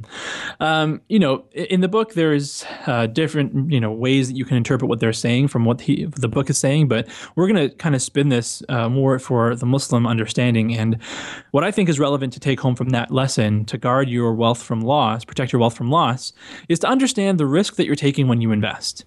Um, 0.59 1.01
you 1.09 1.19
know, 1.19 1.45
in 1.53 1.81
the 1.81 1.87
book, 1.87 2.15
there's 2.15 2.65
uh, 2.87 3.05
different 3.05 3.71
you 3.71 3.79
know 3.79 3.91
ways 3.91 4.29
that 4.29 4.35
you 4.35 4.45
can 4.45 4.57
interpret 4.57 4.89
what 4.89 4.99
they're 4.99 5.13
saying 5.13 5.49
from 5.49 5.63
what 5.63 5.81
he, 5.81 6.05
the 6.05 6.27
book 6.27 6.49
is 6.49 6.57
saying, 6.57 6.87
but 6.87 7.07
we're 7.35 7.47
going 7.47 7.69
to 7.69 7.75
kind 7.75 7.93
of 7.93 8.01
spin 8.01 8.29
this 8.29 8.63
uh, 8.69 8.89
more 8.89 9.19
for 9.19 9.55
the 9.55 9.67
Muslim 9.67 10.07
understanding. 10.07 10.75
And 10.75 10.97
what 11.51 11.63
I 11.63 11.69
think 11.69 11.87
is 11.87 11.99
relevant 11.99 12.33
to 12.33 12.39
take 12.39 12.59
home 12.59 12.75
from 12.75 12.89
that 12.89 13.11
lesson 13.11 13.65
to 13.65 13.77
guard 13.77 14.09
your 14.09 14.33
wealth 14.33 14.63
from 14.63 14.81
loss, 14.81 15.23
protect 15.23 15.51
your 15.53 15.59
wealth 15.59 15.77
from 15.77 15.91
loss, 15.91 16.33
is 16.67 16.79
to 16.79 16.87
understand 16.87 17.39
the 17.39 17.45
risk 17.45 17.75
that 17.75 17.85
you're 17.85 17.95
taking 17.95 18.27
when 18.27 18.41
you 18.41 18.51
invest. 18.51 19.05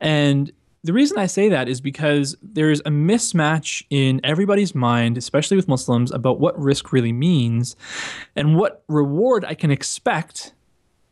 And 0.00 0.52
the 0.84 0.92
reason 0.92 1.16
I 1.16 1.24
say 1.24 1.48
that 1.48 1.66
is 1.66 1.80
because 1.80 2.36
there's 2.42 2.80
a 2.80 2.90
mismatch 2.90 3.84
in 3.88 4.20
everybody's 4.22 4.74
mind, 4.74 5.16
especially 5.16 5.56
with 5.56 5.66
Muslims, 5.66 6.12
about 6.12 6.38
what 6.38 6.58
risk 6.60 6.92
really 6.92 7.12
means 7.12 7.74
and 8.36 8.54
what 8.54 8.84
reward 8.86 9.46
I 9.46 9.54
can 9.54 9.70
expect 9.70 10.52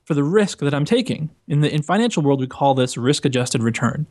for 0.05 0.13
the 0.13 0.23
risk 0.23 0.59
that 0.59 0.75
I'm 0.75 0.85
taking. 0.85 1.31
In 1.49 1.61
the 1.61 1.75
in 1.75 1.83
financial 1.83 2.23
world, 2.23 2.39
we 2.39 2.47
call 2.47 2.75
this 2.75 2.99
risk-adjusted 2.99 3.63
return. 3.63 4.07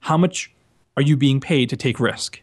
How 0.00 0.16
much 0.16 0.52
are 0.96 1.02
you 1.02 1.16
being 1.16 1.40
paid 1.40 1.68
to 1.70 1.76
take 1.76 2.00
risk? 2.00 2.40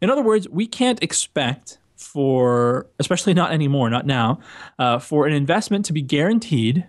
In 0.00 0.10
other 0.10 0.22
words, 0.22 0.48
we 0.48 0.68
can't 0.68 1.02
expect 1.02 1.78
for, 1.96 2.86
especially 3.00 3.34
not 3.34 3.50
anymore, 3.50 3.90
not 3.90 4.06
now, 4.06 4.38
uh, 4.78 5.00
for 5.00 5.26
an 5.26 5.32
investment 5.32 5.84
to 5.86 5.92
be 5.92 6.02
guaranteed, 6.02 6.86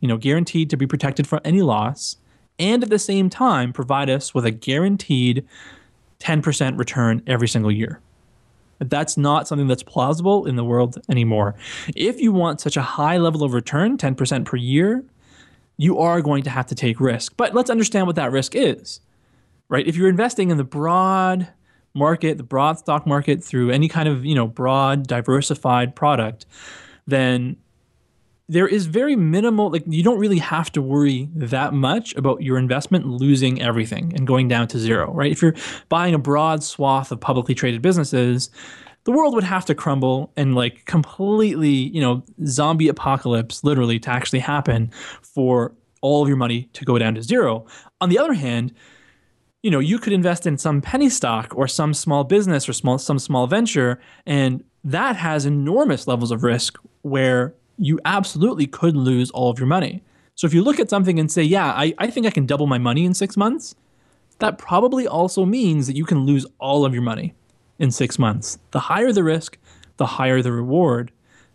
you 0.00 0.08
know, 0.08 0.18
guaranteed 0.18 0.68
to 0.68 0.76
be 0.76 0.86
protected 0.86 1.26
from 1.26 1.40
any 1.42 1.62
loss 1.62 2.18
and 2.58 2.82
at 2.82 2.90
the 2.90 2.98
same 2.98 3.30
time 3.30 3.72
provide 3.72 4.10
us 4.10 4.34
with 4.34 4.46
a 4.46 4.50
guaranteed 4.50 5.46
10% 6.20 6.78
return 6.78 7.22
every 7.26 7.48
single 7.48 7.70
year. 7.70 8.00
That's 8.78 9.16
not 9.16 9.48
something 9.48 9.68
that's 9.68 9.82
plausible 9.82 10.46
in 10.46 10.56
the 10.56 10.64
world 10.64 10.98
anymore. 11.10 11.54
If 11.94 12.20
you 12.20 12.32
want 12.32 12.60
such 12.60 12.76
a 12.76 12.82
high 12.82 13.16
level 13.16 13.42
of 13.42 13.54
return, 13.54 13.96
10% 13.96 14.44
per 14.44 14.56
year, 14.56 15.04
you 15.78 15.98
are 15.98 16.20
going 16.20 16.42
to 16.44 16.50
have 16.50 16.66
to 16.66 16.74
take 16.74 17.00
risk. 17.00 17.34
But 17.36 17.54
let's 17.54 17.70
understand 17.70 18.06
what 18.06 18.16
that 18.16 18.32
risk 18.32 18.54
is. 18.54 19.00
Right? 19.68 19.86
If 19.86 19.96
you're 19.96 20.08
investing 20.08 20.50
in 20.50 20.58
the 20.58 20.64
broad 20.64 21.48
market, 21.94 22.36
the 22.36 22.44
broad 22.44 22.78
stock 22.78 23.06
market 23.06 23.42
through 23.42 23.70
any 23.70 23.88
kind 23.88 24.08
of, 24.08 24.24
you 24.24 24.34
know, 24.34 24.46
broad 24.46 25.06
diversified 25.06 25.96
product, 25.96 26.46
then 27.06 27.56
there 28.48 28.68
is 28.68 28.86
very 28.86 29.16
minimal 29.16 29.70
like 29.70 29.82
you 29.86 30.02
don't 30.02 30.18
really 30.18 30.38
have 30.38 30.70
to 30.72 30.80
worry 30.80 31.28
that 31.34 31.72
much 31.72 32.14
about 32.14 32.42
your 32.42 32.58
investment 32.58 33.06
losing 33.06 33.60
everything 33.60 34.12
and 34.14 34.26
going 34.26 34.48
down 34.48 34.68
to 34.68 34.78
zero 34.78 35.12
right? 35.12 35.32
If 35.32 35.42
you're 35.42 35.54
buying 35.88 36.14
a 36.14 36.18
broad 36.18 36.62
swath 36.62 37.10
of 37.10 37.20
publicly 37.20 37.54
traded 37.54 37.82
businesses 37.82 38.50
the 39.04 39.12
world 39.12 39.34
would 39.34 39.44
have 39.44 39.64
to 39.64 39.74
crumble 39.74 40.32
and 40.36 40.54
like 40.54 40.84
completely 40.84 41.70
you 41.70 42.00
know 42.00 42.22
zombie 42.46 42.88
apocalypse 42.88 43.64
literally 43.64 43.98
to 44.00 44.10
actually 44.10 44.40
happen 44.40 44.90
for 45.22 45.72
all 46.02 46.22
of 46.22 46.28
your 46.28 46.36
money 46.36 46.68
to 46.72 46.84
go 46.84 46.98
down 46.98 47.14
to 47.14 47.22
zero. 47.22 47.66
On 48.00 48.08
the 48.08 48.18
other 48.18 48.34
hand 48.34 48.72
you 49.62 49.70
know 49.70 49.80
you 49.80 49.98
could 49.98 50.12
invest 50.12 50.46
in 50.46 50.56
some 50.56 50.80
penny 50.80 51.08
stock 51.08 51.52
or 51.56 51.66
some 51.66 51.92
small 51.92 52.22
business 52.22 52.68
or 52.68 52.72
small 52.72 52.98
some 52.98 53.18
small 53.18 53.48
venture 53.48 53.98
and 54.24 54.62
that 54.84 55.16
has 55.16 55.44
enormous 55.44 56.06
levels 56.06 56.30
of 56.30 56.44
risk 56.44 56.78
where 57.02 57.54
you 57.78 58.00
absolutely 58.04 58.66
could 58.66 58.96
lose 58.96 59.30
all 59.30 59.50
of 59.50 59.58
your 59.58 59.68
money. 59.68 60.02
So 60.34 60.46
if 60.46 60.54
you 60.54 60.62
look 60.62 60.78
at 60.78 60.90
something 60.90 61.18
and 61.18 61.30
say, 61.30 61.42
yeah, 61.42 61.72
I, 61.72 61.94
I 61.98 62.08
think 62.08 62.26
I 62.26 62.30
can 62.30 62.46
double 62.46 62.66
my 62.66 62.78
money 62.78 63.04
in 63.04 63.14
six 63.14 63.36
months, 63.36 63.74
that 64.38 64.58
probably 64.58 65.06
also 65.06 65.44
means 65.44 65.86
that 65.86 65.96
you 65.96 66.04
can 66.04 66.26
lose 66.26 66.46
all 66.58 66.84
of 66.84 66.92
your 66.92 67.02
money 67.02 67.34
in 67.78 67.90
six 67.90 68.18
months. 68.18 68.58
The 68.70 68.80
higher 68.80 69.12
the 69.12 69.24
risk, 69.24 69.58
the 69.96 70.06
higher 70.06 70.42
the 70.42 70.52
reward, 70.52 71.10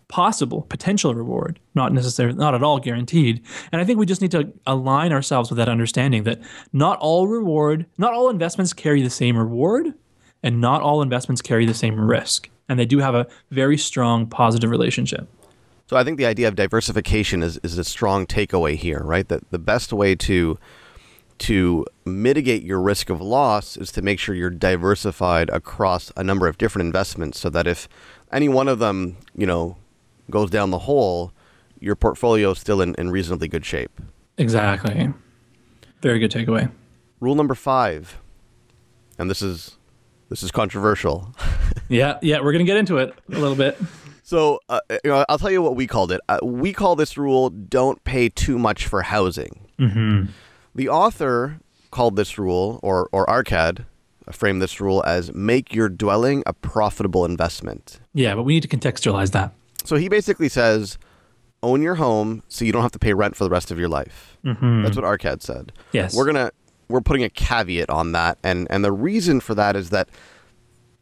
possible 0.08 0.64
potential 0.64 1.16
reward, 1.16 1.60
not 1.74 1.94
necessarily, 1.94 2.38
not 2.38 2.54
at 2.54 2.64
all 2.64 2.80
guaranteed. 2.80 3.42
And 3.72 3.82
I 3.82 3.86
think 3.86 3.98
we 3.98 4.06
just 4.06 4.22
need 4.22 4.32
to 4.32 4.52
align 4.68 5.14
ourselves 5.14 5.50
with 5.50 5.58
that 5.58 5.70
understanding 5.70 6.24
that 6.24 6.42
not 6.74 7.00
all 7.00 7.28
reward, 7.28 7.86
not 7.98 8.14
all 8.14 8.30
investments 8.30 8.74
carry 8.74 9.02
the 9.02 9.10
same 9.10 9.38
reward, 9.38 9.94
and 10.44 10.60
not 10.60 10.82
all 10.82 11.02
investments 11.02 11.42
carry 11.42 11.66
the 11.66 11.74
same 11.74 12.00
risk. 12.00 12.50
And 12.68 12.80
they 12.80 12.86
do 12.86 13.00
have 13.00 13.16
a 13.16 13.28
very 13.52 13.78
strong 13.78 14.28
positive 14.28 14.70
relationship. 14.70 15.30
So 15.92 15.98
I 15.98 16.06
think 16.06 16.18
the 16.18 16.26
idea 16.26 16.48
of 16.48 16.56
diversification 16.56 17.44
is, 17.44 17.58
is 17.64 17.78
a 17.78 17.84
strong 17.84 18.26
takeaway 18.26 18.78
here, 18.78 19.02
right? 19.04 19.28
That 19.28 19.52
the 19.52 19.60
best 19.60 19.92
way 19.92 20.16
to 20.16 20.58
to 21.40 21.86
mitigate 22.06 22.64
your 22.64 22.80
risk 22.80 23.10
of 23.10 23.20
loss 23.20 23.76
is 23.76 23.92
to 23.92 24.02
make 24.02 24.18
sure 24.18 24.34
you're 24.34 24.50
diversified 24.50 25.50
across 25.50 26.10
a 26.16 26.24
number 26.24 26.48
of 26.48 26.58
different 26.58 26.86
investments 26.86 27.42
so 27.42 27.50
that 27.50 27.68
if 27.68 27.90
any 28.32 28.48
one 28.48 28.70
of 28.70 28.80
them, 28.80 29.18
you 29.36 29.46
know, 29.46 29.76
goes 30.30 30.50
down 30.50 30.70
the 30.70 30.80
hole, 30.80 31.34
your 31.82 31.98
portfolio 31.98 32.52
is 32.52 32.60
still 32.60 32.80
in, 32.80 32.96
in 32.96 33.12
reasonably 33.12 33.50
good 33.50 33.66
shape. 33.66 34.00
Exactly. 34.38 35.14
Very 36.02 36.20
good 36.20 36.32
takeaway. 36.32 36.72
Rule 37.20 37.36
number 37.36 37.56
five, 37.56 38.18
and 39.18 39.30
this 39.30 39.42
is 39.42 39.76
this 40.30 40.42
is 40.42 40.52
controversial. 40.52 41.36
yeah, 41.90 42.18
yeah, 42.22 42.40
we're 42.40 42.54
gonna 42.54 42.64
get 42.64 42.78
into 42.78 42.96
it 42.96 43.14
a 43.28 43.38
little 43.38 43.58
bit. 43.58 43.78
So, 44.24 44.60
uh, 44.70 44.80
you 45.04 45.10
know, 45.10 45.26
I'll 45.28 45.40
tell 45.40 45.52
you 45.52 45.62
what 45.62 45.76
we 45.76 45.88
called 45.88 46.12
it. 46.12 46.22
Uh, 46.30 46.40
we 46.44 46.74
call 46.74 46.96
this 46.96 47.18
rule 47.18 47.50
"Don't 47.50 48.04
pay 48.04 48.30
too 48.30 48.58
much 48.58 48.88
for 48.88 49.02
housing." 49.02 49.68
Mm-hmm. 49.80 50.32
The 50.76 50.90
author 50.90 51.60
called 51.90 52.16
this 52.16 52.38
rule, 52.38 52.80
or 52.84 53.10
or 53.12 53.26
Arkad 53.26 53.86
framed 54.32 54.62
this 54.62 54.80
rule 54.80 55.04
as 55.06 55.34
"Make 55.34 55.74
your 55.74 55.90
dwelling 55.90 56.44
a 56.46 56.54
profitable 56.54 57.26
investment." 57.26 58.00
Yeah, 58.14 58.36
but 58.36 58.44
we 58.44 58.54
need 58.54 58.64
to 58.64 58.78
contextualize 58.78 59.32
that. 59.32 59.54
So 59.84 59.96
he 59.96 60.10
basically 60.10 60.50
says, 60.50 61.00
own 61.64 61.82
your 61.82 61.96
home 61.96 62.44
so 62.48 62.66
you 62.66 62.72
don't 62.72 62.82
have 62.82 62.92
to 62.92 63.00
pay 63.00 63.14
rent 63.14 63.36
for 63.36 63.44
the 63.44 63.50
rest 63.50 63.72
of 63.72 63.80
your 63.80 63.90
life. 63.90 64.38
Mm-hmm. 64.44 64.84
That's 64.84 64.96
what 64.96 65.06
Arkad 65.06 65.42
said. 65.42 65.72
Yes. 65.92 66.16
We're 66.16 66.26
gonna 66.26 66.52
we're 66.88 67.02
putting 67.02 67.24
a 67.24 67.30
caveat 67.30 67.90
on 67.90 68.12
that, 68.12 68.38
and 68.44 68.68
and 68.70 68.84
the 68.84 68.92
reason 68.92 69.40
for 69.40 69.56
that 69.56 69.76
is 69.76 69.90
that 69.92 70.10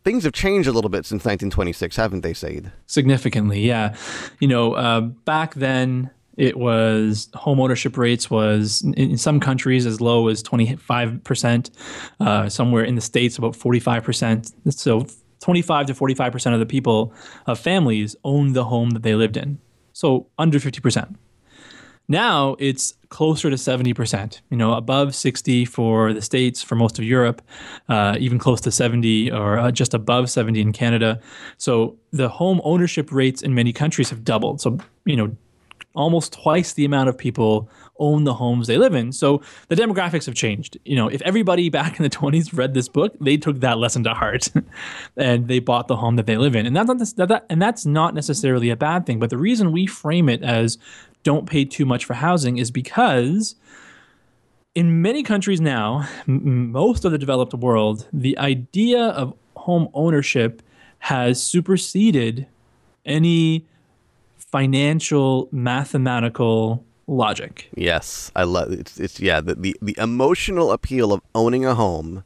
things 0.03 0.23
have 0.23 0.33
changed 0.33 0.67
a 0.67 0.71
little 0.71 0.89
bit 0.89 1.05
since 1.05 1.25
1926, 1.25 1.95
haven't 1.95 2.21
they, 2.21 2.33
Saeed? 2.33 2.71
Significantly, 2.85 3.61
yeah. 3.61 3.95
You 4.39 4.47
know, 4.47 4.73
uh, 4.73 5.01
back 5.01 5.55
then 5.55 6.09
it 6.37 6.57
was 6.57 7.29
home 7.33 7.59
ownership 7.59 7.97
rates 7.97 8.31
was 8.31 8.81
in, 8.95 9.17
some 9.17 9.39
countries 9.39 9.85
as 9.85 9.99
low 9.99 10.29
as 10.29 10.41
25 10.41 11.23
percent, 11.23 11.69
uh, 12.21 12.47
somewhere 12.47 12.83
in 12.83 12.95
the 12.95 13.01
states 13.01 13.37
about 13.37 13.55
45 13.55 14.03
percent. 14.03 14.51
So 14.69 15.05
25 15.41 15.87
to 15.87 15.93
45 15.93 16.31
percent 16.31 16.53
of 16.53 16.59
the 16.59 16.65
people 16.65 17.13
of 17.45 17.59
families 17.59 18.15
owned 18.23 18.55
the 18.55 18.63
home 18.63 18.91
that 18.91 19.03
they 19.03 19.15
lived 19.15 19.35
in. 19.37 19.59
So 19.91 20.27
under 20.37 20.59
50 20.59 20.79
percent. 20.79 21.17
Now 22.09 22.55
it's 22.57 22.95
closer 23.09 23.51
to 23.51 23.55
70%, 23.55 24.41
you 24.49 24.57
know, 24.57 24.73
above 24.73 25.13
60 25.13 25.65
for 25.65 26.11
the 26.11 26.21
States, 26.23 26.61
for 26.61 26.75
most 26.75 26.97
of 26.97 27.05
Europe, 27.05 27.41
uh, 27.87 28.17
even 28.19 28.39
close 28.39 28.59
to 28.61 28.71
70 28.71 29.31
or 29.31 29.59
uh, 29.59 29.71
just 29.71 29.93
above 29.93 30.29
70 30.29 30.59
in 30.59 30.73
Canada. 30.73 31.21
So 31.57 31.97
the 32.11 32.27
home 32.27 32.61
ownership 32.63 33.11
rates 33.11 33.43
in 33.43 33.53
many 33.53 33.71
countries 33.71 34.09
have 34.09 34.25
doubled. 34.25 34.59
So, 34.59 34.79
you 35.05 35.15
know, 35.15 35.35
almost 35.95 36.33
twice 36.33 36.73
the 36.73 36.85
amount 36.85 37.09
of 37.09 37.17
people 37.17 37.69
own 37.97 38.23
the 38.23 38.33
homes 38.33 38.67
they 38.67 38.77
live 38.77 38.95
in. 38.95 39.11
So 39.11 39.41
the 39.67 39.75
demographics 39.75 40.25
have 40.25 40.35
changed. 40.35 40.77
You 40.85 40.95
know, 40.95 41.07
if 41.07 41.21
everybody 41.23 41.69
back 41.79 41.99
in 41.99 42.03
the 42.03 42.09
20s 42.09 42.55
read 42.57 42.73
this 42.73 42.87
book, 42.87 43.15
they 43.19 43.37
took 43.37 43.59
that 43.59 43.77
lesson 43.77 44.03
to 44.05 44.13
heart 44.13 44.49
and 45.17 45.47
they 45.47 45.59
bought 45.59 45.87
the 45.87 45.97
home 45.97 46.15
that 46.15 46.25
they 46.25 46.37
live 46.37 46.55
in. 46.55 46.65
And 46.65 46.75
that's 46.75 47.17
not 47.17 47.27
that, 47.29 47.45
and 47.49 47.61
that's 47.61 47.85
not 47.85 48.13
necessarily 48.13 48.69
a 48.69 48.75
bad 48.75 49.05
thing, 49.05 49.19
but 49.19 49.29
the 49.29 49.37
reason 49.37 49.71
we 49.71 49.85
frame 49.85 50.29
it 50.29 50.41
as 50.43 50.77
don't 51.23 51.47
pay 51.47 51.65
too 51.65 51.85
much 51.85 52.05
for 52.05 52.13
housing 52.13 52.57
is 52.57 52.71
because 52.71 53.55
in 54.75 55.01
many 55.01 55.23
countries 55.23 55.59
now, 55.59 56.07
m- 56.27 56.71
most 56.71 57.05
of 57.05 57.11
the 57.11 57.17
developed 57.17 57.53
world, 57.53 58.07
the 58.13 58.37
idea 58.37 58.99
of 58.99 59.33
home 59.55 59.89
ownership 59.93 60.61
has 60.99 61.41
superseded 61.41 62.47
any 63.05 63.65
financial 64.37 65.47
mathematical 65.51 66.83
logic. 67.07 67.69
Yes, 67.75 68.31
I 68.35 68.43
love 68.43 68.71
it's 68.71 68.99
it's 68.99 69.19
yeah, 69.19 69.41
the, 69.41 69.55
the 69.55 69.75
the 69.81 69.95
emotional 69.97 70.71
appeal 70.71 71.11
of 71.11 71.21
owning 71.33 71.65
a 71.65 71.75
home 71.75 72.23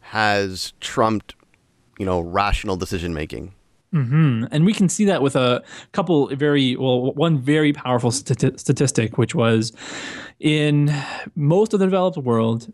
has 0.00 0.72
trumped, 0.80 1.34
you 1.98 2.04
know, 2.04 2.20
rational 2.20 2.76
decision 2.76 3.14
making. 3.14 3.54
Mm-hmm. 3.92 4.44
And 4.50 4.64
we 4.64 4.72
can 4.72 4.88
see 4.88 5.04
that 5.04 5.20
with 5.20 5.36
a 5.36 5.62
couple 5.92 6.28
very 6.28 6.76
well, 6.76 7.12
one 7.12 7.38
very 7.38 7.72
powerful 7.72 8.10
stati- 8.10 8.58
statistic, 8.58 9.18
which 9.18 9.34
was 9.34 9.72
in 10.40 10.94
most 11.36 11.74
of 11.74 11.80
the 11.80 11.86
developed 11.86 12.16
world, 12.16 12.72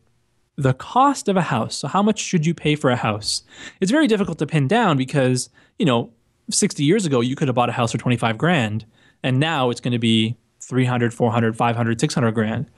the 0.56 0.74
cost 0.74 1.28
of 1.28 1.36
a 1.36 1.42
house. 1.42 1.76
So, 1.76 1.88
how 1.88 2.02
much 2.02 2.20
should 2.20 2.46
you 2.46 2.54
pay 2.54 2.76
for 2.76 2.90
a 2.90 2.96
house? 2.96 3.42
It's 3.80 3.90
very 3.90 4.06
difficult 4.06 4.38
to 4.38 4.46
pin 4.46 4.68
down 4.68 4.96
because 4.96 5.50
you 5.78 5.86
know, 5.86 6.10
60 6.50 6.82
years 6.84 7.06
ago 7.06 7.20
you 7.20 7.36
could 7.36 7.48
have 7.48 7.54
bought 7.54 7.68
a 7.68 7.72
house 7.72 7.92
for 7.92 7.98
25 7.98 8.36
grand, 8.36 8.84
and 9.22 9.38
now 9.38 9.70
it's 9.70 9.80
going 9.80 9.92
to 9.92 9.98
be 9.98 10.36
300, 10.60 11.14
400, 11.14 11.56
500, 11.56 12.00
600 12.00 12.32
grand. 12.32 12.70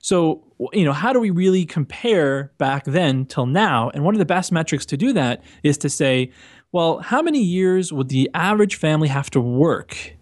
So, 0.00 0.42
you 0.72 0.84
know, 0.84 0.92
how 0.92 1.12
do 1.12 1.20
we 1.20 1.30
really 1.30 1.66
compare 1.66 2.52
back 2.56 2.84
then 2.84 3.26
till 3.26 3.46
now? 3.46 3.90
And 3.90 4.04
one 4.04 4.14
of 4.14 4.18
the 4.18 4.24
best 4.24 4.52
metrics 4.52 4.86
to 4.86 4.96
do 4.96 5.12
that 5.12 5.42
is 5.62 5.76
to 5.78 5.90
say, 5.90 6.30
well, 6.76 6.98
how 6.98 7.22
many 7.22 7.40
years 7.40 7.90
would 7.90 8.10
the 8.10 8.30
average 8.34 8.74
family 8.74 9.08
have 9.08 9.30
to 9.30 9.40
work 9.40 10.12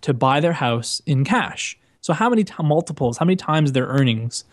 to 0.00 0.14
buy 0.14 0.40
their 0.40 0.54
house 0.54 1.02
in 1.04 1.22
cash? 1.22 1.78
So, 2.00 2.14
how 2.14 2.30
many 2.30 2.44
t- 2.44 2.54
multiples, 2.62 3.18
how 3.18 3.26
many 3.26 3.36
times 3.36 3.72
their 3.72 3.84
earnings, 3.84 4.44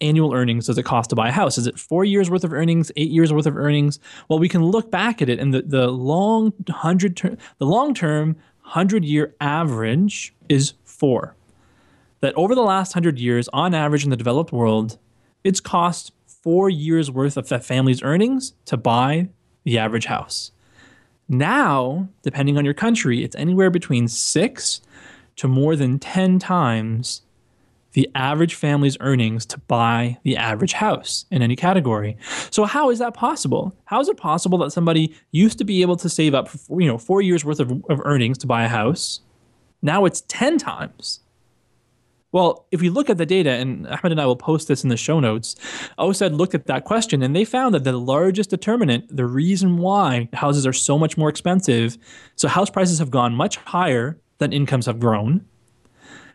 annual 0.00 0.32
earnings, 0.32 0.64
does 0.64 0.78
it 0.78 0.84
cost 0.84 1.10
to 1.10 1.14
buy 1.14 1.28
a 1.28 1.30
house? 1.30 1.58
Is 1.58 1.66
it 1.66 1.78
four 1.78 2.06
years 2.06 2.30
worth 2.30 2.42
of 2.42 2.54
earnings, 2.54 2.90
eight 2.96 3.10
years 3.10 3.34
worth 3.34 3.44
of 3.44 3.54
earnings? 3.54 4.00
Well, 4.30 4.38
we 4.38 4.48
can 4.48 4.64
look 4.64 4.90
back 4.90 5.20
at 5.20 5.28
it, 5.28 5.38
and 5.38 5.52
the, 5.52 5.60
the 5.60 5.88
long 5.88 6.54
hundred 6.70 7.18
term, 7.18 7.36
the 7.58 7.66
long 7.66 7.92
term 7.92 8.36
hundred 8.62 9.04
year 9.04 9.34
average 9.42 10.34
is 10.48 10.72
four. 10.86 11.36
That 12.20 12.32
over 12.34 12.54
the 12.54 12.62
last 12.62 12.94
hundred 12.94 13.18
years, 13.18 13.46
on 13.52 13.74
average 13.74 14.04
in 14.04 14.10
the 14.10 14.16
developed 14.16 14.52
world, 14.52 14.96
it's 15.44 15.60
cost 15.60 16.12
four 16.24 16.70
years 16.70 17.10
worth 17.10 17.36
of 17.36 17.50
that 17.50 17.62
family's 17.62 18.02
earnings 18.02 18.54
to 18.64 18.78
buy 18.78 19.28
the 19.64 19.76
average 19.76 20.06
house. 20.06 20.50
Now, 21.28 22.08
depending 22.22 22.56
on 22.56 22.64
your 22.64 22.74
country, 22.74 23.22
it's 23.22 23.36
anywhere 23.36 23.70
between 23.70 24.08
six 24.08 24.80
to 25.36 25.48
more 25.48 25.76
than 25.76 25.98
10 25.98 26.38
times 26.38 27.22
the 27.92 28.08
average 28.14 28.54
family's 28.54 28.96
earnings 29.00 29.46
to 29.46 29.58
buy 29.58 30.18
the 30.22 30.36
average 30.36 30.74
house 30.74 31.24
in 31.30 31.42
any 31.42 31.56
category. 31.56 32.16
So 32.50 32.64
how 32.64 32.90
is 32.90 32.98
that 32.98 33.14
possible? 33.14 33.74
How 33.86 34.00
is 34.00 34.08
it 34.08 34.16
possible 34.16 34.58
that 34.58 34.72
somebody 34.72 35.14
used 35.32 35.58
to 35.58 35.64
be 35.64 35.82
able 35.82 35.96
to 35.96 36.08
save 36.08 36.34
up 36.34 36.48
for, 36.48 36.80
you 36.80 36.86
know 36.86 36.98
4 36.98 37.22
years 37.22 37.44
worth 37.44 37.60
of, 37.60 37.70
of 37.88 38.00
earnings 38.04 38.38
to 38.38 38.46
buy 38.46 38.64
a 38.64 38.68
house? 38.68 39.20
Now 39.82 40.04
it's 40.04 40.22
10 40.28 40.58
times. 40.58 41.20
Well, 42.30 42.66
if 42.70 42.82
we 42.82 42.90
look 42.90 43.08
at 43.08 43.16
the 43.16 43.24
data, 43.24 43.50
and 43.50 43.86
Ahmed 43.86 44.12
and 44.12 44.20
I 44.20 44.26
will 44.26 44.36
post 44.36 44.68
this 44.68 44.82
in 44.82 44.90
the 44.90 44.98
show 44.98 45.18
notes, 45.18 45.56
OECD 45.98 46.36
looked 46.36 46.54
at 46.54 46.66
that 46.66 46.84
question 46.84 47.22
and 47.22 47.34
they 47.34 47.44
found 47.44 47.74
that 47.74 47.84
the 47.84 47.92
largest 47.92 48.50
determinant, 48.50 49.14
the 49.14 49.24
reason 49.24 49.78
why 49.78 50.28
houses 50.34 50.66
are 50.66 50.72
so 50.74 50.98
much 50.98 51.16
more 51.16 51.30
expensive, 51.30 51.96
so 52.36 52.46
house 52.46 52.68
prices 52.68 52.98
have 52.98 53.10
gone 53.10 53.34
much 53.34 53.56
higher 53.56 54.18
than 54.38 54.52
incomes 54.52 54.86
have 54.86 55.00
grown. 55.00 55.46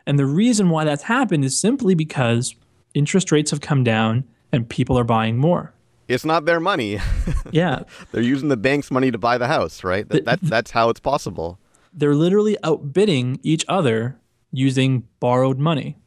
And 0.08 0.17
the 0.17 0.25
reason 0.25 0.69
why 0.69 0.84
that's 0.84 1.03
happened 1.03 1.45
is 1.45 1.58
simply 1.58 1.93
because 1.93 2.56
interest 2.93 3.32
rates 3.32 3.51
have 3.51 3.62
come 3.62 3.84
down 3.84 4.23
and 4.51 4.67
people 4.67 4.97
are 4.97 5.03
buying 5.03 5.38
more. 5.38 5.73
It's 6.08 6.25
not 6.25 6.45
their 6.45 6.60
money. 6.60 6.99
Yeah. 7.51 7.84
They're 8.12 8.23
using 8.23 8.49
the 8.49 8.58
bank's 8.58 8.89
money 8.89 9.12
to 9.12 9.19
buy 9.19 9.38
the 9.38 9.45
house, 9.45 9.84
right? 9.84 10.10
That, 10.10 10.25
that 10.25 10.39
that's 10.41 10.71
how 10.71 10.89
it's 10.89 10.99
possible. 10.99 11.60
They're 11.93 12.15
literally 12.15 12.58
outbidding 12.63 13.39
each 13.43 13.63
other 13.67 14.17
using 14.54 15.06
borrowed 15.20 15.60
money, 15.60 15.98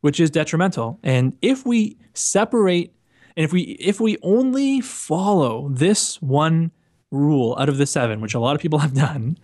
which 0.00 0.18
is 0.18 0.30
detrimental. 0.30 0.98
And 1.02 1.36
if 1.42 1.66
we 1.66 1.98
separate 2.14 2.94
and 3.36 3.44
if 3.44 3.52
we 3.52 3.62
if 3.78 4.00
we 4.00 4.16
only 4.22 4.80
follow 4.80 5.68
this 5.68 6.20
one 6.22 6.72
rule 7.10 7.56
out 7.58 7.68
of 7.68 7.78
the 7.78 7.86
seven, 7.86 8.20
which 8.20 8.34
a 8.34 8.38
lot 8.38 8.54
of 8.54 8.60
people 8.60 8.78
have 8.84 8.94
done, 8.94 9.38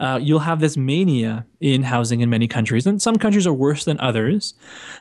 uh, 0.00 0.18
you'll 0.20 0.40
have 0.40 0.60
this 0.60 0.76
mania 0.76 1.46
in 1.60 1.82
housing 1.82 2.20
in 2.20 2.30
many 2.30 2.48
countries. 2.48 2.86
And 2.86 3.00
some 3.00 3.16
countries 3.16 3.46
are 3.46 3.52
worse 3.52 3.84
than 3.84 3.98
others. 4.00 4.54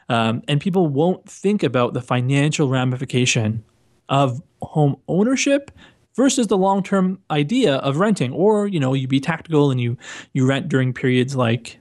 Um, 0.10 0.42
and 0.48 0.60
people 0.62 0.88
won't 0.88 1.30
think 1.30 1.64
about 1.64 1.94
the 1.94 2.02
financial 2.02 2.70
ramification 2.70 3.64
of 4.10 4.42
home 4.62 4.98
ownership 5.08 5.72
versus 6.16 6.48
the 6.48 6.58
long-term 6.58 7.20
idea 7.30 7.76
of 7.76 7.98
renting 7.98 8.32
or 8.32 8.68
you 8.68 8.80
know 8.80 8.94
you 8.94 9.08
be 9.08 9.20
tactical 9.20 9.70
and 9.70 9.80
you 9.80 9.96
you 10.34 10.48
rent 10.48 10.68
during 10.68 10.94
periods 10.94 11.36
like 11.36 11.80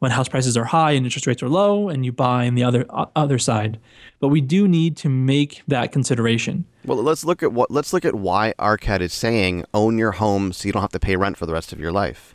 when 0.00 0.10
house 0.10 0.28
prices 0.28 0.56
are 0.56 0.64
high 0.64 0.90
and 0.92 1.06
interest 1.06 1.26
rates 1.26 1.42
are 1.42 1.48
low 1.48 1.88
and 1.88 2.04
you 2.04 2.12
buy 2.12 2.46
on 2.46 2.54
the 2.56 2.64
other 2.64 2.84
uh, 2.90 3.06
other 3.16 3.38
side 3.38 3.78
but 4.18 4.28
we 4.28 4.40
do 4.40 4.66
need 4.68 4.96
to 4.96 5.08
make 5.08 5.62
that 5.68 5.92
consideration 5.92 6.64
Well, 6.84 6.98
let's 7.02 7.24
look 7.24 7.42
at 7.42 7.52
what 7.52 7.70
let's 7.70 7.92
look 7.92 8.04
at 8.04 8.14
why 8.14 8.52
Arkad 8.58 9.00
is 9.00 9.12
saying 9.12 9.64
own 9.72 9.96
your 9.98 10.12
home 10.12 10.52
so 10.52 10.66
you 10.66 10.72
don't 10.72 10.82
have 10.82 10.92
to 10.92 11.00
pay 11.00 11.16
rent 11.16 11.36
for 11.36 11.46
the 11.46 11.52
rest 11.52 11.72
of 11.72 11.78
your 11.80 11.92
life. 11.92 12.34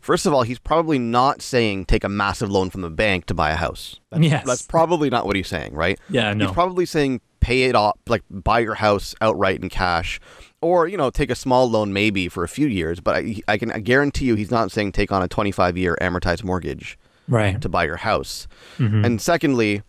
First 0.00 0.26
of 0.26 0.34
all, 0.34 0.42
he's 0.42 0.58
probably 0.58 0.98
not 0.98 1.40
saying 1.40 1.86
take 1.86 2.04
a 2.04 2.10
massive 2.10 2.50
loan 2.50 2.68
from 2.68 2.82
the 2.82 2.90
bank 2.90 3.24
to 3.26 3.32
buy 3.34 3.52
a 3.52 3.56
house. 3.56 4.00
That's, 4.10 4.22
Yes. 4.22 4.46
that's 4.46 4.60
probably 4.66 5.08
not 5.08 5.24
what 5.24 5.34
he's 5.34 5.48
saying, 5.48 5.72
right? 5.74 5.98
Yeah, 6.10 6.34
no. 6.34 6.44
He's 6.46 6.52
probably 6.54 6.84
saying 6.84 7.22
pay 7.40 7.62
it 7.64 7.74
off, 7.74 7.96
like 8.06 8.22
buy 8.28 8.58
your 8.58 8.74
house 8.74 9.14
outright 9.22 9.62
in 9.62 9.70
cash, 9.70 10.20
or 10.60 10.86
you 10.88 10.96
know 10.98 11.08
take 11.10 11.30
a 11.30 11.34
small 11.34 11.70
loan 11.70 11.92
maybe 11.94 12.28
for 12.28 12.44
a 12.44 12.48
few 12.48 12.66
years. 12.66 13.00
But 13.00 13.16
I, 13.16 13.36
I 13.48 13.56
can 13.56 13.70
guarantee 13.82 14.26
you, 14.26 14.34
he's 14.34 14.50
not 14.50 14.70
saying 14.72 14.92
take 14.92 15.10
on 15.10 15.22
a 15.22 15.28
25 15.28 15.78
year 15.78 15.96
amortized 16.02 16.44
mortgage 16.44 16.98
right 17.28 17.60
to 17.60 17.68
buy 17.68 17.84
your 17.84 17.96
house. 17.96 18.46
And 18.78 19.20
secondly, 19.20 19.82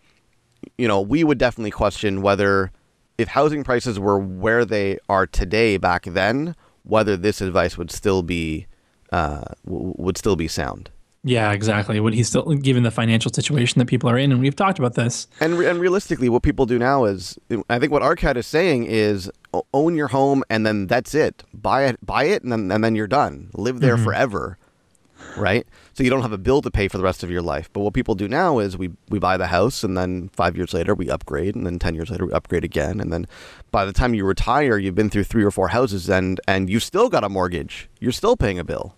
you 0.78 0.88
know, 0.88 1.00
we 1.00 1.24
would 1.24 1.38
definitely 1.38 1.70
question 1.70 2.22
whether 2.22 2.70
if 3.18 3.28
housing 3.28 3.64
prices 3.64 3.98
were 3.98 4.18
where 4.18 4.64
they 4.64 4.98
are 5.08 5.26
today 5.26 5.76
back 5.76 6.04
then, 6.04 6.54
whether 6.84 7.16
this 7.16 7.40
advice 7.40 7.76
would 7.78 7.90
still 7.90 8.22
be 8.22 8.66
uh, 9.12 9.44
w- 9.64 9.94
would 9.96 10.16
still 10.18 10.36
be 10.36 10.48
sound. 10.48 10.90
yeah 11.24 11.50
exactly 11.52 11.98
would 12.00 12.14
he 12.14 12.22
still 12.22 12.44
given 12.54 12.82
the 12.82 12.90
financial 12.90 13.32
situation 13.32 13.78
that 13.80 13.86
people 13.86 14.08
are 14.10 14.18
in 14.18 14.30
and 14.32 14.40
we've 14.40 14.54
talked 14.56 14.78
about 14.78 14.94
this 14.94 15.26
And 15.40 15.58
re- 15.58 15.66
and 15.70 15.78
realistically, 15.80 16.28
what 16.28 16.42
people 16.42 16.66
do 16.66 16.78
now 16.78 17.04
is, 17.04 17.38
I 17.70 17.78
think 17.78 17.90
what 17.92 18.02
Arkad 18.02 18.36
is 18.36 18.46
saying 18.46 18.84
is 18.86 19.30
own 19.72 19.96
your 19.96 20.08
home 20.08 20.42
and 20.50 20.64
then 20.66 20.86
that's 20.86 21.14
it. 21.14 21.42
Buy 21.54 21.86
it, 21.86 21.96
buy 22.04 22.24
it, 22.24 22.42
and 22.42 22.52
then 22.52 22.70
and 22.70 22.82
then 22.84 22.94
you're 22.94 23.08
done. 23.08 23.50
Live 23.54 23.80
there 23.80 23.96
forever, 23.96 24.58
right? 25.36 25.66
So 25.96 26.04
you 26.04 26.10
don't 26.10 26.20
have 26.20 26.32
a 26.32 26.38
bill 26.38 26.60
to 26.60 26.70
pay 26.70 26.88
for 26.88 26.98
the 26.98 27.04
rest 27.04 27.22
of 27.22 27.30
your 27.30 27.40
life. 27.40 27.70
But 27.72 27.80
what 27.80 27.94
people 27.94 28.14
do 28.14 28.28
now 28.28 28.58
is 28.58 28.76
we 28.76 28.90
we 29.08 29.18
buy 29.18 29.38
the 29.38 29.46
house 29.46 29.82
and 29.82 29.96
then 29.96 30.28
five 30.34 30.54
years 30.54 30.74
later 30.74 30.94
we 30.94 31.08
upgrade, 31.08 31.54
and 31.54 31.64
then 31.64 31.78
ten 31.78 31.94
years 31.94 32.10
later 32.10 32.26
we 32.26 32.32
upgrade 32.32 32.64
again, 32.64 33.00
and 33.00 33.10
then 33.10 33.26
by 33.70 33.86
the 33.86 33.94
time 33.94 34.12
you 34.12 34.26
retire, 34.26 34.76
you've 34.76 34.94
been 34.94 35.08
through 35.08 35.24
three 35.24 35.42
or 35.42 35.50
four 35.50 35.68
houses, 35.68 36.10
and 36.10 36.38
and 36.46 36.68
you've 36.68 36.82
still 36.82 37.08
got 37.08 37.24
a 37.24 37.30
mortgage. 37.30 37.88
You're 37.98 38.12
still 38.12 38.36
paying 38.36 38.58
a 38.58 38.64
bill. 38.64 38.94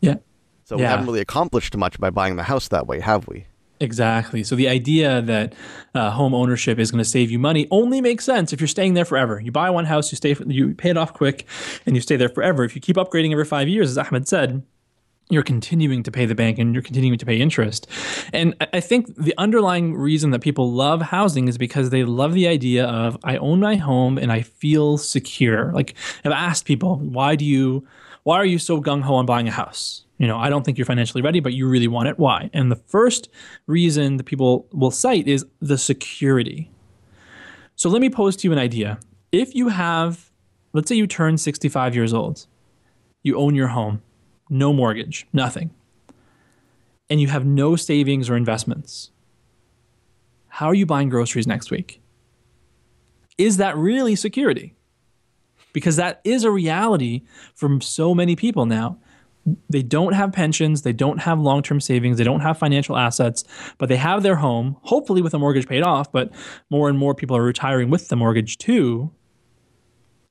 yeah 0.00 0.18
So 0.62 0.76
we 0.76 0.84
haven't 0.84 1.06
really 1.06 1.20
accomplished 1.20 1.76
much 1.76 1.98
by 1.98 2.10
buying 2.10 2.36
the 2.36 2.44
house 2.44 2.68
that 2.68 2.86
way, 2.86 3.00
have 3.00 3.26
we? 3.26 3.46
Exactly. 3.80 4.44
So 4.44 4.54
the 4.54 4.68
idea 4.68 5.20
that 5.22 5.54
uh, 5.92 6.10
home 6.12 6.34
ownership 6.34 6.78
is 6.78 6.92
going 6.92 7.02
to 7.02 7.10
save 7.10 7.32
you 7.32 7.40
money 7.40 7.66
only 7.72 8.00
makes 8.00 8.24
sense 8.24 8.52
if 8.52 8.60
you're 8.60 8.68
staying 8.68 8.94
there 8.94 9.04
forever. 9.04 9.40
You 9.40 9.50
buy 9.50 9.70
one 9.70 9.86
house, 9.86 10.12
you 10.12 10.16
stay, 10.16 10.36
you 10.46 10.74
pay 10.74 10.90
it 10.90 10.96
off 10.96 11.12
quick, 11.14 11.46
and 11.84 11.96
you 11.96 12.00
stay 12.00 12.14
there 12.14 12.28
forever. 12.28 12.62
If 12.62 12.76
you 12.76 12.80
keep 12.80 12.96
upgrading 12.96 13.32
every 13.32 13.44
five 13.44 13.66
years, 13.68 13.90
as 13.90 13.98
Ahmed 13.98 14.28
said, 14.28 14.62
you're 15.30 15.42
continuing 15.42 16.02
to 16.02 16.10
pay 16.10 16.26
the 16.26 16.34
bank 16.34 16.58
and 16.58 16.74
you're 16.74 16.82
continuing 16.82 17.18
to 17.18 17.26
pay 17.26 17.36
interest. 17.36 17.86
And 18.32 18.54
I- 18.72 18.80
think 18.80 19.14
the 19.16 19.34
underlying 19.36 19.94
reason 19.94 20.30
that 20.30 20.40
people 20.40 20.72
love 20.72 21.02
housing 21.02 21.48
is 21.48 21.58
because 21.58 21.90
they 21.90 22.04
love 22.04 22.32
the 22.32 22.48
idea 22.48 22.86
of 22.86 23.18
I 23.24 23.36
own 23.36 23.60
my 23.60 23.76
home 23.76 24.16
and 24.16 24.32
I 24.32 24.40
feel 24.40 24.96
secure. 24.96 25.72
Like 25.72 25.94
I've 26.24 26.32
asked 26.32 26.64
people, 26.64 26.96
why 26.96 27.36
do 27.36 27.44
you 27.44 27.86
why 28.24 28.36
are 28.36 28.44
you 28.44 28.58
so 28.58 28.80
gung 28.80 29.02
ho 29.02 29.14
on 29.14 29.26
buying 29.26 29.48
a 29.48 29.50
house? 29.50 30.04
You 30.18 30.26
know, 30.26 30.36
I 30.36 30.50
don't 30.50 30.64
think 30.64 30.76
you're 30.76 30.84
financially 30.84 31.22
ready, 31.22 31.40
but 31.40 31.54
you 31.54 31.68
really 31.68 31.88
want 31.88 32.08
it. 32.08 32.18
Why? 32.18 32.50
And 32.52 32.70
the 32.70 32.76
first 32.76 33.28
reason 33.66 34.16
that 34.16 34.24
people 34.24 34.66
will 34.72 34.90
cite 34.90 35.28
is 35.28 35.46
the 35.60 35.78
security. 35.78 36.70
So 37.76 37.88
let 37.88 38.00
me 38.00 38.10
pose 38.10 38.36
to 38.36 38.48
you 38.48 38.52
an 38.52 38.58
idea. 38.58 38.98
If 39.32 39.54
you 39.54 39.68
have, 39.68 40.30
let's 40.72 40.88
say 40.88 40.96
you 40.96 41.06
turn 41.06 41.38
65 41.38 41.94
years 41.94 42.12
old, 42.12 42.46
you 43.22 43.36
own 43.36 43.54
your 43.54 43.68
home, 43.68 44.02
no 44.50 44.72
mortgage, 44.72 45.26
nothing, 45.32 45.70
and 47.10 47.20
you 47.20 47.28
have 47.28 47.44
no 47.44 47.76
savings 47.76 48.28
or 48.28 48.36
investments, 48.36 49.10
how 50.48 50.66
are 50.66 50.74
you 50.74 50.86
buying 50.86 51.08
groceries 51.08 51.46
next 51.46 51.70
week? 51.70 52.00
Is 53.36 53.58
that 53.58 53.76
really 53.76 54.16
security? 54.16 54.74
Because 55.72 55.96
that 55.96 56.20
is 56.24 56.44
a 56.44 56.50
reality 56.50 57.22
for 57.54 57.80
so 57.80 58.14
many 58.14 58.34
people 58.34 58.66
now. 58.66 58.98
They 59.70 59.82
don't 59.82 60.12
have 60.12 60.32
pensions, 60.32 60.82
they 60.82 60.92
don't 60.92 61.18
have 61.18 61.38
long 61.38 61.62
term 61.62 61.80
savings, 61.80 62.18
they 62.18 62.24
don't 62.24 62.40
have 62.40 62.58
financial 62.58 62.96
assets, 62.96 63.44
but 63.78 63.88
they 63.88 63.96
have 63.96 64.22
their 64.22 64.36
home, 64.36 64.76
hopefully 64.82 65.22
with 65.22 65.32
a 65.32 65.38
mortgage 65.38 65.68
paid 65.68 65.82
off, 65.82 66.10
but 66.10 66.32
more 66.70 66.88
and 66.88 66.98
more 66.98 67.14
people 67.14 67.36
are 67.36 67.42
retiring 67.42 67.88
with 67.88 68.08
the 68.08 68.16
mortgage 68.16 68.58
too. 68.58 69.10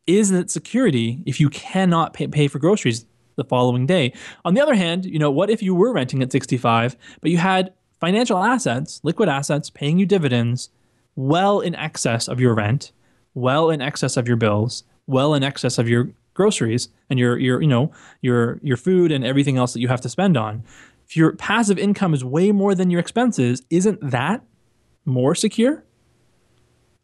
Is 0.05 0.31
it 0.31 0.51
security 0.51 1.23
if 1.25 1.39
you 1.39 1.49
cannot 1.49 2.13
pay, 2.13 2.27
pay 2.27 2.47
for 2.47 2.59
groceries 2.59 3.05
the 3.37 3.45
following 3.45 3.85
day? 3.85 4.11
On 4.43 4.53
the 4.53 4.61
other 4.61 4.75
hand, 4.75 5.05
you 5.05 5.17
know, 5.17 5.31
what 5.31 5.49
if 5.49 5.63
you 5.63 5.73
were 5.73 5.93
renting 5.93 6.21
at 6.21 6.31
65, 6.31 6.97
but 7.21 7.31
you 7.31 7.37
had 7.37 7.73
financial 7.99 8.43
assets, 8.43 8.99
liquid 9.03 9.29
assets 9.29 9.69
paying 9.69 9.97
you 9.97 10.05
dividends 10.05 10.69
well 11.15 11.61
in 11.61 11.73
excess 11.75 12.27
of 12.27 12.39
your 12.39 12.53
rent, 12.53 12.91
well 13.33 13.69
in 13.69 13.81
excess 13.81 14.17
of 14.17 14.27
your 14.27 14.37
bills, 14.37 14.83
well 15.07 15.33
in 15.33 15.43
excess 15.43 15.77
of 15.77 15.87
your 15.87 16.09
groceries 16.33 16.89
and 17.09 17.17
your 17.17 17.35
your 17.39 17.59
you 17.61 17.67
know 17.67 17.91
your 18.21 18.59
your 18.61 18.77
food 18.77 19.11
and 19.11 19.25
everything 19.25 19.57
else 19.57 19.73
that 19.73 19.79
you 19.79 19.87
have 19.87 20.01
to 20.01 20.09
spend 20.09 20.37
on. 20.37 20.63
If 21.07 21.17
your 21.17 21.35
passive 21.35 21.79
income 21.79 22.13
is 22.13 22.23
way 22.23 22.51
more 22.51 22.75
than 22.75 22.91
your 22.91 22.99
expenses, 22.99 23.63
isn't 23.69 23.99
that 24.11 24.43
more 25.05 25.33
secure? 25.33 25.83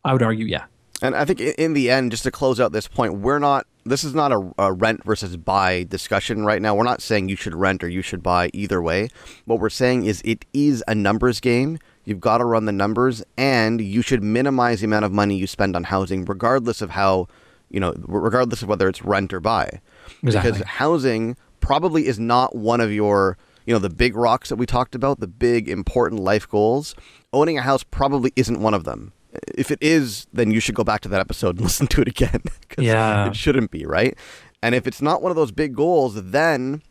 I 0.03 0.11
would 0.11 0.21
argue, 0.21 0.45
yeah. 0.45 0.65
And 1.01 1.15
I 1.15 1.25
think 1.25 1.39
in 1.39 1.73
the 1.73 1.89
end, 1.89 2.11
just 2.11 2.23
to 2.23 2.31
close 2.31 2.59
out 2.59 2.71
this 2.71 2.87
point, 2.87 3.15
we're 3.15 3.39
not. 3.39 3.65
This 3.85 4.03
is 4.03 4.13
not 4.13 4.31
a, 4.31 4.53
a 4.57 4.71
rent 4.71 5.03
versus 5.03 5.35
buy 5.35 5.83
discussion 5.83 6.45
right 6.45 6.61
now. 6.61 6.73
We're 6.73 6.83
not 6.83 7.01
saying 7.01 7.27
you 7.27 7.35
should 7.35 7.53
rent 7.53 7.83
or 7.83 7.89
you 7.89 8.01
should 8.01 8.23
buy 8.23 8.49
either 8.53 8.81
way. 8.81 9.09
What 9.45 9.59
we're 9.59 9.69
saying 9.69 10.05
is 10.05 10.21
it 10.23 10.45
is 10.53 10.83
a 10.87 10.95
numbers 10.95 11.39
game. 11.39 11.79
You've 12.05 12.21
got 12.21 12.39
to 12.39 12.45
run 12.45 12.65
the 12.65 12.71
numbers, 12.71 13.23
and 13.37 13.79
you 13.79 14.01
should 14.01 14.23
minimize 14.23 14.81
the 14.81 14.85
amount 14.85 15.05
of 15.05 15.11
money 15.13 15.37
you 15.37 15.47
spend 15.47 15.75
on 15.75 15.85
housing, 15.85 16.25
regardless 16.25 16.81
of 16.81 16.91
how, 16.91 17.27
you 17.69 17.79
know, 17.79 17.93
regardless 18.07 18.61
of 18.61 18.67
whether 18.69 18.89
it's 18.89 19.03
rent 19.03 19.33
or 19.33 19.39
buy. 19.39 19.79
Exactly. 20.21 20.51
Because 20.51 20.67
housing 20.67 21.37
probably 21.61 22.07
is 22.07 22.19
not 22.19 22.55
one 22.55 22.81
of 22.81 22.91
your, 22.91 23.37
you 23.65 23.73
know, 23.73 23.79
the 23.79 23.89
big 23.89 24.15
rocks 24.17 24.49
that 24.49 24.57
we 24.57 24.65
talked 24.65 24.95
about, 24.95 25.21
the 25.21 25.27
big 25.27 25.69
important 25.69 26.21
life 26.21 26.47
goals. 26.49 26.93
Owning 27.31 27.57
a 27.57 27.61
house 27.61 27.83
probably 27.83 28.33
isn't 28.35 28.59
one 28.59 28.73
of 28.73 28.83
them. 28.83 29.13
If 29.55 29.71
it 29.71 29.79
is, 29.81 30.27
then 30.33 30.51
you 30.51 30.59
should 30.59 30.75
go 30.75 30.83
back 30.83 31.01
to 31.01 31.09
that 31.09 31.19
episode 31.19 31.55
and 31.55 31.61
listen 31.69 31.87
to 31.87 32.01
it 32.01 32.07
again. 32.07 32.41
Yeah. 32.77 33.27
It 33.27 33.35
shouldn't 33.35 33.71
be, 33.71 33.85
right? 33.85 34.17
And 34.61 34.73
if 34.75 34.87
it's 34.87 35.01
not 35.01 35.21
one 35.21 35.31
of 35.31 35.35
those 35.35 35.51
big 35.51 35.75
goals, 35.75 36.31
then 36.31 36.81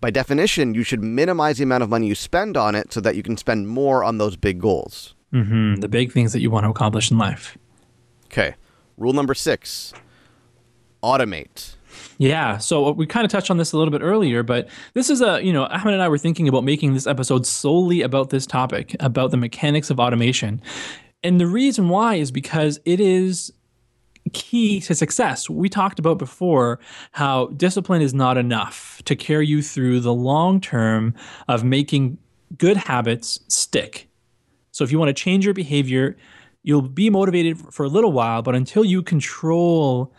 by 0.00 0.10
definition, 0.10 0.74
you 0.74 0.82
should 0.84 1.02
minimize 1.02 1.58
the 1.58 1.64
amount 1.64 1.82
of 1.82 1.90
money 1.90 2.06
you 2.06 2.14
spend 2.14 2.56
on 2.56 2.74
it 2.74 2.92
so 2.92 3.00
that 3.00 3.16
you 3.16 3.22
can 3.22 3.36
spend 3.36 3.68
more 3.68 4.04
on 4.04 4.18
those 4.18 4.36
big 4.36 4.60
goals. 4.60 5.14
hmm 5.32 5.74
The 5.76 5.88
big 5.88 6.12
things 6.12 6.32
that 6.32 6.40
you 6.40 6.50
want 6.50 6.64
to 6.64 6.70
accomplish 6.70 7.10
in 7.10 7.18
life. 7.18 7.58
Okay. 8.26 8.54
Rule 8.96 9.12
number 9.12 9.34
six 9.34 9.92
automate. 11.02 11.74
Yeah, 12.18 12.58
so 12.58 12.90
we 12.92 13.06
kind 13.06 13.24
of 13.24 13.30
touched 13.30 13.50
on 13.50 13.56
this 13.58 13.72
a 13.72 13.78
little 13.78 13.90
bit 13.92 14.02
earlier, 14.02 14.42
but 14.42 14.68
this 14.94 15.08
is 15.10 15.20
a, 15.20 15.42
you 15.42 15.52
know, 15.52 15.64
Ahmed 15.66 15.94
and 15.94 16.02
I 16.02 16.08
were 16.08 16.18
thinking 16.18 16.48
about 16.48 16.64
making 16.64 16.94
this 16.94 17.06
episode 17.06 17.46
solely 17.46 18.02
about 18.02 18.30
this 18.30 18.46
topic, 18.46 18.94
about 19.00 19.30
the 19.30 19.36
mechanics 19.36 19.90
of 19.90 19.98
automation. 20.00 20.60
And 21.22 21.40
the 21.40 21.46
reason 21.46 21.88
why 21.88 22.16
is 22.16 22.30
because 22.30 22.78
it 22.84 23.00
is 23.00 23.52
key 24.32 24.80
to 24.80 24.94
success. 24.94 25.48
We 25.48 25.68
talked 25.68 25.98
about 25.98 26.18
before 26.18 26.78
how 27.12 27.46
discipline 27.48 28.02
is 28.02 28.14
not 28.14 28.36
enough 28.36 29.02
to 29.06 29.16
carry 29.16 29.46
you 29.46 29.62
through 29.62 30.00
the 30.00 30.12
long 30.12 30.60
term 30.60 31.14
of 31.48 31.64
making 31.64 32.18
good 32.56 32.76
habits 32.76 33.40
stick. 33.48 34.08
So 34.70 34.84
if 34.84 34.92
you 34.92 34.98
want 34.98 35.08
to 35.08 35.14
change 35.14 35.44
your 35.44 35.54
behavior, 35.54 36.16
you'll 36.62 36.82
be 36.82 37.10
motivated 37.10 37.58
for 37.72 37.84
a 37.84 37.88
little 37.88 38.12
while, 38.12 38.42
but 38.42 38.54
until 38.54 38.84
you 38.84 39.02
control 39.02 40.12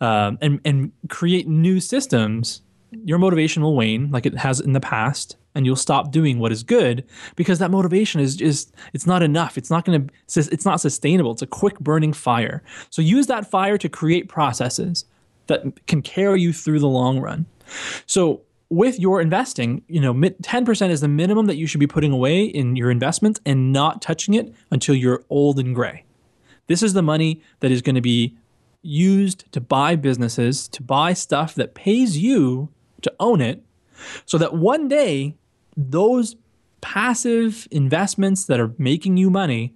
um, 0.00 0.38
and 0.40 0.60
and 0.64 0.92
create 1.08 1.46
new 1.46 1.78
systems, 1.78 2.62
your 2.92 3.18
motivation 3.18 3.62
will 3.62 3.76
wane 3.76 4.10
like 4.10 4.26
it 4.26 4.36
has 4.36 4.60
in 4.60 4.72
the 4.72 4.80
past, 4.80 5.36
and 5.54 5.66
you'll 5.66 5.76
stop 5.76 6.12
doing 6.12 6.38
what 6.38 6.52
is 6.52 6.62
good 6.62 7.04
because 7.36 7.58
that 7.58 7.70
motivation 7.70 8.20
is 8.20 8.36
just 8.36 8.74
it's 8.92 9.06
not 9.06 9.22
enough. 9.22 9.58
It's 9.58 9.70
not 9.70 9.84
going 9.84 10.06
to 10.06 10.40
it's 10.50 10.64
not 10.64 10.80
sustainable. 10.80 11.32
It's 11.32 11.42
a 11.42 11.46
quick 11.46 11.78
burning 11.80 12.12
fire. 12.12 12.62
So 12.90 13.02
use 13.02 13.26
that 13.26 13.50
fire 13.50 13.78
to 13.78 13.88
create 13.88 14.28
processes 14.28 15.04
that 15.46 15.86
can 15.86 16.02
carry 16.02 16.40
you 16.40 16.52
through 16.52 16.78
the 16.78 16.88
long 16.88 17.20
run. 17.20 17.46
So 18.06 18.42
with 18.68 19.00
your 19.00 19.20
investing, 19.20 19.82
you 19.88 20.00
know, 20.00 20.14
10% 20.14 20.90
is 20.90 21.00
the 21.00 21.08
minimum 21.08 21.46
that 21.46 21.56
you 21.56 21.66
should 21.66 21.80
be 21.80 21.88
putting 21.88 22.12
away 22.12 22.44
in 22.44 22.76
your 22.76 22.90
investments 22.90 23.40
and 23.44 23.72
not 23.72 24.00
touching 24.00 24.34
it 24.34 24.54
until 24.70 24.94
you're 24.94 25.24
old 25.28 25.58
and 25.58 25.74
gray. 25.74 26.04
This 26.68 26.84
is 26.84 26.92
the 26.92 27.02
money 27.02 27.42
that 27.58 27.72
is 27.72 27.82
going 27.82 27.96
to 27.96 28.00
be 28.00 28.36
used 28.82 29.50
to 29.50 29.60
buy 29.60 29.96
businesses, 29.96 30.68
to 30.68 30.84
buy 30.84 31.12
stuff 31.14 31.56
that 31.56 31.74
pays 31.74 32.16
you 32.16 32.68
to 33.02 33.12
own 33.20 33.40
it, 33.40 33.62
so 34.26 34.38
that 34.38 34.54
one 34.54 34.88
day 34.88 35.34
those 35.76 36.36
passive 36.80 37.68
investments 37.70 38.44
that 38.46 38.60
are 38.60 38.72
making 38.78 39.16
you 39.16 39.30
money 39.30 39.74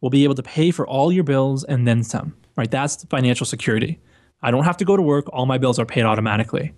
will 0.00 0.10
be 0.10 0.24
able 0.24 0.34
to 0.34 0.42
pay 0.42 0.70
for 0.70 0.86
all 0.86 1.12
your 1.12 1.24
bills 1.24 1.64
and 1.64 1.86
then 1.86 2.02
some. 2.02 2.34
Right? 2.56 2.70
That's 2.70 3.04
financial 3.04 3.46
security. 3.46 4.00
I 4.42 4.50
don't 4.50 4.64
have 4.64 4.76
to 4.78 4.84
go 4.84 4.96
to 4.96 5.02
work, 5.02 5.26
all 5.32 5.46
my 5.46 5.58
bills 5.58 5.78
are 5.78 5.86
paid 5.86 6.04
automatically. 6.04 6.72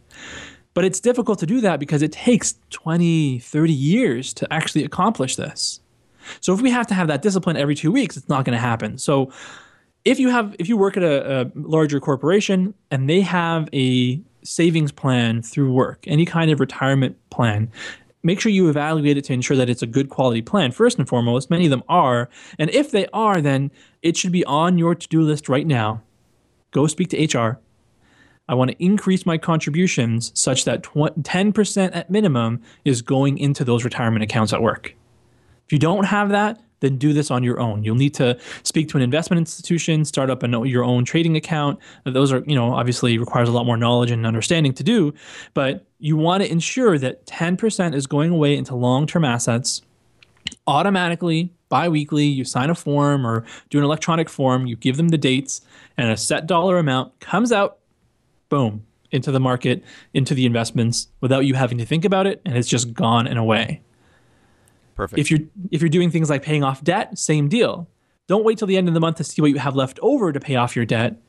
But 0.75 0.85
it's 0.85 1.01
difficult 1.01 1.39
to 1.41 1.47
do 1.47 1.61
that 1.61 1.81
because 1.81 2.03
it 2.03 2.13
takes 2.13 2.55
20, 2.71 3.41
30 3.41 3.73
years 3.73 4.33
to 4.35 4.53
actually 4.53 4.85
accomplish 4.85 5.37
this. 5.37 5.81
So 6.41 6.53
if 6.53 6.61
we 6.61 6.71
have 6.71 6.87
to 6.89 6.95
have 6.95 7.09
that 7.09 7.23
discipline 7.23 7.57
every 7.57 7.75
2 7.75 7.91
weeks, 7.91 8.17
it's 8.17 8.29
not 8.29 8.45
going 8.45 8.57
to 8.57 8.61
happen. 8.61 8.99
So 8.99 9.33
if 10.05 10.21
you 10.21 10.29
have 10.31 10.55
if 10.59 10.69
you 10.69 10.77
work 10.77 10.97
at 10.97 11.03
a, 11.03 11.41
a, 11.41 11.51
larger 11.55 12.01
corporation 12.01 12.75
and 12.91 13.11
they 13.11 13.21
have 13.21 13.69
a 13.73 14.23
savings 14.49 14.93
plan 14.93 15.43
through 15.43 15.73
work 15.73 16.05
any 16.07 16.25
kind 16.25 16.51
of 16.51 16.61
retirement 16.61 17.17
plan 17.31 17.71
make 18.23 18.41
sure 18.41 18.51
you 18.51 18.69
evaluate 18.69 19.17
it 19.17 19.25
to 19.25 19.33
ensure 19.33 19.57
that 19.57 19.71
it's 19.71 19.83
a 19.83 19.87
good 19.87 20.09
quality 20.09 20.43
plan 20.43 20.73
first 20.73 20.99
and 20.99 21.09
foremost. 21.09 21.51
Many 21.51 21.67
of 21.67 21.71
them 21.71 21.85
are. 21.89 22.29
And 22.59 22.71
if 22.71 22.91
they 22.91 23.07
are 23.13 23.41
then 23.41 23.71
it 24.03 24.17
should 24.17 24.33
be 24.33 24.45
on 24.45 24.79
your 24.79 24.95
to-do 24.95 25.23
list 25.23 25.49
right 25.49 25.67
now. 25.67 26.03
Go 26.71 26.87
speak 26.87 27.09
to 27.11 27.39
hr 27.39 27.59
i 28.51 28.55
want 28.55 28.71
to 28.71 28.85
increase 28.85 29.27
my 29.27 29.37
contributions 29.37 30.33
such 30.35 30.65
that 30.65 30.83
10% 30.83 31.91
at 31.97 32.11
minimum 32.11 32.63
is 32.85 33.03
going 33.03 33.37
into 33.37 33.63
those 33.65 33.85
retirement 33.85 34.23
accounts 34.23 34.53
at 34.53 34.63
work. 34.63 34.95
If 35.67 35.73
you 35.73 35.79
don't 35.79 36.05
have 36.05 36.31
that 36.31 36.61
then 36.81 36.97
do 36.97 37.13
this 37.13 37.31
on 37.31 37.43
your 37.43 37.61
own. 37.61 37.85
You'll 37.85 37.97
need 37.97 38.15
to 38.15 38.39
speak 38.63 38.89
to 38.91 38.97
an 38.97 39.03
investment 39.03 39.39
institution, 39.39 40.05
start 40.05 40.31
up 40.31 40.43
your 40.43 40.85
own 40.85 41.05
trading 41.05 41.37
account. 41.37 41.79
Those 42.05 42.33
are, 42.33 42.43
you 42.47 42.55
know, 42.55 42.75
obviously 42.75 43.19
requires 43.19 43.49
a 43.49 43.53
lot 43.53 43.67
more 43.67 43.77
knowledge 43.77 44.11
and 44.11 44.27
understanding 44.27 44.73
to 44.75 44.85
do, 44.85 45.15
but 45.55 45.87
you 45.99 46.17
want 46.17 46.43
to 46.43 46.51
ensure 46.51 46.99
that 46.99 47.27
10% 47.27 47.95
is 47.95 48.07
going 48.07 48.31
away 48.31 48.57
into 48.57 48.75
long-term 48.75 49.25
assets 49.25 49.83
automatically 50.67 51.53
bi-weekly 51.69 52.25
you 52.25 52.45
sign 52.45 52.71
a 52.71 52.75
form 52.75 53.27
or 53.27 53.45
do 53.71 53.79
an 53.79 53.85
electronic 53.85 54.29
form 54.29 54.67
you 54.67 54.77
give 54.77 54.97
them 54.97 55.09
the 55.09 55.19
dates 55.19 55.61
and 55.97 56.11
a 56.11 56.17
set 56.17 56.47
dollar 56.47 56.79
amount 56.79 57.19
comes 57.21 57.53
out 57.53 57.79
boom 58.49 58.85
into 59.11 59.31
the 59.31 59.41
market 59.41 59.83
into 60.15 60.35
the 60.35 60.47
investments 60.47 61.09
without 61.21 61.45
you 61.45 61.55
having 61.55 61.77
to 61.77 61.85
think 61.85 62.05
about 62.05 62.27
it 62.27 62.41
and 62.47 62.57
it's 62.57 62.69
just 62.69 62.95
gone 62.95 63.27
and 63.27 63.39
away 63.39 63.83
Perfect. 64.99 65.21
if 65.21 65.31
you're 65.31 65.41
if 65.71 65.81
you're 65.81 65.89
doing 65.89 66.11
things 66.11 66.29
like 66.29 66.43
paying 66.43 66.65
off 66.65 66.83
debt, 66.83 67.17
same 67.17 67.49
deal. 67.49 67.89
Don't 68.27 68.45
wait 68.45 68.59
till 68.59 68.67
the 68.67 68.77
end 68.77 68.89
of 68.89 68.95
the 68.95 69.01
month 69.01 69.19
to 69.19 69.25
see 69.25 69.41
what 69.41 69.53
you 69.53 69.59
have 69.59 69.77
left 69.77 70.01
over 70.03 70.33
to 70.33 70.41
pay 70.41 70.57
off 70.57 70.75
your 70.75 70.85
debt. 70.85 71.23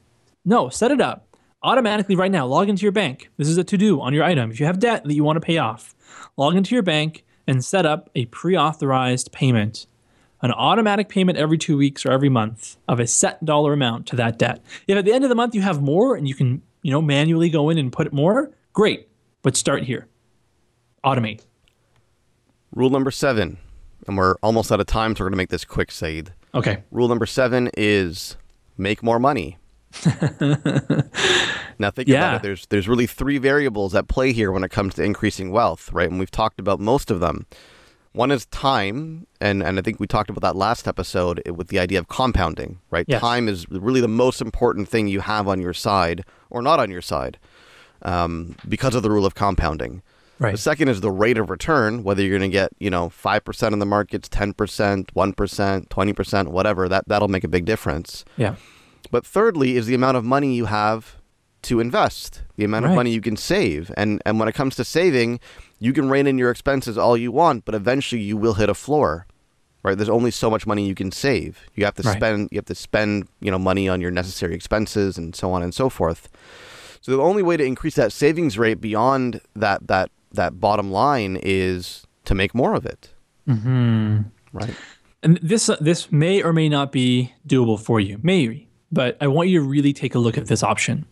No, 0.44 0.70
set 0.70 0.90
it 0.90 1.00
up. 1.00 1.28
automatically 1.62 2.16
right 2.16 2.32
now 2.32 2.48
log 2.48 2.68
into 2.68 2.82
your 2.82 2.92
bank. 2.92 3.30
This 3.38 3.48
is 3.48 3.60
a 3.60 3.64
to 3.64 3.78
do 3.78 4.02
on 4.02 4.12
your 4.12 4.24
item. 4.24 4.50
If 4.50 4.60
you 4.60 4.66
have 4.66 4.80
debt 4.80 5.04
that 5.04 5.14
you 5.14 5.24
want 5.24 5.36
to 5.38 5.42
pay 5.42 5.60
off, 5.60 5.94
log 6.36 6.56
into 6.56 6.74
your 6.74 6.82
bank 6.82 7.24
and 7.46 7.64
set 7.64 7.86
up 7.86 8.10
a 8.16 8.26
pre 8.26 8.58
authorized 8.58 9.32
payment, 9.32 9.86
an 10.42 10.52
automatic 10.52 11.08
payment 11.08 11.38
every 11.38 11.60
two 11.60 11.78
weeks 11.78 12.08
or 12.08 12.12
every 12.12 12.30
month 12.30 12.78
of 12.88 13.00
a 13.00 13.06
set 13.06 13.46
dollar 13.46 13.74
amount 13.74 14.08
to 14.08 14.16
that 14.16 14.40
debt. 14.40 14.64
If 14.88 14.98
at 14.98 15.06
the 15.06 15.14
end 15.14 15.24
of 15.24 15.30
the 15.30 15.36
month 15.36 15.54
you 15.54 15.62
have 15.62 15.80
more 15.80 16.16
and 16.16 16.28
you 16.28 16.34
can, 16.34 16.64
you 16.82 16.92
know, 16.92 17.04
manually 17.04 17.52
go 17.52 17.70
in 17.70 17.78
and 17.78 17.92
put 17.92 18.12
more, 18.12 18.50
great. 18.74 19.10
But 19.44 19.56
start 19.56 19.84
here. 19.84 20.08
Automate. 21.06 21.46
Rule 22.74 22.90
number 22.90 23.12
seven, 23.12 23.58
and 24.08 24.18
we're 24.18 24.36
almost 24.44 24.72
out 24.72 24.80
of 24.80 24.86
time, 24.88 25.16
so 25.16 25.24
we're 25.24 25.30
going 25.30 25.34
to 25.34 25.38
make 25.38 25.50
this 25.50 25.66
quick, 25.66 25.92
Saeed. 25.92 26.32
Okay. 26.54 26.84
Rule 26.92 27.08
number 27.08 27.26
seven 27.26 27.70
is 27.78 28.38
make 28.78 29.02
more 29.04 29.20
money. 29.20 29.58
now 31.80 31.90
think 31.90 32.08
Yeah. 32.08 32.20
about 32.30 32.36
it. 32.36 32.42
There's 32.44 32.66
there's 32.68 32.88
really 32.88 33.08
three 33.08 33.38
variables 33.38 33.96
at 33.96 34.08
play 34.08 34.32
here 34.34 34.52
when 34.52 34.64
it 34.64 34.70
comes 34.70 34.94
to 34.96 35.04
increasing 35.04 35.52
wealth, 35.52 35.92
right? 35.92 36.10
And 36.10 36.20
we've 36.20 36.32
talked 36.32 36.60
about 36.60 36.80
most 36.80 37.10
of 37.12 37.20
them. 37.20 37.46
One 38.12 38.32
is 38.32 38.48
time, 38.48 39.28
and, 39.40 39.62
and 39.62 39.78
I 39.78 39.82
think 39.84 40.00
we 40.00 40.08
talked 40.08 40.32
about 40.32 40.42
that 40.42 40.56
last 40.56 40.88
episode 40.88 41.48
with 41.48 41.68
the 41.68 41.78
idea 41.78 42.00
of 42.00 42.08
compounding, 42.08 42.80
right? 42.90 43.06
Yes. 43.08 43.22
Time 43.22 43.48
is 43.48 43.70
really 43.70 44.02
the 44.02 44.08
most 44.08 44.42
important 44.42 44.90
thing 44.90 45.08
you 45.08 45.20
have 45.22 45.48
on 45.48 45.62
your 45.62 45.74
side 45.76 46.26
or 46.50 46.64
not 46.64 46.80
on 46.80 46.90
your 46.90 47.04
side 47.04 47.38
um, 48.02 48.56
because 48.68 48.96
of 48.96 49.04
the 49.04 49.12
rule 49.12 49.28
of 49.28 49.36
compounding. 49.36 50.02
Right. 50.40 50.52
The 50.54 50.58
second 50.58 50.88
is 50.88 51.02
the 51.02 51.12
rate 51.12 51.38
of 51.38 51.50
return, 51.50 52.04
whether 52.04 52.22
you're 52.22 52.38
going 52.40 52.50
to 52.50 52.54
get, 52.54 52.72
you 52.80 52.90
know, 52.90 53.10
5% 53.10 53.74
in 53.74 53.80
the 53.80 53.86
markets, 53.86 54.30
10%, 54.30 54.54
1%, 54.54 55.88
20%, 55.88 56.48
whatever, 56.48 56.88
that, 56.88 57.08
that'll 57.08 57.28
make 57.28 57.44
a 57.44 57.50
big 57.50 57.66
difference. 57.66 58.24
Yeah. 58.38 58.56
But 59.12 59.26
thirdly 59.26 59.76
is 59.76 59.86
the 59.86 59.96
amount 59.96 60.16
of 60.18 60.24
money 60.24 60.54
you 60.56 60.66
have 60.66 61.18
to 61.64 61.82
invest, 61.82 62.44
the 62.56 62.64
amount 62.64 62.86
of 62.86 62.92
money 62.92 63.12
you 63.12 63.20
can 63.20 63.36
save. 63.36 63.92
And 63.98 64.22
and 64.26 64.40
when 64.40 64.48
it 64.48 64.54
comes 64.56 64.78
to 64.78 64.86
saving, 64.86 65.42
you 65.78 65.92
can 65.92 66.10
rein 66.10 66.26
in 66.26 66.38
your 66.38 66.52
expenses 66.52 66.98
all 66.98 67.18
you 67.18 67.34
want, 67.34 67.66
but 67.66 67.76
eventually 67.76 68.22
you 68.22 68.38
will 68.38 68.54
hit 68.54 68.70
a 68.70 68.74
floor. 68.74 69.26
Right? 69.84 69.98
There's 69.98 70.10
only 70.10 70.32
so 70.32 70.50
much 70.50 70.66
money 70.68 70.86
you 70.88 70.96
can 70.96 71.12
save. 71.12 71.66
You 71.76 71.84
have 71.86 71.96
to 71.96 72.04
Right. 72.04 72.16
spend 72.16 72.50
you 72.52 72.58
have 72.58 72.66
to 72.66 72.76
spend, 72.76 73.28
you 73.42 73.52
know, 73.52 73.60
money 73.60 73.90
on 73.90 74.00
your 74.00 74.12
necessary 74.12 74.54
expenses 74.56 75.18
and 75.18 75.36
so 75.36 75.52
on 75.52 75.62
and 75.64 75.74
so 75.74 75.90
forth. 75.90 76.30
So 77.02 77.12
the 77.12 77.22
only 77.22 77.44
way 77.44 77.58
to 77.58 77.64
increase 77.66 77.96
that 77.96 78.14
savings 78.14 78.58
rate 78.58 78.80
beyond 78.80 79.42
that 79.56 79.88
that 79.88 80.12
that 80.32 80.60
bottom 80.60 80.92
line 80.92 81.40
is 81.42 82.06
to 82.26 82.36
make 82.36 82.54
more 82.54 82.74
of 82.74 82.86
it. 82.86 83.14
Hmm. 83.46 84.22
Right? 84.54 84.76
And 85.24 85.40
this 85.42 85.70
this 85.82 86.12
may 86.12 86.42
or 86.42 86.54
may 86.54 86.70
not 86.70 86.92
be 86.92 87.34
doable 87.48 87.80
for 87.80 88.00
you, 88.00 88.20
maybe. 88.24 88.70
But 88.92 89.18
I 89.22 89.28
want 89.28 89.50
you 89.50 89.60
to 89.60 89.66
really 89.66 89.94
take 89.94 90.16
a 90.16 90.20
look 90.20 90.38
at 90.38 90.48
this 90.48 90.64
option, 90.64 91.06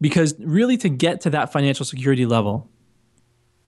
because 0.00 0.34
really 0.38 0.76
to 0.78 0.88
get 0.88 1.20
to 1.22 1.30
that 1.30 1.52
financial 1.52 1.86
security 1.86 2.26
level, 2.26 2.68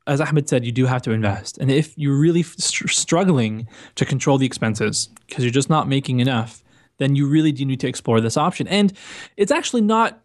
as 0.07 0.21
Ahmed 0.21 0.49
said, 0.49 0.65
you 0.65 0.73
do 0.73 0.87
have 0.87 1.03
to 1.03 1.13
invest. 1.13 1.59
And 1.59 1.71
if 1.71 1.97
you're 1.97 2.19
really 2.19 2.43
str- 2.43 2.89
struggling 2.89 3.69
to 3.95 4.05
control 4.05 4.39
the 4.39 4.47
expenses 4.47 5.09
because 5.27 5.45
you're 5.45 5.53
just 5.53 5.71
not 5.71 5.89
making 5.89 6.21
enough, 6.21 6.63
then 6.99 7.15
you 7.15 7.27
really 7.29 7.53
do 7.53 7.65
need 7.65 7.81
to 7.81 7.89
explore 7.89 8.21
this 8.21 8.37
option. 8.37 8.67
And 8.69 8.93
it's 9.37 9.53
actually 9.53 9.83
not 9.83 10.21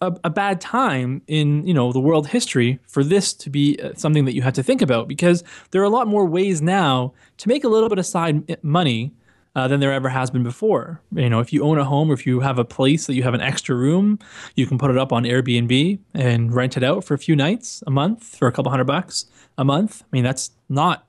a, 0.00 0.16
a 0.24 0.30
bad 0.30 0.60
time 0.60 1.22
in 1.26 1.66
you 1.66 1.74
know 1.74 1.92
the 1.92 2.00
world 2.00 2.28
history 2.28 2.78
for 2.86 3.02
this 3.02 3.32
to 3.34 3.50
be 3.50 3.78
uh, 3.82 3.92
something 3.96 4.24
that 4.24 4.34
you 4.34 4.42
have 4.42 4.54
to 4.54 4.62
think 4.62 4.82
about 4.82 5.08
because 5.08 5.42
there 5.70 5.80
are 5.80 5.84
a 5.84 5.90
lot 5.90 6.06
more 6.06 6.24
ways 6.24 6.62
now 6.62 7.12
to 7.38 7.48
make 7.48 7.64
a 7.64 7.68
little 7.68 7.88
bit 7.88 7.98
of 7.98 8.06
side 8.06 8.58
money 8.62 9.12
uh, 9.56 9.66
than 9.66 9.80
there 9.80 9.92
ever 9.92 10.08
has 10.08 10.30
been 10.30 10.44
before. 10.44 11.00
You 11.12 11.28
know, 11.28 11.40
if 11.40 11.52
you 11.52 11.64
own 11.64 11.78
a 11.78 11.84
home 11.84 12.10
or 12.10 12.14
if 12.14 12.26
you 12.26 12.40
have 12.40 12.58
a 12.58 12.64
place 12.64 13.06
that 13.06 13.14
you 13.14 13.24
have 13.24 13.34
an 13.34 13.40
extra 13.40 13.74
room, 13.74 14.18
you 14.54 14.66
can 14.66 14.78
put 14.78 14.90
it 14.90 14.96
up 14.96 15.12
on 15.12 15.24
Airbnb 15.24 15.98
and 16.14 16.54
rent 16.54 16.76
it 16.76 16.84
out 16.84 17.04
for 17.04 17.14
a 17.14 17.18
few 17.18 17.34
nights 17.34 17.82
a 17.86 17.90
month 17.90 18.36
for 18.36 18.46
a 18.46 18.52
couple 18.52 18.70
hundred 18.70 18.84
bucks 18.84 19.26
a 19.56 19.64
month. 19.64 20.02
I 20.02 20.06
mean, 20.12 20.24
that's 20.24 20.52
not 20.68 21.06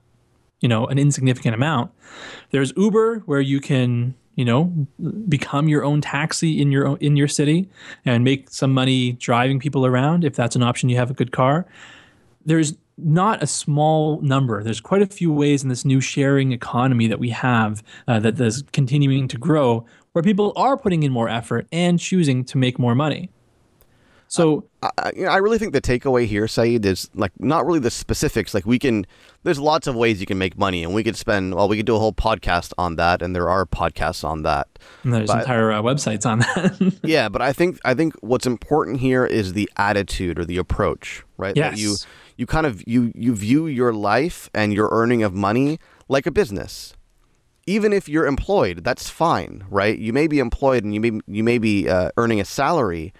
you 0.60 0.68
know 0.68 0.86
an 0.86 0.98
insignificant 0.98 1.54
amount. 1.54 1.92
There's 2.50 2.72
Uber 2.76 3.20
where 3.20 3.40
you 3.40 3.60
can 3.60 4.14
you 4.40 4.46
know 4.46 4.64
become 5.28 5.68
your 5.68 5.84
own 5.84 6.00
taxi 6.00 6.62
in 6.62 6.72
your 6.72 6.86
own, 6.88 6.96
in 6.98 7.14
your 7.14 7.28
city 7.28 7.68
and 8.06 8.24
make 8.24 8.48
some 8.48 8.72
money 8.72 9.12
driving 9.12 9.60
people 9.60 9.84
around 9.84 10.24
if 10.24 10.34
that's 10.34 10.56
an 10.56 10.62
option 10.62 10.88
you 10.88 10.96
have 10.96 11.10
a 11.10 11.14
good 11.14 11.30
car. 11.30 11.66
There's 12.46 12.72
not 12.96 13.42
a 13.42 13.46
small 13.46 14.18
number. 14.22 14.62
There's 14.62 14.80
quite 14.80 15.02
a 15.02 15.06
few 15.06 15.30
ways 15.30 15.62
in 15.62 15.68
this 15.68 15.84
new 15.84 16.00
sharing 16.00 16.52
economy 16.52 17.06
that 17.06 17.18
we 17.18 17.28
have 17.30 17.82
uh, 18.08 18.18
that 18.20 18.40
is 18.40 18.64
continuing 18.72 19.28
to 19.28 19.36
grow 19.36 19.84
where 20.12 20.22
people 20.22 20.54
are 20.56 20.76
putting 20.78 21.02
in 21.02 21.12
more 21.12 21.28
effort 21.28 21.66
and 21.70 22.00
choosing 22.00 22.42
to 22.46 22.56
make 22.56 22.78
more 22.78 22.94
money. 22.94 23.30
So 24.30 24.64
I, 24.80 24.90
I- 24.96 25.12
you 25.16 25.24
know, 25.24 25.30
I 25.30 25.38
really 25.38 25.58
think 25.58 25.72
the 25.72 25.80
takeaway 25.80 26.24
here, 26.24 26.46
Saeed, 26.46 26.86
is 26.86 27.10
like 27.14 27.32
not 27.40 27.66
really 27.66 27.80
the 27.80 27.90
specifics. 27.90 28.54
Like 28.54 28.64
we 28.64 28.78
can, 28.78 29.04
there's 29.42 29.58
lots 29.58 29.88
of 29.88 29.96
ways 29.96 30.20
you 30.20 30.26
can 30.26 30.38
make 30.38 30.56
money, 30.56 30.84
and 30.84 30.94
we 30.94 31.02
could 31.02 31.16
spend. 31.16 31.54
Well, 31.56 31.68
we 31.68 31.76
could 31.76 31.84
do 31.86 31.96
a 31.96 31.98
whole 31.98 32.12
podcast 32.12 32.72
on 32.78 32.94
that, 32.94 33.22
and 33.22 33.34
there 33.34 33.50
are 33.50 33.66
podcasts 33.66 34.22
on 34.22 34.42
that. 34.42 34.68
and 35.02 35.12
there's 35.12 35.26
But- 35.26 35.40
entire 35.40 35.72
uh, 35.72 35.82
websites 35.82 36.24
on 36.24 36.38
that. 36.40 36.94
Yeah, 37.02 37.28
but 37.28 37.42
I 37.42 37.52
think 37.52 37.78
I 37.84 37.92
think 37.94 38.14
what's 38.20 38.46
important 38.46 39.00
here 39.00 39.26
is 39.26 39.52
the 39.54 39.68
attitude 39.76 40.38
or 40.38 40.44
the 40.44 40.58
approach, 40.58 41.24
right? 41.36 41.56
Yes. 41.56 41.72
That 41.74 41.78
you 41.80 41.96
you 42.36 42.46
kind 42.46 42.66
of 42.66 42.86
you 42.86 43.10
you 43.16 43.34
view 43.34 43.66
your 43.66 43.92
life 43.92 44.48
and 44.54 44.72
your 44.72 44.88
earning 44.92 45.24
of 45.24 45.34
money 45.34 45.78
like 46.08 46.26
a 46.26 46.30
business. 46.30 46.94
Even 47.66 47.92
if 47.92 48.08
you're 48.08 48.26
employed, 48.26 48.82
that's 48.84 49.10
fine, 49.10 49.64
right? 49.70 49.96
You 49.98 50.12
may 50.12 50.26
be 50.26 50.38
employed 50.38 50.82
and 50.84 50.94
you 50.94 51.00
may 51.00 51.20
you 51.26 51.42
may 51.44 51.58
be 51.58 51.88
uh, 51.88 52.10
earning 52.16 52.40
a 52.40 52.44
salary, 52.44 53.12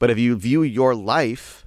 but 0.00 0.10
if 0.10 0.18
you 0.18 0.34
view 0.34 0.64
your 0.64 0.96
life, 0.96 1.66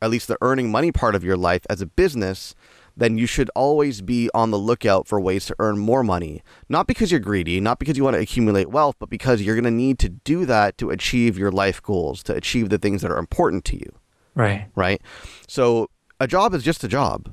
at 0.00 0.10
least 0.10 0.28
the 0.28 0.38
earning 0.40 0.70
money 0.70 0.92
part 0.92 1.16
of 1.16 1.24
your 1.24 1.36
life 1.36 1.66
as 1.68 1.80
a 1.80 1.86
business, 1.86 2.54
then 2.96 3.18
you 3.18 3.26
should 3.26 3.50
always 3.56 4.02
be 4.02 4.28
on 4.34 4.50
the 4.50 4.58
lookout 4.58 5.08
for 5.08 5.20
ways 5.20 5.46
to 5.46 5.56
earn 5.58 5.78
more 5.78 6.04
money. 6.04 6.42
Not 6.68 6.86
because 6.86 7.10
you're 7.10 7.20
greedy, 7.20 7.58
not 7.60 7.78
because 7.78 7.96
you 7.96 8.04
want 8.04 8.14
to 8.14 8.20
accumulate 8.20 8.70
wealth, 8.70 8.96
but 8.98 9.10
because 9.10 9.42
you're 9.42 9.54
going 9.54 9.64
to 9.64 9.70
need 9.70 9.98
to 10.00 10.08
do 10.10 10.44
that 10.46 10.76
to 10.78 10.90
achieve 10.90 11.38
your 11.38 11.50
life 11.50 11.82
goals, 11.82 12.22
to 12.24 12.34
achieve 12.34 12.68
the 12.68 12.78
things 12.78 13.02
that 13.02 13.10
are 13.10 13.18
important 13.18 13.64
to 13.66 13.76
you, 13.76 13.92
right. 14.34 14.68
right? 14.76 15.00
So 15.48 15.88
a 16.20 16.26
job 16.26 16.54
is 16.54 16.62
just 16.62 16.84
a 16.84 16.88
job. 16.88 17.32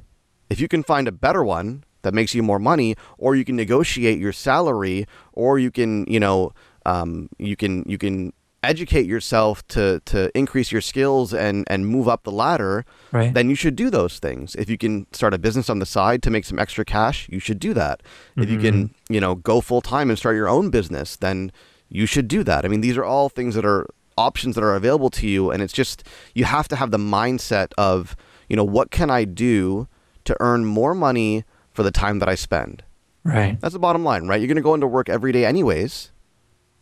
If 0.50 0.62
you 0.62 0.70
can 0.70 0.84
find 0.84 1.08
a 1.08 1.12
better 1.12 1.44
one 1.44 1.84
that 2.04 2.14
makes 2.14 2.34
you 2.34 2.42
more 2.42 2.60
money, 2.60 2.96
or 3.18 3.36
you 3.36 3.44
can 3.44 3.58
negotiate 3.58 4.20
your 4.20 4.32
salary, 4.32 5.06
or 5.34 5.60
you 5.60 5.72
can, 5.72 6.06
you 6.08 6.22
know, 6.22 6.54
um, 6.86 7.28
you 7.38 7.58
can 7.58 7.84
you 7.86 7.98
can 7.98 8.32
educate 8.68 9.06
yourself 9.06 9.66
to 9.70 10.02
to 10.06 10.36
increase 10.38 10.72
your 10.72 10.82
skills 10.82 11.34
and 11.34 11.66
and 11.70 11.88
move 11.88 12.08
up 12.08 12.24
the 12.24 12.32
ladder, 12.32 12.86
Right. 13.12 13.34
then 13.34 13.50
you 13.50 13.56
should 13.56 13.76
do 13.76 13.90
those 13.90 14.20
things. 14.20 14.56
If 14.56 14.70
you 14.70 14.78
can 14.78 15.08
start 15.14 15.34
a 15.34 15.38
business 15.38 15.70
on 15.70 15.80
the 15.80 15.86
side 15.86 16.22
to 16.24 16.30
make 16.30 16.46
some 16.46 16.60
extra 16.60 16.86
cash, 16.86 17.28
you 17.32 17.40
should 17.40 17.60
do 17.60 17.74
that. 17.74 18.04
If 18.36 18.50
you 18.50 18.60
can, 18.60 18.90
mm-hmm. 18.90 19.14
you 19.14 19.22
know, 19.22 19.36
go 19.36 19.62
full 19.62 19.82
time 19.82 20.10
and 20.10 20.20
start 20.20 20.36
your 20.36 20.50
own 20.50 20.70
business, 20.70 21.16
then 21.16 21.52
you 21.90 22.06
should 22.06 22.28
do 22.28 22.44
that. 22.44 22.66
I 22.66 22.68
mean, 22.68 22.82
these 22.82 22.98
are 22.98 23.06
all 23.06 23.30
things 23.30 23.56
that 23.56 23.66
are 23.66 23.88
options 24.18 24.56
that 24.56 24.64
are 24.64 24.76
available 24.76 25.12
to 25.12 25.28
you 25.28 25.52
and 25.52 25.62
it's 25.62 25.74
just 25.74 26.04
you 26.34 26.44
have 26.44 26.68
to 26.68 26.76
have 26.76 26.92
the 26.92 26.98
mindset 26.98 27.72
of, 27.78 28.16
you 28.50 28.56
know, 28.56 28.64
what 28.64 28.92
can 28.92 29.10
I 29.10 29.26
do 29.26 29.88
to 30.26 30.36
earn 30.40 30.66
more 30.66 30.94
money 30.94 31.46
for 31.72 31.84
the 31.84 31.92
time 31.92 32.20
that 32.20 32.28
I 32.28 32.36
spend? 32.36 32.84
Right. 33.24 33.60
That's 33.62 33.74
the 33.74 33.80
bottom 33.80 34.04
line, 34.04 34.28
right? 34.28 34.40
You're 34.40 34.48
going 34.48 34.56
to 34.56 34.62
go 34.62 34.74
into 34.74 34.88
work 34.88 35.10
every 35.10 35.32
day 35.32 35.46
anyways. 35.46 36.12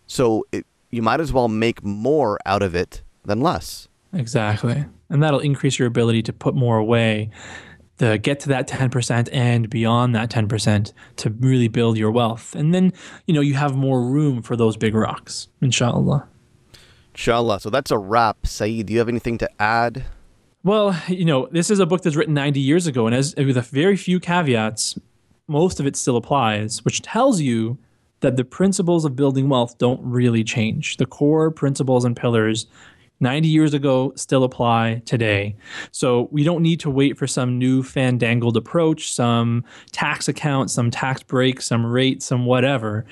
So 0.07 0.45
it, 0.51 0.65
you 0.95 1.01
might 1.01 1.19
as 1.19 1.33
well 1.33 1.47
make 1.47 1.83
more 1.83 2.39
out 2.45 2.63
of 2.63 2.73
it 2.73 3.03
than 3.25 3.41
less. 3.41 3.87
Exactly. 4.13 4.85
And 5.09 5.21
that'll 5.21 5.39
increase 5.39 5.77
your 5.77 5.87
ability 5.87 6.23
to 6.23 6.33
put 6.33 6.55
more 6.55 6.77
away, 6.77 7.29
to 7.97 8.17
get 8.17 8.39
to 8.41 8.49
that 8.49 8.67
10% 8.67 9.29
and 9.31 9.69
beyond 9.69 10.15
that 10.15 10.29
10% 10.29 10.93
to 11.17 11.29
really 11.29 11.67
build 11.67 11.97
your 11.97 12.11
wealth. 12.11 12.55
And 12.55 12.73
then, 12.73 12.93
you 13.27 13.33
know, 13.33 13.41
you 13.41 13.53
have 13.53 13.75
more 13.75 14.01
room 14.01 14.41
for 14.41 14.55
those 14.55 14.77
big 14.77 14.95
rocks, 14.95 15.47
inshallah. 15.61 16.27
Inshallah. 17.13 17.59
So 17.59 17.69
that's 17.69 17.91
a 17.91 17.97
wrap. 17.97 18.47
Saeed, 18.47 18.87
do 18.87 18.93
you 18.93 18.99
have 18.99 19.09
anything 19.09 19.37
to 19.37 19.49
add? 19.61 20.05
Well, 20.63 20.99
you 21.07 21.25
know, 21.25 21.47
this 21.51 21.69
is 21.69 21.79
a 21.79 21.85
book 21.85 22.01
that's 22.01 22.15
written 22.15 22.33
90 22.33 22.59
years 22.59 22.87
ago, 22.87 23.05
and 23.05 23.15
as 23.15 23.35
with 23.37 23.55
a 23.55 23.61
very 23.61 23.95
few 23.95 24.19
caveats, 24.19 24.97
most 25.47 25.79
of 25.79 25.85
it 25.85 25.95
still 25.95 26.17
applies, 26.17 26.83
which 26.83 27.03
tells 27.03 27.39
you 27.39 27.77
that 28.21 28.37
the 28.37 28.45
principles 28.45 29.05
of 29.05 29.15
building 29.15 29.49
wealth 29.49 29.77
don't 29.77 30.01
really 30.01 30.43
change. 30.43 30.97
The 30.97 31.05
core 31.05 31.51
principles 31.51 32.05
and 32.05 32.15
pillars 32.15 32.67
90 33.19 33.47
years 33.47 33.73
ago 33.73 34.13
still 34.15 34.43
apply 34.43 35.01
today. 35.05 35.55
So 35.91 36.27
we 36.31 36.43
don't 36.43 36.61
need 36.61 36.79
to 36.81 36.89
wait 36.89 37.17
for 37.17 37.27
some 37.27 37.57
new 37.57 37.81
fandangled 37.81 38.57
approach, 38.57 39.11
some 39.11 39.63
tax 39.91 40.27
account, 40.27 40.69
some 40.69 40.91
tax 40.91 41.23
break, 41.23 41.61
some 41.61 41.85
rate, 41.85 42.21
some 42.21 42.45
whatever. 42.45 43.05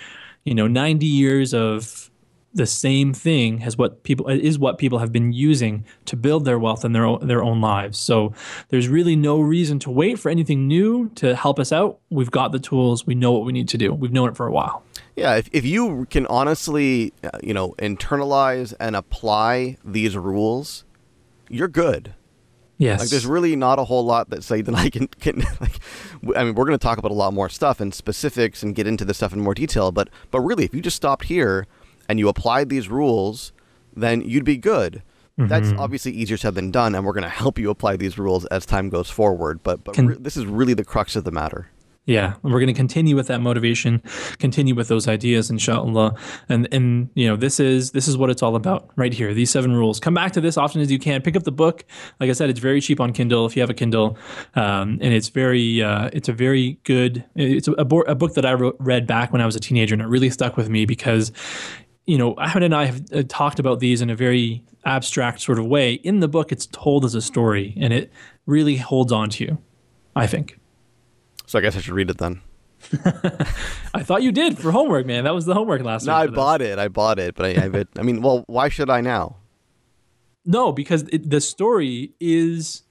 You 0.44 0.56
know, 0.56 0.68
90 0.68 1.06
years 1.06 1.54
of 1.54 2.12
the 2.54 2.68
same 2.68 3.14
thing 3.14 3.64
as 3.64 3.78
what 3.78 4.04
people 4.04 4.28
is 4.28 4.60
what 4.60 4.78
people 4.78 5.00
have 5.00 5.12
been 5.12 5.34
using 5.34 5.86
to 6.06 6.16
build 6.16 6.46
their 6.46 6.60
wealth 6.60 6.84
and 6.84 6.96
their 6.96 7.06
own, 7.06 7.26
their 7.28 7.44
own 7.44 7.62
lives. 7.62 7.98
So 7.98 8.34
there's 8.70 8.88
really 8.88 9.16
no 9.16 9.40
reason 9.40 9.80
to 9.80 9.92
wait 9.92 10.20
for 10.20 10.30
anything 10.30 10.68
new 10.68 11.10
to 11.16 11.36
help 11.36 11.60
us 11.60 11.72
out. 11.72 12.00
We've 12.10 12.32
got 12.32 12.52
the 12.52 12.60
tools. 12.60 13.08
We 13.08 13.16
know 13.16 13.32
what 13.32 13.46
we 13.46 13.52
need 13.52 13.68
to 13.70 13.78
do. 13.78 13.94
We've 13.94 14.12
known 14.12 14.30
it 14.30 14.38
for 14.38 14.46
a 14.46 14.52
while. 14.52 14.84
Yeah, 15.16 15.36
if, 15.36 15.50
if 15.52 15.66
you 15.66 16.08
can 16.10 16.26
honestly, 16.28 17.14
uh, 17.24 17.30
you 17.42 17.54
know, 17.54 17.74
internalize 17.74 18.74
and 18.80 18.96
apply 18.96 19.78
these 19.84 20.18
rules, 20.18 20.86
you're 21.50 21.68
good. 21.68 22.16
Yes. 22.80 23.00
Like, 23.00 23.10
there's 23.10 23.26
really 23.26 23.56
not 23.56 23.80
a 23.80 23.84
whole 23.84 24.04
lot 24.04 24.30
that 24.32 24.44
say 24.44 24.62
that 24.62 24.74
I 24.74 24.90
can, 24.90 25.08
can 25.08 25.40
like, 25.62 25.80
I 26.36 26.44
mean, 26.44 26.56
we're 26.56 26.66
going 26.66 26.78
to 26.78 26.84
talk 26.84 26.98
about 26.98 27.12
a 27.12 27.16
lot 27.16 27.34
more 27.34 27.48
stuff 27.48 27.80
and 27.80 27.94
specifics 27.94 28.64
and 28.64 28.76
get 28.76 28.88
into 28.88 29.06
this 29.06 29.18
stuff 29.18 29.34
in 29.34 29.40
more 29.40 29.54
detail, 29.54 29.92
but, 29.92 30.10
but 30.32 30.42
really, 30.42 30.66
if 30.66 30.74
you 30.74 30.82
just 30.82 30.98
stopped 30.98 31.26
here 31.26 31.68
and 32.14 32.20
you 32.20 32.30
applied 32.30 32.70
these 32.70 32.90
rules, 32.90 33.54
then 33.96 34.22
you'd 34.22 34.46
be 34.46 34.56
good. 34.56 35.02
Mm-hmm. 35.40 35.48
That's 35.48 35.72
obviously 35.80 36.12
easier 36.12 36.38
said 36.38 36.54
than 36.54 36.70
done, 36.70 36.94
and 36.94 37.04
we're 37.04 37.14
going 37.14 37.24
to 37.24 37.30
help 37.30 37.58
you 37.58 37.72
apply 37.72 37.98
these 37.98 38.20
rules 38.20 38.46
as 38.46 38.68
time 38.68 38.90
goes 38.90 39.10
forward. 39.10 39.64
But, 39.64 39.84
but 39.84 39.96
can, 39.96 40.08
re- 40.10 40.18
this 40.20 40.38
is 40.38 40.46
really 40.46 40.76
the 40.76 40.86
crux 40.86 41.16
of 41.16 41.24
the 41.24 41.32
matter. 41.32 41.72
Yeah, 42.06 42.34
and 42.44 42.52
we're 42.52 42.60
going 42.60 42.68
to 42.68 42.74
continue 42.74 43.16
with 43.16 43.28
that 43.28 43.40
motivation, 43.40 44.04
continue 44.38 44.76
with 44.76 44.90
those 44.90 45.08
ideas, 45.08 45.50
inshallah. 45.50 46.16
And 46.50 46.68
and 46.74 47.10
you 47.16 47.28
know 47.30 47.38
this 47.38 47.62
is 47.62 47.92
this 47.92 48.10
is 48.10 48.18
what 48.18 48.30
it's 48.30 48.44
all 48.44 48.58
about 48.58 48.90
right 48.98 49.14
here. 49.14 49.34
These 49.34 49.50
seven 49.50 49.74
rules. 49.74 50.02
Come 50.02 50.14
back 50.14 50.34
to 50.34 50.42
this 50.42 50.58
often 50.58 50.82
as 50.82 50.92
you 50.92 51.00
can. 51.00 51.22
Pick 51.22 51.38
up 51.38 51.44
the 51.44 51.52
book. 51.52 51.86
Like 52.20 52.30
I 52.30 52.34
said, 52.34 52.50
it's 52.50 52.60
very 52.60 52.82
cheap 52.82 53.00
on 53.00 53.14
Kindle 53.14 53.46
if 53.46 53.56
you 53.56 53.62
have 53.62 53.70
a 53.70 53.74
Kindle, 53.74 54.18
um, 54.56 55.00
and 55.02 55.14
it's 55.14 55.30
very 55.30 55.82
uh, 55.82 56.10
it's 56.12 56.28
a 56.28 56.34
very 56.34 56.78
good. 56.84 57.24
It's 57.36 57.70
a, 57.70 57.72
a 57.72 58.16
book 58.16 58.34
that 58.34 58.46
I 58.46 58.54
wrote, 58.54 58.76
read 58.80 59.08
back 59.08 59.32
when 59.32 59.42
I 59.42 59.46
was 59.46 59.56
a 59.56 59.62
teenager, 59.62 59.96
and 59.96 60.02
it 60.02 60.08
really 60.08 60.30
stuck 60.30 60.58
with 60.58 60.70
me 60.70 60.86
because 60.86 61.32
you 62.06 62.18
know, 62.18 62.36
Ahmed 62.38 62.64
and 62.64 62.76
I 62.76 62.86
have 62.86 63.02
uh, 63.14 63.24
talked 63.28 63.60
about 63.60 63.80
these 63.80 64.02
in 64.02 64.10
a 64.10 64.16
very 64.16 64.64
abstract 64.86 65.42
sort 65.42 65.60
of 65.60 65.66
way. 65.66 65.94
In 65.94 66.20
the 66.20 66.28
book, 66.28 66.52
it's 66.52 66.66
told 66.68 67.06
as 67.06 67.16
a 67.16 67.22
story, 67.22 67.74
and 67.78 67.94
it 67.94 68.12
really 68.46 68.78
holds 68.78 69.12
on 69.12 69.30
to 69.32 69.46
you. 69.46 69.58
I 70.16 70.28
think. 70.28 70.60
So 71.48 71.60
I 71.60 71.62
guess 71.62 71.76
I 71.76 71.80
should 71.80 71.94
read 71.94 72.10
it 72.10 72.18
then. 72.18 72.42
I 73.94 74.04
thought 74.04 74.24
you 74.24 74.32
did 74.32 74.58
for 74.58 74.72
homework, 74.72 75.06
man. 75.06 75.24
That 75.24 75.34
was 75.34 75.46
the 75.46 75.54
homework 75.54 75.82
last 75.82 76.06
no, 76.06 76.20
week. 76.20 76.32
No, 76.32 76.34
I 76.34 76.36
bought 76.36 76.62
it. 76.62 76.80
I 76.80 76.88
bought 76.88 77.20
it, 77.20 77.36
but 77.36 77.46
I, 77.46 77.80
I, 77.80 77.86
I 77.98 78.04
mean, 78.04 78.22
well, 78.22 78.44
why 78.48 78.70
should 78.70 78.90
I 78.90 79.02
now? 79.02 79.38
No, 80.46 80.72
because 80.72 81.04
it, 81.04 81.30
the 81.30 81.40
story 81.40 82.14
is 82.20 82.84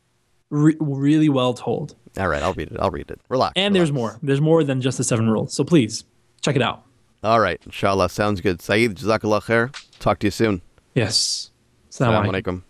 re- 0.50 0.76
really 0.80 1.28
well 1.28 1.54
told. 1.54 1.94
All 2.18 2.28
right, 2.28 2.42
I'll 2.42 2.54
read 2.54 2.70
it. 2.70 2.78
I'll 2.80 2.90
read 2.90 3.10
it. 3.10 3.20
Relax. 3.28 3.52
And 3.56 3.74
relax. 3.74 3.78
there's 3.78 3.92
more. 3.92 4.18
There's 4.22 4.40
more 4.40 4.64
than 4.64 4.80
just 4.80 4.98
the 4.98 5.04
seven 5.04 5.28
rules. 5.28 5.52
So 5.52 5.64
please 5.64 6.04
check 6.40 6.56
it 6.56 6.62
out. 6.62 6.84
All 7.22 7.38
right, 7.40 7.60
inshallah. 7.64 8.08
Sounds 8.08 8.40
good. 8.40 8.60
Saeed, 8.60 8.96
Jazakallah 8.96 9.42
khair. 9.42 9.72
Talk 10.00 10.18
to 10.20 10.26
you 10.26 10.30
soon. 10.32 10.60
Yes. 10.94 11.50
Assalamu 11.90 12.32
alaikum. 12.32 12.62